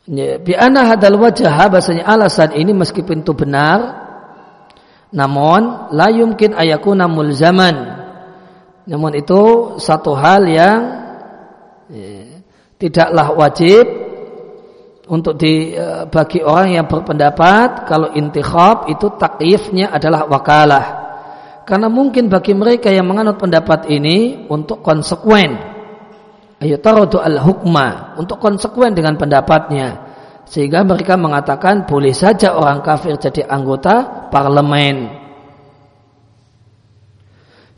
Ya, 0.08 0.40
bi 0.40 0.56
anna 0.56 0.88
hadal 0.88 1.20
wajah 1.20 1.68
bahasanya 1.68 2.08
alasan 2.08 2.56
ini 2.56 2.72
meskipun 2.72 3.20
itu 3.20 3.36
benar 3.36 4.08
namun 5.12 5.92
la 5.92 6.08
yumkin 6.12 6.52
ayakuna 6.52 7.08
mulzaman. 7.08 7.76
Namun 8.88 9.12
itu 9.16 9.76
satu 9.80 10.16
hal 10.16 10.48
yang 10.48 10.80
ya, 11.92 12.40
tidaklah 12.80 13.36
wajib 13.36 13.84
untuk 15.08 15.36
di 15.40 15.72
eh, 15.76 16.04
bagi 16.08 16.44
orang 16.44 16.76
yang 16.80 16.86
berpendapat 16.88 17.88
kalau 17.88 18.12
intikhab 18.12 18.88
itu 18.92 19.12
takyifnya 19.16 19.92
adalah 19.92 20.24
wakalah. 20.28 20.86
Karena 21.68 21.92
mungkin 21.92 22.32
bagi 22.32 22.56
mereka 22.56 22.88
yang 22.88 23.04
menganut 23.04 23.36
pendapat 23.36 23.92
ini 23.92 24.48
untuk 24.48 24.80
konsekuen. 24.80 25.77
Ayo 26.58 26.76
tarudu 26.82 27.22
al-hukma. 27.22 28.18
Untuk 28.18 28.42
konsekuen 28.42 28.94
dengan 28.94 29.14
pendapatnya. 29.14 30.08
Sehingga 30.48 30.80
mereka 30.82 31.14
mengatakan 31.14 31.84
boleh 31.84 32.16
saja 32.16 32.56
orang 32.56 32.80
kafir 32.80 33.20
jadi 33.20 33.44
anggota 33.46 34.26
parlemen. 34.32 35.12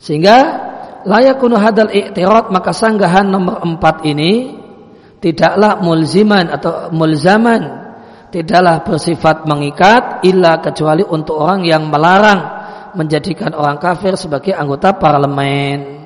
Sehingga 0.01 0.37
layakunu 1.05 1.59
hadal 1.59 1.91
i'tirat 1.91 2.49
maka 2.49 2.71
sanggahan 2.73 3.27
nomor 3.27 3.61
empat 3.61 4.01
ini 4.07 4.57
tidaklah 5.21 5.77
mulziman 5.83 6.49
atau 6.49 6.89
mulzaman 6.89 7.93
tidaklah 8.33 8.81
bersifat 8.81 9.45
mengikat 9.45 10.23
illa 10.25 10.57
kecuali 10.63 11.03
untuk 11.05 11.37
orang 11.37 11.67
yang 11.67 11.91
melarang 11.91 12.63
menjadikan 12.95 13.51
orang 13.53 13.77
kafir 13.77 14.15
sebagai 14.15 14.55
anggota 14.55 14.95
parlemen. 14.95 16.00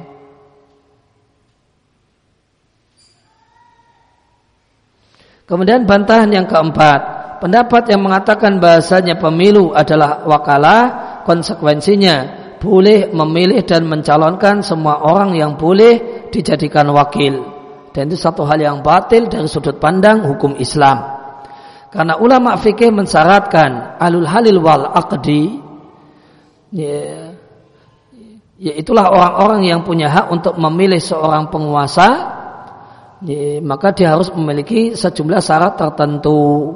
Kemudian 5.45 5.85
bantahan 5.85 6.29
yang 6.33 6.49
keempat, 6.49 6.99
pendapat 7.37 7.93
yang 7.93 8.01
mengatakan 8.01 8.57
bahasanya 8.57 9.21
pemilu 9.21 9.77
adalah 9.77 10.25
wakalah, 10.25 10.83
konsekuensinya 11.21 12.45
boleh 12.57 13.13
memilih 13.13 13.61
dan 13.61 13.85
mencalonkan 13.85 14.65
semua 14.65 15.05
orang 15.05 15.37
yang 15.37 15.53
boleh 15.53 16.27
dijadikan 16.33 16.89
wakil. 16.89 17.45
Dan 17.93 18.09
itu 18.09 18.17
satu 18.17 18.41
hal 18.43 18.57
yang 18.57 18.81
batil 18.81 19.29
dari 19.29 19.45
sudut 19.45 19.77
pandang 19.77 20.25
hukum 20.25 20.57
Islam. 20.57 21.15
Karena 21.93 22.19
ulama 22.19 22.59
fikih 22.59 22.91
mensyaratkan 22.91 24.01
alul 24.01 24.27
halil 24.27 24.59
wal 24.59 24.83
aqdi 24.91 25.63
ya, 26.75 27.31
ya 28.59 28.73
itulah 28.75 29.07
orang-orang 29.07 29.63
yang 29.63 29.79
punya 29.87 30.11
hak 30.11 30.27
untuk 30.27 30.59
memilih 30.59 30.99
seorang 30.99 31.47
penguasa 31.47 32.34
ya, 33.23 33.61
maka 33.63 33.95
dia 33.95 34.11
harus 34.11 34.33
memiliki 34.33 34.97
sejumlah 34.97 35.39
syarat 35.39 35.79
tertentu 35.79 36.73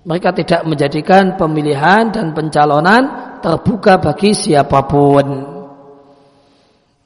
mereka 0.00 0.32
tidak 0.32 0.64
menjadikan 0.64 1.36
pemilihan 1.36 2.08
dan 2.08 2.32
pencalonan 2.32 3.36
terbuka 3.44 4.00
bagi 4.00 4.32
siapa 4.32 4.80
pun 4.88 5.26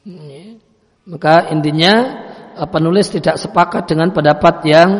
ya, 0.07 0.45
maka 1.11 1.51
intinya 1.53 1.93
eh, 2.57 2.68
penulis 2.70 3.11
tidak 3.11 3.37
sepakat 3.37 3.91
dengan 3.91 4.14
pendapat 4.14 4.55
yang 4.64 4.91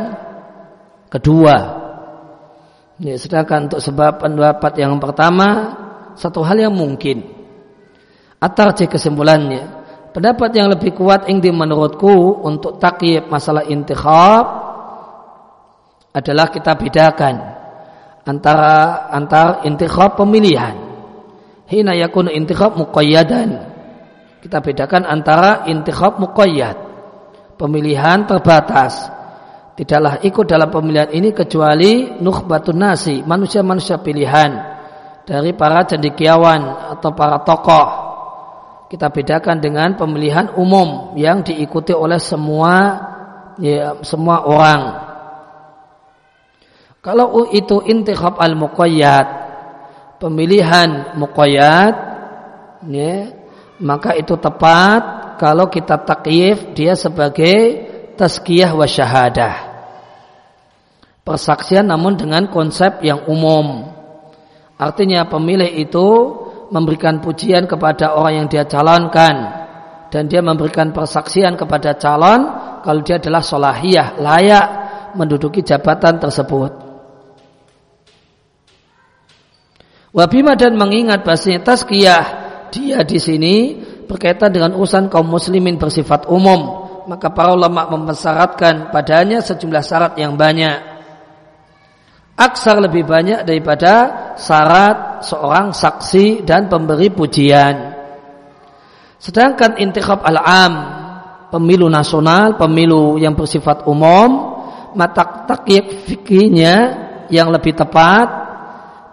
kedua 1.09 1.57
ya, 2.99 3.15
sedangkan 3.15 3.71
untuk 3.71 3.81
sebab 3.81 4.21
pendapat 4.21 4.73
yang 4.77 4.99
pertama 4.99 5.81
satu 6.15 6.47
hal 6.47 6.59
yang 6.59 6.75
mungkin. 6.75 7.27
Atarji 8.39 8.87
kesimpulannya. 8.87 9.84
Pendapat 10.15 10.55
yang 10.55 10.71
lebih 10.71 10.95
kuat 10.95 11.27
ingdi 11.27 11.51
menurutku 11.51 12.47
untuk 12.47 12.79
takyib 12.79 13.27
masalah 13.27 13.67
intikhab 13.67 14.47
adalah 16.15 16.55
kita 16.55 16.79
bedakan 16.79 17.35
antara 18.23 19.11
antar 19.11 19.67
intikhab 19.67 20.15
pemilihan. 20.15 20.79
Hina 21.67 21.99
yakun 21.99 22.31
intikhab 22.31 22.79
muqayyadan. 22.79 23.75
Kita 24.39 24.63
bedakan 24.63 25.03
antara 25.03 25.67
intikhab 25.67 26.23
muqayyad. 26.23 26.79
Pemilihan 27.59 28.23
terbatas. 28.31 29.11
Tidaklah 29.75 30.23
ikut 30.23 30.47
dalam 30.47 30.71
pemilihan 30.71 31.11
ini 31.11 31.35
kecuali 31.35 32.23
nukhbatun 32.23 32.79
nasi, 32.79 33.27
manusia-manusia 33.27 33.99
pilihan 33.99 34.79
dari 35.27 35.51
para 35.59 35.83
cendekiawan 35.83 36.95
atau 36.95 37.11
para 37.11 37.43
tokoh. 37.43 38.04
Kita 38.89 39.11
bedakan 39.11 39.59
dengan 39.59 39.97
pemilihan 39.97 40.55
umum 40.55 41.17
yang 41.17 41.41
diikuti 41.41 41.91
oleh 41.97 42.21
semua 42.21 43.01
ya, 43.59 43.99
semua 44.05 44.45
orang. 44.45 44.83
Kalau 47.05 47.53
itu 47.53 47.85
intikhab 47.85 48.41
al-muqayyad, 48.41 49.27
pemilihan 50.21 51.17
muqayyad, 51.21 51.95
ya, 52.89 53.29
maka 53.81 54.17
itu 54.17 54.37
tepat 54.41 55.37
kalau 55.37 55.69
kita 55.69 56.01
takyif 56.01 56.73
dia 56.73 56.97
sebagai 56.97 57.85
tazkiyah 58.17 58.73
wa 58.73 58.89
syahadah. 58.89 59.75
Persaksian 61.25 61.89
namun 61.89 62.17
dengan 62.21 62.49
konsep 62.53 63.01
yang 63.01 63.25
umum. 63.29 63.89
Artinya 64.77 65.25
pemilih 65.29 65.73
itu 65.73 66.09
memberikan 66.75 67.23
pujian 67.23 67.71
kepada 67.71 68.19
orang 68.19 68.45
yang 68.45 68.47
dia 68.51 68.67
calonkan 68.67 69.63
dan 70.11 70.27
dia 70.27 70.43
memberikan 70.43 70.91
persaksian 70.91 71.55
kepada 71.55 71.95
calon 71.95 72.51
kalau 72.83 73.01
dia 73.07 73.23
adalah 73.23 73.47
solahiyah 73.47 74.19
layak 74.19 74.67
menduduki 75.15 75.63
jabatan 75.63 76.19
tersebut. 76.19 76.83
Wabima 80.15 80.55
dan 80.55 80.75
mengingat 80.79 81.23
bahasanya 81.23 81.63
tazkiyah 81.63 82.25
dia 82.71 83.03
di 83.03 83.19
sini 83.19 83.55
berkaitan 84.07 84.51
dengan 84.51 84.75
urusan 84.75 85.11
kaum 85.11 85.27
muslimin 85.27 85.79
bersifat 85.79 86.27
umum. 86.27 86.83
Maka 87.05 87.35
para 87.35 87.53
ulama 87.53 87.91
mempersyaratkan 87.91 88.95
padanya 88.95 89.43
sejumlah 89.43 89.83
syarat 89.83 90.13
yang 90.17 90.39
banyak 90.39 90.94
aksar 92.35 92.83
lebih 92.83 93.07
banyak 93.07 93.47
daripada 93.47 93.93
syarat 94.35 95.23
seorang 95.23 95.71
saksi 95.71 96.43
dan 96.43 96.67
pemberi 96.67 97.11
pujian. 97.11 97.95
Sedangkan 99.23 99.79
intikhab 99.81 100.21
al-am, 100.21 100.75
pemilu 101.49 101.87
nasional, 101.89 102.59
pemilu 102.59 103.17
yang 103.17 103.39
bersifat 103.39 103.87
umum, 103.87 104.61
mata 104.99 105.47
takyib 105.49 106.05
fikihnya 106.05 106.75
yang 107.31 107.49
lebih 107.49 107.73
tepat, 107.73 108.29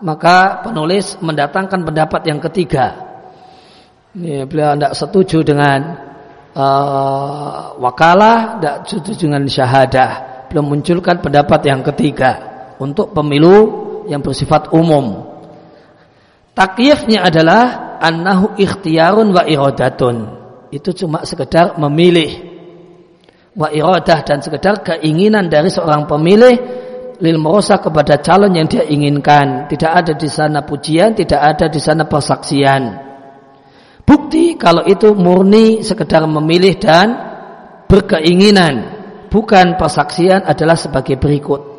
maka 0.02 0.66
penulis 0.66 1.16
mendatangkan 1.22 1.86
pendapat 1.86 2.22
yang 2.28 2.42
ketiga. 2.42 3.08
Ini 4.12 4.44
beliau 4.44 4.76
tidak 4.76 4.94
setuju 4.98 5.40
dengan 5.46 5.80
uh, 6.52 7.80
wakalah, 7.80 8.60
tidak 8.60 8.76
setuju 8.84 9.32
dengan 9.32 9.48
syahadah. 9.48 10.12
Belum 10.52 10.68
munculkan 10.68 11.24
pendapat 11.24 11.64
yang 11.64 11.80
ketiga 11.80 12.51
untuk 12.82 13.14
pemilu 13.14 13.58
yang 14.10 14.26
bersifat 14.26 14.74
umum. 14.74 15.30
takyifnya 16.58 17.22
adalah 17.22 17.96
annahu 18.02 18.58
ikhtiyarun 18.58 19.30
wa 19.30 19.46
iradatun 19.46 20.42
itu 20.74 20.90
cuma 21.06 21.22
sekedar 21.22 21.78
memilih 21.78 22.52
wa 23.54 23.68
iradah 23.70 24.20
dan 24.24 24.40
sekedar 24.40 24.80
keinginan 24.82 25.52
dari 25.52 25.68
seorang 25.68 26.08
pemilih 26.08 26.56
lil 27.22 27.38
merosa 27.38 27.78
kepada 27.78 28.18
calon 28.18 28.58
yang 28.58 28.66
dia 28.66 28.82
inginkan. 28.88 29.70
Tidak 29.70 29.92
ada 29.92 30.18
di 30.18 30.28
sana 30.28 30.66
pujian, 30.66 31.14
tidak 31.14 31.38
ada 31.40 31.70
di 31.70 31.78
sana 31.78 32.10
persaksian. 32.10 32.84
Bukti 34.02 34.58
kalau 34.58 34.84
itu 34.90 35.14
murni 35.14 35.86
sekedar 35.86 36.26
memilih 36.26 36.82
dan 36.82 37.08
berkeinginan, 37.86 38.74
bukan 39.30 39.78
persaksian 39.78 40.42
adalah 40.44 40.74
sebagai 40.74 41.22
berikut. 41.22 41.71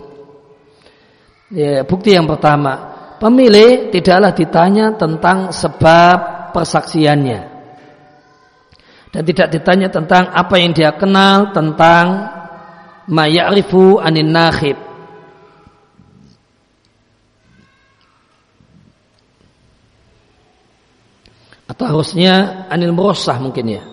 Ya, 1.53 1.85
bukti 1.85 2.17
yang 2.17 2.25
pertama, 2.25 2.73
pemilih 3.21 3.93
tidaklah 3.93 4.33
ditanya 4.33 4.97
tentang 4.97 5.53
sebab 5.53 6.49
persaksiannya. 6.57 7.41
Dan 9.13 9.23
tidak 9.29 9.53
ditanya 9.53 9.93
tentang 9.93 10.33
apa 10.33 10.57
yang 10.57 10.73
dia 10.73 10.97
kenal 10.97 11.53
tentang 11.53 12.33
mayarifu 13.13 14.01
anin 14.01 14.33
nakhib. 14.33 14.81
Atau 21.69 21.85
harusnya 21.85 22.65
anil 22.73 22.97
merosah 22.97 23.37
mungkin 23.37 23.77
ya. 23.77 23.85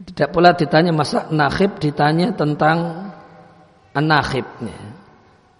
Tidak 0.00 0.32
pula 0.32 0.56
ditanya 0.56 0.96
masa 0.96 1.28
nakhib 1.28 1.76
ditanya 1.76 2.32
tentang 2.32 3.12
an-nakhib 3.92 4.48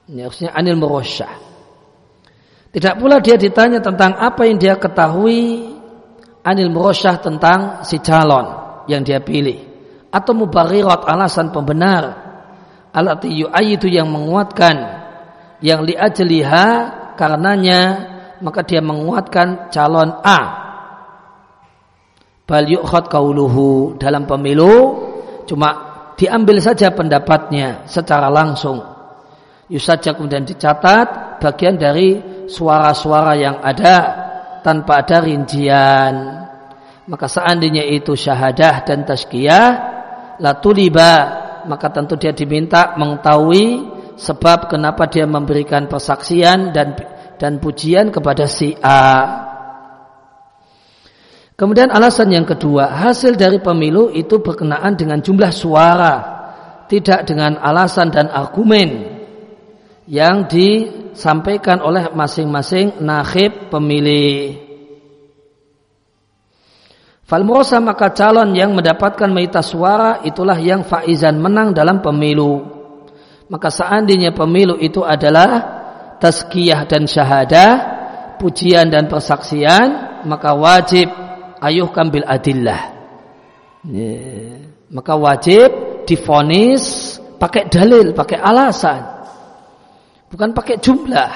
ini 0.08 0.24
harusnya 0.24 0.50
anil 0.56 0.76
merosah 0.80 1.48
tidak 2.68 3.00
pula 3.00 3.16
dia 3.24 3.40
ditanya 3.40 3.80
tentang 3.80 4.12
apa 4.20 4.44
yang 4.44 4.60
dia 4.60 4.76
ketahui 4.76 5.72
anil 6.44 6.68
murosyah 6.68 7.16
tentang 7.20 7.82
si 7.84 7.96
calon 8.04 8.46
yang 8.88 9.00
dia 9.04 9.24
pilih. 9.24 9.64
Atau 10.12 10.36
mubarirat 10.36 11.04
alasan 11.04 11.52
pembenar. 11.52 12.28
Alati 12.92 13.44
itu 13.44 13.86
yang 13.88 14.08
menguatkan 14.08 14.76
yang 15.60 15.84
liajliha 15.84 16.66
karenanya 17.20 17.80
maka 18.40 18.64
dia 18.64 18.80
menguatkan 18.80 19.68
calon 19.68 20.08
A. 20.24 20.40
Bal 22.48 22.64
kauluhu 23.12 24.00
dalam 24.00 24.24
pemilu 24.24 25.04
cuma 25.44 25.68
diambil 26.16 26.64
saja 26.64 26.88
pendapatnya 26.96 27.84
secara 27.84 28.32
langsung 28.32 28.97
yusaja 29.68 30.16
kemudian 30.16 30.48
dicatat 30.48 31.38
bagian 31.38 31.76
dari 31.76 32.18
suara-suara 32.48 33.36
yang 33.36 33.60
ada 33.60 33.96
tanpa 34.64 35.04
ada 35.04 35.22
rincian. 35.22 36.14
Maka 37.08 37.24
seandainya 37.24 37.88
itu 37.88 38.12
syahadah 38.12 38.84
dan 38.84 39.04
tazkiyah, 39.08 39.68
la 40.40 40.60
tuliba, 40.60 41.12
maka 41.64 41.88
tentu 41.88 42.20
dia 42.20 42.36
diminta 42.36 42.96
mengetahui 43.00 43.96
sebab 44.18 44.68
kenapa 44.68 45.08
dia 45.08 45.24
memberikan 45.24 45.88
persaksian 45.88 46.74
dan 46.74 46.92
dan 47.40 47.62
pujian 47.62 48.12
kepada 48.12 48.44
si 48.44 48.76
A. 48.84 49.46
Kemudian 51.58 51.90
alasan 51.90 52.30
yang 52.30 52.46
kedua, 52.46 52.92
hasil 52.92 53.34
dari 53.34 53.58
pemilu 53.58 54.14
itu 54.14 54.38
berkenaan 54.38 54.94
dengan 54.94 55.18
jumlah 55.18 55.50
suara, 55.50 56.14
tidak 56.86 57.26
dengan 57.26 57.58
alasan 57.58 58.14
dan 58.14 58.30
argumen 58.30 59.17
yang 60.08 60.48
disampaikan 60.48 61.84
oleh 61.84 62.08
masing-masing 62.16 62.96
nakhib 63.04 63.68
pemilih. 63.68 64.56
Falmurosa 67.28 67.76
maka 67.84 68.08
calon 68.16 68.56
yang 68.56 68.72
mendapatkan 68.72 69.28
mayoritas 69.28 69.68
suara 69.68 70.24
itulah 70.24 70.56
yang 70.56 70.80
faizan 70.80 71.36
menang 71.36 71.76
dalam 71.76 72.00
pemilu. 72.00 72.64
Maka 73.52 73.68
seandainya 73.68 74.32
pemilu 74.32 74.80
itu 74.80 75.04
adalah 75.04 75.76
tazkiyah 76.16 76.88
dan 76.88 77.04
syahadah, 77.04 77.70
pujian 78.40 78.88
dan 78.88 79.12
persaksian, 79.12 80.24
maka 80.24 80.56
wajib 80.56 81.12
ayuh 81.60 81.92
kambil 81.92 82.24
adillah. 82.24 82.96
Maka 84.88 85.12
wajib 85.20 85.68
difonis 86.08 87.16
pakai 87.36 87.68
dalil, 87.68 88.16
pakai 88.16 88.40
alasan. 88.40 89.17
Bukan 90.28 90.52
pakai 90.52 90.76
jumlah. 90.80 91.32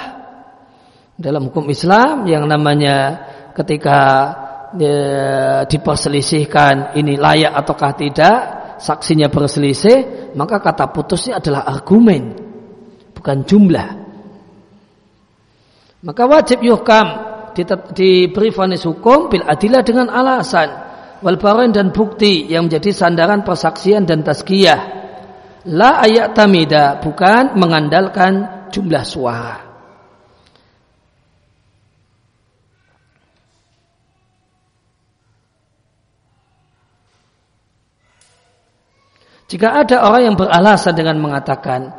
Dalam 1.16 1.48
hukum 1.48 1.68
Islam 1.68 2.24
yang 2.28 2.44
namanya 2.48 3.20
ketika 3.52 4.00
diperselisihkan 5.68 6.96
ini 6.96 7.20
layak 7.20 7.52
ataukah 7.52 7.92
tidak, 7.92 8.38
saksinya 8.80 9.28
berselisih, 9.28 10.32
maka 10.34 10.58
kata 10.58 10.88
putusnya 10.90 11.38
adalah 11.38 11.68
argumen, 11.68 12.32
bukan 13.12 13.44
jumlah. 13.44 13.88
Maka 16.02 16.22
wajib 16.26 16.64
yuhkam 16.66 17.06
diberi 17.94 18.50
vonis 18.50 18.82
hukum 18.82 19.30
bil 19.30 19.44
adilah 19.46 19.84
dengan 19.86 20.10
alasan 20.10 20.68
wal 21.22 21.38
dan 21.70 21.94
bukti 21.94 22.50
yang 22.50 22.66
menjadi 22.66 22.90
sandaran 22.90 23.46
persaksian 23.46 24.02
dan 24.02 24.26
tazkiyah. 24.26 25.00
La 25.70 26.02
ayat 26.02 26.34
tamida 26.34 26.98
bukan 26.98 27.54
mengandalkan 27.54 28.61
jumlah 28.72 29.04
suara. 29.04 29.72
Jika 39.52 39.84
ada 39.84 40.08
orang 40.08 40.32
yang 40.32 40.36
beralasan 40.40 40.96
dengan 40.96 41.20
mengatakan 41.20 41.92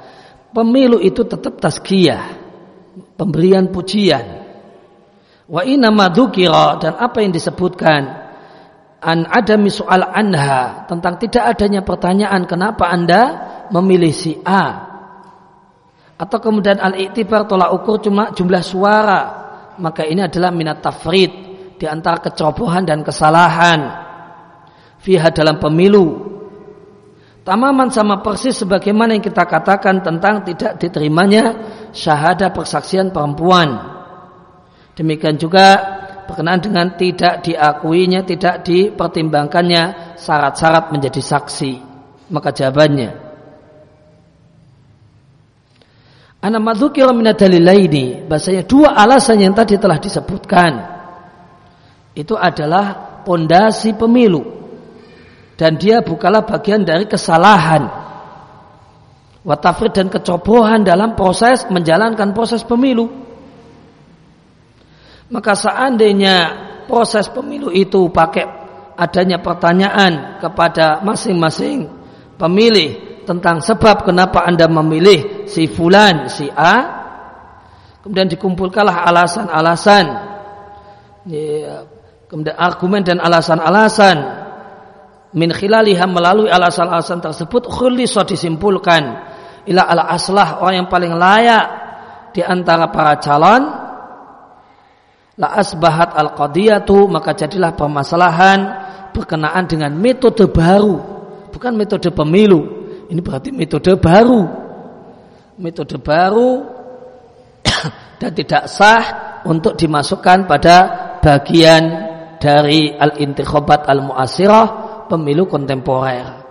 pemilu 0.57 0.97
itu 0.97 1.21
tetap 1.21 1.61
tazkiyah, 1.61 2.34
pemberian 3.13 3.69
pujian. 3.69 4.41
Wa 5.45 5.61
inna 5.61 5.93
madzukira 5.93 6.82
dan 6.82 6.97
apa 6.97 7.21
yang 7.21 7.30
disebutkan 7.30 8.09
an 8.97 9.30
adami 9.30 9.69
soal 9.69 10.01
anha 10.01 10.89
tentang 10.89 11.21
tidak 11.21 11.53
adanya 11.53 11.86
pertanyaan 11.86 12.49
kenapa 12.49 12.89
Anda 12.89 13.21
memilih 13.69 14.15
si 14.15 14.39
A 14.41 14.92
atau 16.18 16.38
kemudian 16.38 16.78
al-iktibar 16.78 17.49
tolak 17.49 17.74
ukur 17.74 17.99
cuma 18.03 18.32
jumlah 18.32 18.61
suara 18.61 19.22
maka 19.82 20.05
ini 20.05 20.22
adalah 20.22 20.53
minat 20.53 20.80
tafrid 20.80 21.32
di 21.78 21.86
antara 21.89 22.22
kecerobohan 22.22 22.86
dan 22.86 23.01
kesalahan 23.01 23.82
fiha 25.01 25.34
dalam 25.34 25.57
pemilu 25.57 26.34
Tamaman 27.43 27.91
sama 27.91 28.24
persis 28.24 28.55
sebagaimana 28.55 29.20
yang 29.20 29.24
kita 29.24 29.43
katakan 29.43 29.99
tentang 29.99 30.47
tidak 30.47 30.80
diterimanya 30.80 31.59
syahadah 31.91 32.55
persaksian 32.55 33.11
perempuan. 33.11 33.84
Demikian 34.95 35.36
juga 35.36 35.76
berkenaan 36.24 36.64
dengan 36.64 36.95
tidak 36.95 37.43
diakuinya, 37.43 38.24
tidak 38.24 38.64
dipertimbangkannya 38.64 40.16
syarat-syarat 40.16 40.95
menjadi 40.95 41.20
saksi. 41.20 41.72
Maka 42.32 42.55
jawabannya. 42.55 43.22
Ana 46.43 46.59
madzukira 46.59 47.15
min 47.15 47.23
ini 47.23 48.27
bahasanya 48.27 48.67
dua 48.67 48.91
alasan 48.99 49.39
yang 49.39 49.55
tadi 49.55 49.79
telah 49.79 49.95
disebutkan. 49.95 50.73
Itu 52.11 52.35
adalah 52.35 53.23
pondasi 53.23 53.95
pemilu. 53.95 54.43
Dan 55.55 55.79
dia 55.79 56.03
bukanlah 56.03 56.43
bagian 56.43 56.83
dari 56.83 57.07
kesalahan. 57.07 57.87
Watafrid 59.47 59.95
dan 59.95 60.11
kecerobohan 60.11 60.83
dalam 60.83 61.15
proses 61.15 61.63
menjalankan 61.71 62.35
proses 62.35 62.67
pemilu. 62.67 63.07
Maka 65.31 65.55
seandainya 65.55 66.35
proses 66.91 67.31
pemilu 67.31 67.71
itu 67.71 68.11
pakai 68.11 68.43
adanya 68.99 69.39
pertanyaan 69.39 70.43
kepada 70.43 70.99
masing-masing 70.99 71.87
pemilih 72.35 73.12
tentang 73.24 73.63
sebab 73.63 74.07
kenapa 74.07 74.43
anda 74.43 74.67
memilih 74.67 75.47
si 75.47 75.67
fulan 75.67 76.28
si 76.28 76.47
A. 76.51 77.03
Kemudian 78.03 78.28
dikumpulkanlah 78.28 79.07
alasan-alasan. 79.07 80.05
Kemudian 82.28 82.55
argumen 82.59 83.01
dan 83.01 83.24
alasan-alasan. 83.24 84.17
Min 85.34 85.49
khilaliha 85.49 86.05
melalui 86.05 86.51
alasan-alasan 86.51 87.24
tersebut 87.24 87.65
khulisa 87.65 88.28
disimpulkan. 88.28 89.03
Ila 89.63 89.88
ala 89.88 90.11
aslah 90.11 90.59
orang 90.59 90.84
yang 90.84 90.89
paling 90.91 91.15
layak 91.15 91.65
di 92.36 92.43
antara 92.43 92.91
para 92.91 93.15
calon. 93.24 93.63
La 95.39 95.49
asbahat 95.57 96.13
al 96.13 96.36
qadiyatu 96.36 97.09
maka 97.09 97.34
jadilah 97.34 97.74
permasalahan 97.74 98.59
berkenaan 99.15 99.65
dengan 99.65 99.89
metode 99.95 100.45
baru 100.45 101.13
bukan 101.53 101.74
metode 101.78 102.09
pemilu 102.09 102.82
ini 103.14 103.22
berarti 103.22 103.53
metode 103.53 103.93
baru 104.01 104.41
metode 105.61 106.01
baru 106.01 106.66
dan 108.20 108.32
tidak 108.34 108.66
sah 108.66 109.03
untuk 109.45 109.78
dimasukkan 109.78 110.49
pada 110.49 110.78
bagian 111.22 111.84
dari 112.39 112.91
al-intikhabat 112.91 113.88
al-mu'asirah 113.88 114.68
pemilu 115.07 115.47
kontemporer. 115.47 116.43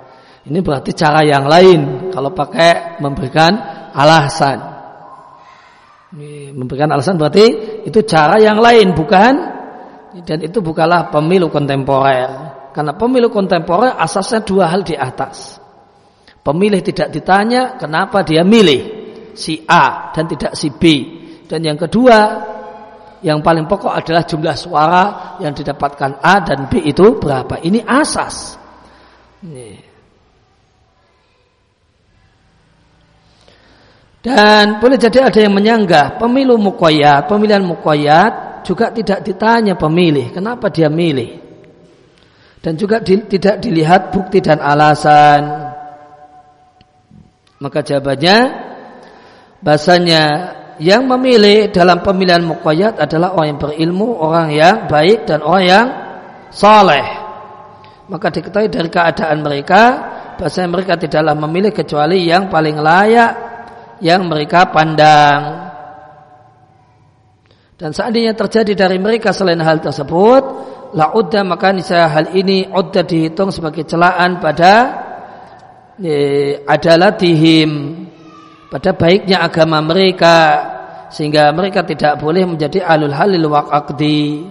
Ini 0.43 0.59
berarti 0.59 0.91
cara 0.97 1.23
yang 1.23 1.47
lain 1.47 2.11
kalau 2.11 2.35
pakai 2.35 2.99
memberikan 2.99 3.53
alasan. 3.95 4.59
Memberikan 6.53 6.93
alasan 6.93 7.17
berarti 7.17 7.47
itu 7.89 8.05
cara 8.05 8.37
yang 8.37 8.61
lain 8.61 8.93
bukan 8.93 9.33
dan 10.25 10.39
itu 10.45 10.61
bukanlah 10.61 11.09
pemilu 11.09 11.49
kontemporer. 11.49 12.53
Karena 12.73 12.97
pemilu 12.97 13.29
kontemporer 13.29 13.97
asasnya 13.97 14.45
dua 14.45 14.73
hal 14.73 14.85
di 14.85 14.97
atas. 14.97 15.62
Pemilih 16.43 16.83
tidak 16.83 17.15
ditanya 17.15 17.79
kenapa 17.79 18.27
dia 18.27 18.43
milih 18.43 19.03
si 19.39 19.63
A 19.63 20.11
dan 20.11 20.27
tidak 20.27 20.59
si 20.59 20.75
B. 20.75 20.83
Dan 21.47 21.63
yang 21.63 21.79
kedua, 21.79 22.19
yang 23.23 23.39
paling 23.39 23.71
pokok 23.71 23.95
adalah 23.95 24.27
jumlah 24.27 24.57
suara 24.59 25.05
yang 25.39 25.55
didapatkan 25.55 26.19
A 26.19 26.43
dan 26.43 26.67
B 26.67 26.83
itu 26.83 27.23
berapa. 27.23 27.63
Ini 27.63 27.87
asas. 27.87 28.59
Dan 34.23 34.79
boleh 34.79 34.99
jadi 34.99 35.31
ada 35.31 35.39
yang 35.39 35.55
menyanggah 35.55 36.19
pemilu 36.19 36.55
mukoyat, 36.59 37.27
pemilihan 37.27 37.63
mukoyat 37.63 38.63
juga 38.63 38.95
tidak 38.95 39.27
ditanya 39.27 39.75
pemilih, 39.75 40.31
kenapa 40.31 40.71
dia 40.71 40.87
milih. 40.87 41.43
Dan 42.63 42.79
juga 42.79 43.03
di, 43.03 43.19
tidak 43.27 43.59
dilihat 43.59 44.15
bukti 44.15 44.39
dan 44.39 44.63
alasan. 44.63 45.72
Maka 47.63 47.79
jawabannya, 47.87 48.39
bahasanya 49.63 50.23
yang 50.83 51.07
memilih 51.07 51.71
dalam 51.71 52.03
pemilihan 52.03 52.43
mukoyat 52.43 52.99
adalah 52.99 53.39
orang 53.39 53.55
yang 53.55 53.61
berilmu, 53.63 54.09
orang 54.19 54.49
yang 54.51 54.77
baik 54.91 55.31
dan 55.31 55.47
orang 55.47 55.65
yang 55.65 55.87
soleh. 56.51 57.07
Maka 58.11 58.35
diketahui 58.35 58.67
dari 58.67 58.91
keadaan 58.91 59.47
mereka, 59.47 59.83
bahasanya 60.35 60.69
mereka 60.75 60.99
tidaklah 60.99 61.39
memilih 61.39 61.71
kecuali 61.71 62.27
yang 62.27 62.51
paling 62.51 62.83
layak 62.83 63.33
yang 64.03 64.27
mereka 64.27 64.67
pandang. 64.75 65.71
Dan 67.79 67.95
seandainya 67.95 68.35
terjadi 68.35 68.75
dari 68.75 68.99
mereka 68.99 69.31
selain 69.31 69.63
hal 69.63 69.79
tersebut, 69.79 70.43
la 70.99 71.15
udda 71.15 71.47
maka 71.47 71.71
niscaya 71.71 72.11
hal 72.11 72.35
ini 72.35 72.67
udda 72.67 73.07
dihitung 73.07 73.55
sebagai 73.55 73.87
celaan 73.87 74.43
pada 74.43 74.75
adalatihim 76.67 77.71
pada 78.73 78.91
baiknya 78.97 79.45
agama 79.45 79.79
mereka 79.85 80.37
sehingga 81.13 81.53
mereka 81.53 81.85
tidak 81.85 82.19
boleh 82.19 82.49
menjadi 82.49 82.83
alul 82.83 83.13
halil 83.13 83.47
waqdi. 83.53 84.49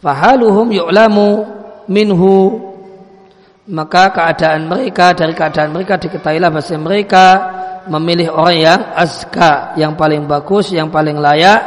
Fahaluhum 0.00 0.72
yu'lamu 0.72 1.44
minhu 1.86 2.58
maka 3.66 4.14
keadaan 4.14 4.70
mereka 4.70 5.12
dari 5.12 5.34
keadaan 5.34 5.74
mereka 5.74 5.98
diketahuilah 5.98 6.50
bahasa 6.50 6.78
mereka 6.78 7.26
memilih 7.86 8.34
orang 8.34 8.58
yang 8.58 8.80
azka, 8.94 9.74
yang 9.78 9.94
paling 9.94 10.26
bagus, 10.26 10.74
yang 10.74 10.90
paling 10.90 11.18
layak, 11.18 11.62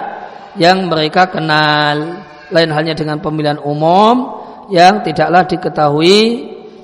yang 0.60 0.88
mereka 0.88 1.32
kenal. 1.32 2.26
Lain 2.50 2.74
halnya 2.74 2.98
dengan 2.98 3.22
pemilihan 3.22 3.62
umum 3.62 4.42
yang 4.74 5.06
tidaklah 5.06 5.46
diketahui 5.46 6.18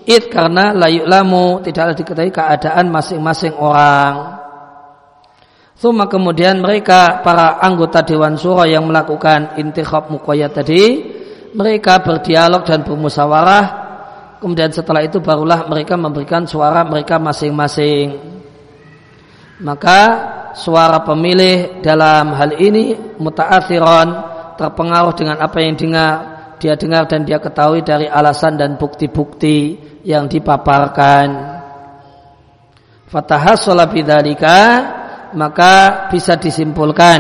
it 0.06 0.30
karena 0.30 0.72
layuk 0.72 1.06
lamu 1.10 1.60
tidaklah 1.66 1.98
diketahui 1.98 2.32
keadaan 2.32 2.90
masing-masing 2.94 3.54
orang. 3.58 4.42
Suma 5.76 6.08
kemudian 6.08 6.64
mereka 6.64 7.20
para 7.20 7.60
anggota 7.60 8.00
Dewan 8.00 8.40
Suro 8.40 8.64
yang 8.64 8.88
melakukan 8.88 9.60
intikhab 9.60 10.08
mukoyat 10.08 10.56
tadi 10.56 11.04
mereka 11.52 12.00
berdialog 12.00 12.64
dan 12.64 12.84
bermusyawarah. 12.84 13.66
Kemudian 14.40 14.72
setelah 14.72 15.04
itu 15.04 15.20
barulah 15.20 15.68
mereka 15.68 16.00
memberikan 16.00 16.48
suara 16.48 16.84
mereka 16.88 17.20
masing-masing. 17.20 18.36
Maka 19.64 20.00
suara 20.56 21.00
pemilih 21.04 21.80
dalam 21.80 22.36
hal 22.36 22.60
ini 22.60 22.96
mutaathiron 23.20 24.08
terpengaruh 24.60 25.16
dengan 25.16 25.40
apa 25.40 25.58
yang 25.64 25.76
dengar 25.76 26.35
dia 26.62 26.80
dengar 26.80 27.06
dan 27.06 27.28
dia 27.28 27.40
ketahui 27.40 27.84
dari 27.84 28.08
alasan 28.08 28.56
dan 28.56 28.80
bukti-bukti 28.80 29.80
yang 30.08 30.32
dipaparkan. 30.32 31.28
Fatahassola 33.06 33.86
bidzalika 33.92 34.60
maka 35.36 36.08
bisa 36.10 36.40
disimpulkan 36.40 37.20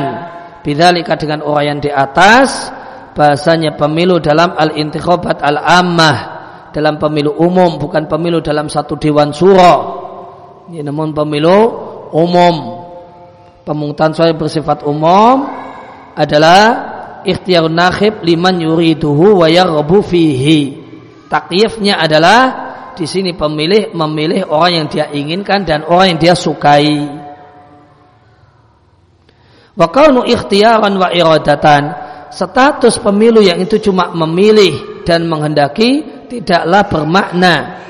bidzalika 0.65 1.13
dengan 1.19 1.45
orang 1.45 1.65
yang 1.77 1.79
di 1.83 1.91
atas 1.93 2.71
bahasanya 3.13 3.77
pemilu 3.77 4.17
dalam 4.17 4.55
al-intikhabat 4.57 5.39
al-ammah 5.39 6.17
dalam 6.75 6.99
pemilu 6.99 7.31
umum 7.39 7.79
bukan 7.79 8.09
pemilu 8.11 8.43
dalam 8.43 8.67
satu 8.67 8.99
dewan 8.99 9.31
suro. 9.31 10.03
Ini 10.67 10.83
namun 10.83 11.15
pemilu 11.15 11.57
umum. 12.11 12.83
Pemungutan 13.65 14.13
suara 14.13 14.35
bersifat 14.35 14.85
umum 14.85 15.47
adalah 16.13 16.94
ikhtiar 17.25 17.67
nakhib 17.67 18.21
liman 18.21 18.61
yuriduhu 18.61 19.41
wa 19.41 19.49
yarghabu 19.49 20.05
fihi. 20.05 20.85
Takyifnya 21.25 21.97
adalah 21.97 22.41
di 22.95 23.03
sini 23.03 23.35
pemilih 23.35 23.91
memilih 23.91 24.47
orang 24.47 24.71
yang 24.71 24.87
dia 24.87 25.05
inginkan 25.11 25.67
dan 25.67 25.83
orang 25.83 26.15
yang 26.15 26.19
dia 26.21 26.35
sukai. 26.37 27.03
Wa 29.75 29.87
kaunu 29.91 30.23
ikhtiaran 30.23 30.95
wa 30.95 31.11
iradatan. 31.11 31.83
Status 32.31 32.99
pemilu 32.99 33.39
yang 33.39 33.59
itu 33.59 33.79
cuma 33.79 34.11
memilih 34.11 35.03
dan 35.07 35.23
menghendaki 35.27 36.03
tidaklah 36.27 36.83
bermakna 36.83 37.85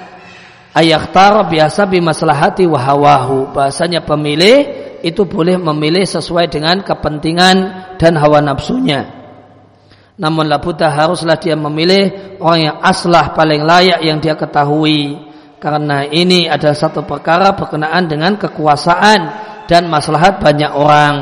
ayaktar 0.76 1.48
biasa 1.50 1.88
bimaslahati 1.88 2.68
wahawahu 2.68 3.56
bahasanya 3.56 4.04
pemilih 4.04 4.86
itu 5.02 5.24
boleh 5.26 5.56
memilih 5.56 6.04
sesuai 6.04 6.52
dengan 6.52 6.84
kepentingan 6.84 7.58
dan 7.98 8.14
hawa 8.20 8.44
nafsunya 8.44 9.25
namun 10.16 10.48
labuta 10.48 10.88
haruslah 10.88 11.36
dia 11.36 11.60
memilih 11.60 12.40
orang 12.40 12.72
yang 12.72 12.78
aslah 12.80 13.36
paling 13.36 13.68
layak 13.68 14.00
yang 14.00 14.24
dia 14.24 14.40
ketahui. 14.40 15.20
Karena 15.60 16.08
ini 16.08 16.48
adalah 16.48 16.78
satu 16.78 17.04
perkara 17.04 17.52
berkenaan 17.52 18.08
dengan 18.08 18.40
kekuasaan 18.40 19.20
dan 19.68 19.92
maslahat 19.92 20.40
banyak 20.40 20.72
orang. 20.72 21.16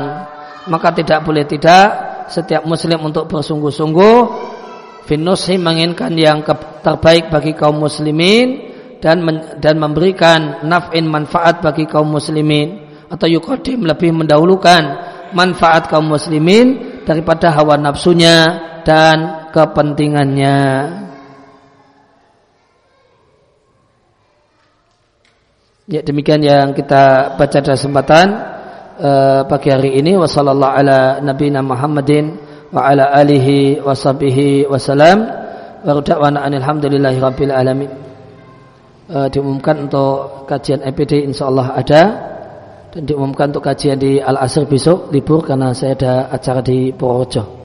Maka 0.70 0.94
tidak 0.94 1.26
boleh 1.26 1.42
tidak 1.42 1.86
setiap 2.30 2.62
muslim 2.64 3.02
untuk 3.02 3.26
bersungguh-sungguh 3.26 4.16
finusi 5.04 5.58
menginginkan 5.58 6.12
yang 6.14 6.38
terbaik 6.80 7.28
bagi 7.28 7.52
kaum 7.52 7.76
muslimin 7.82 8.72
dan 9.02 9.20
dan 9.58 9.74
memberikan 9.76 10.64
naf'in 10.64 11.04
manfaat 11.10 11.58
bagi 11.58 11.90
kaum 11.90 12.14
muslimin. 12.14 12.86
Atau 13.10 13.26
yukodim 13.26 13.82
lebih 13.82 14.14
mendahulukan 14.14 14.82
manfaat 15.34 15.90
kaum 15.90 16.14
muslimin 16.14 16.93
daripada 17.04 17.52
hawa 17.52 17.76
nafsunya 17.78 18.36
dan 18.82 19.48
kepentingannya. 19.54 20.56
Ya 25.84 26.00
demikian 26.00 26.40
yang 26.40 26.72
kita 26.72 27.36
baca 27.36 27.58
dalam 27.60 27.76
kesempatan 27.76 28.26
uh, 28.98 29.40
pagi 29.44 29.68
hari 29.68 30.00
ini. 30.00 30.16
Wasallallahu 30.16 30.72
ala 30.72 31.20
nabiyina 31.20 31.60
Muhammadin 31.60 32.40
wa 32.72 32.88
ala 32.88 33.12
alihi 33.12 33.84
washabihi 33.84 34.64
wasallam 34.66 35.28
wa 35.84 36.00
da'wana 36.00 36.48
alhamdulillahi 36.48 37.20
rabbil 37.20 37.52
alamin. 37.52 37.92
Uh, 39.04 39.28
diumumkan 39.28 39.84
untuk 39.84 40.48
kajian 40.48 40.80
EPD 40.80 41.28
insya 41.28 41.52
Allah 41.52 41.76
ada 41.76 42.02
diumumkan 43.02 43.50
untuk 43.50 43.66
kajian 43.66 43.98
di 43.98 44.22
Al 44.22 44.38
Asr 44.38 44.70
besok 44.70 45.10
libur 45.10 45.42
karena 45.42 45.74
saya 45.74 45.98
ada 45.98 46.12
acara 46.30 46.62
di 46.62 46.94
Purworejo. 46.94 47.62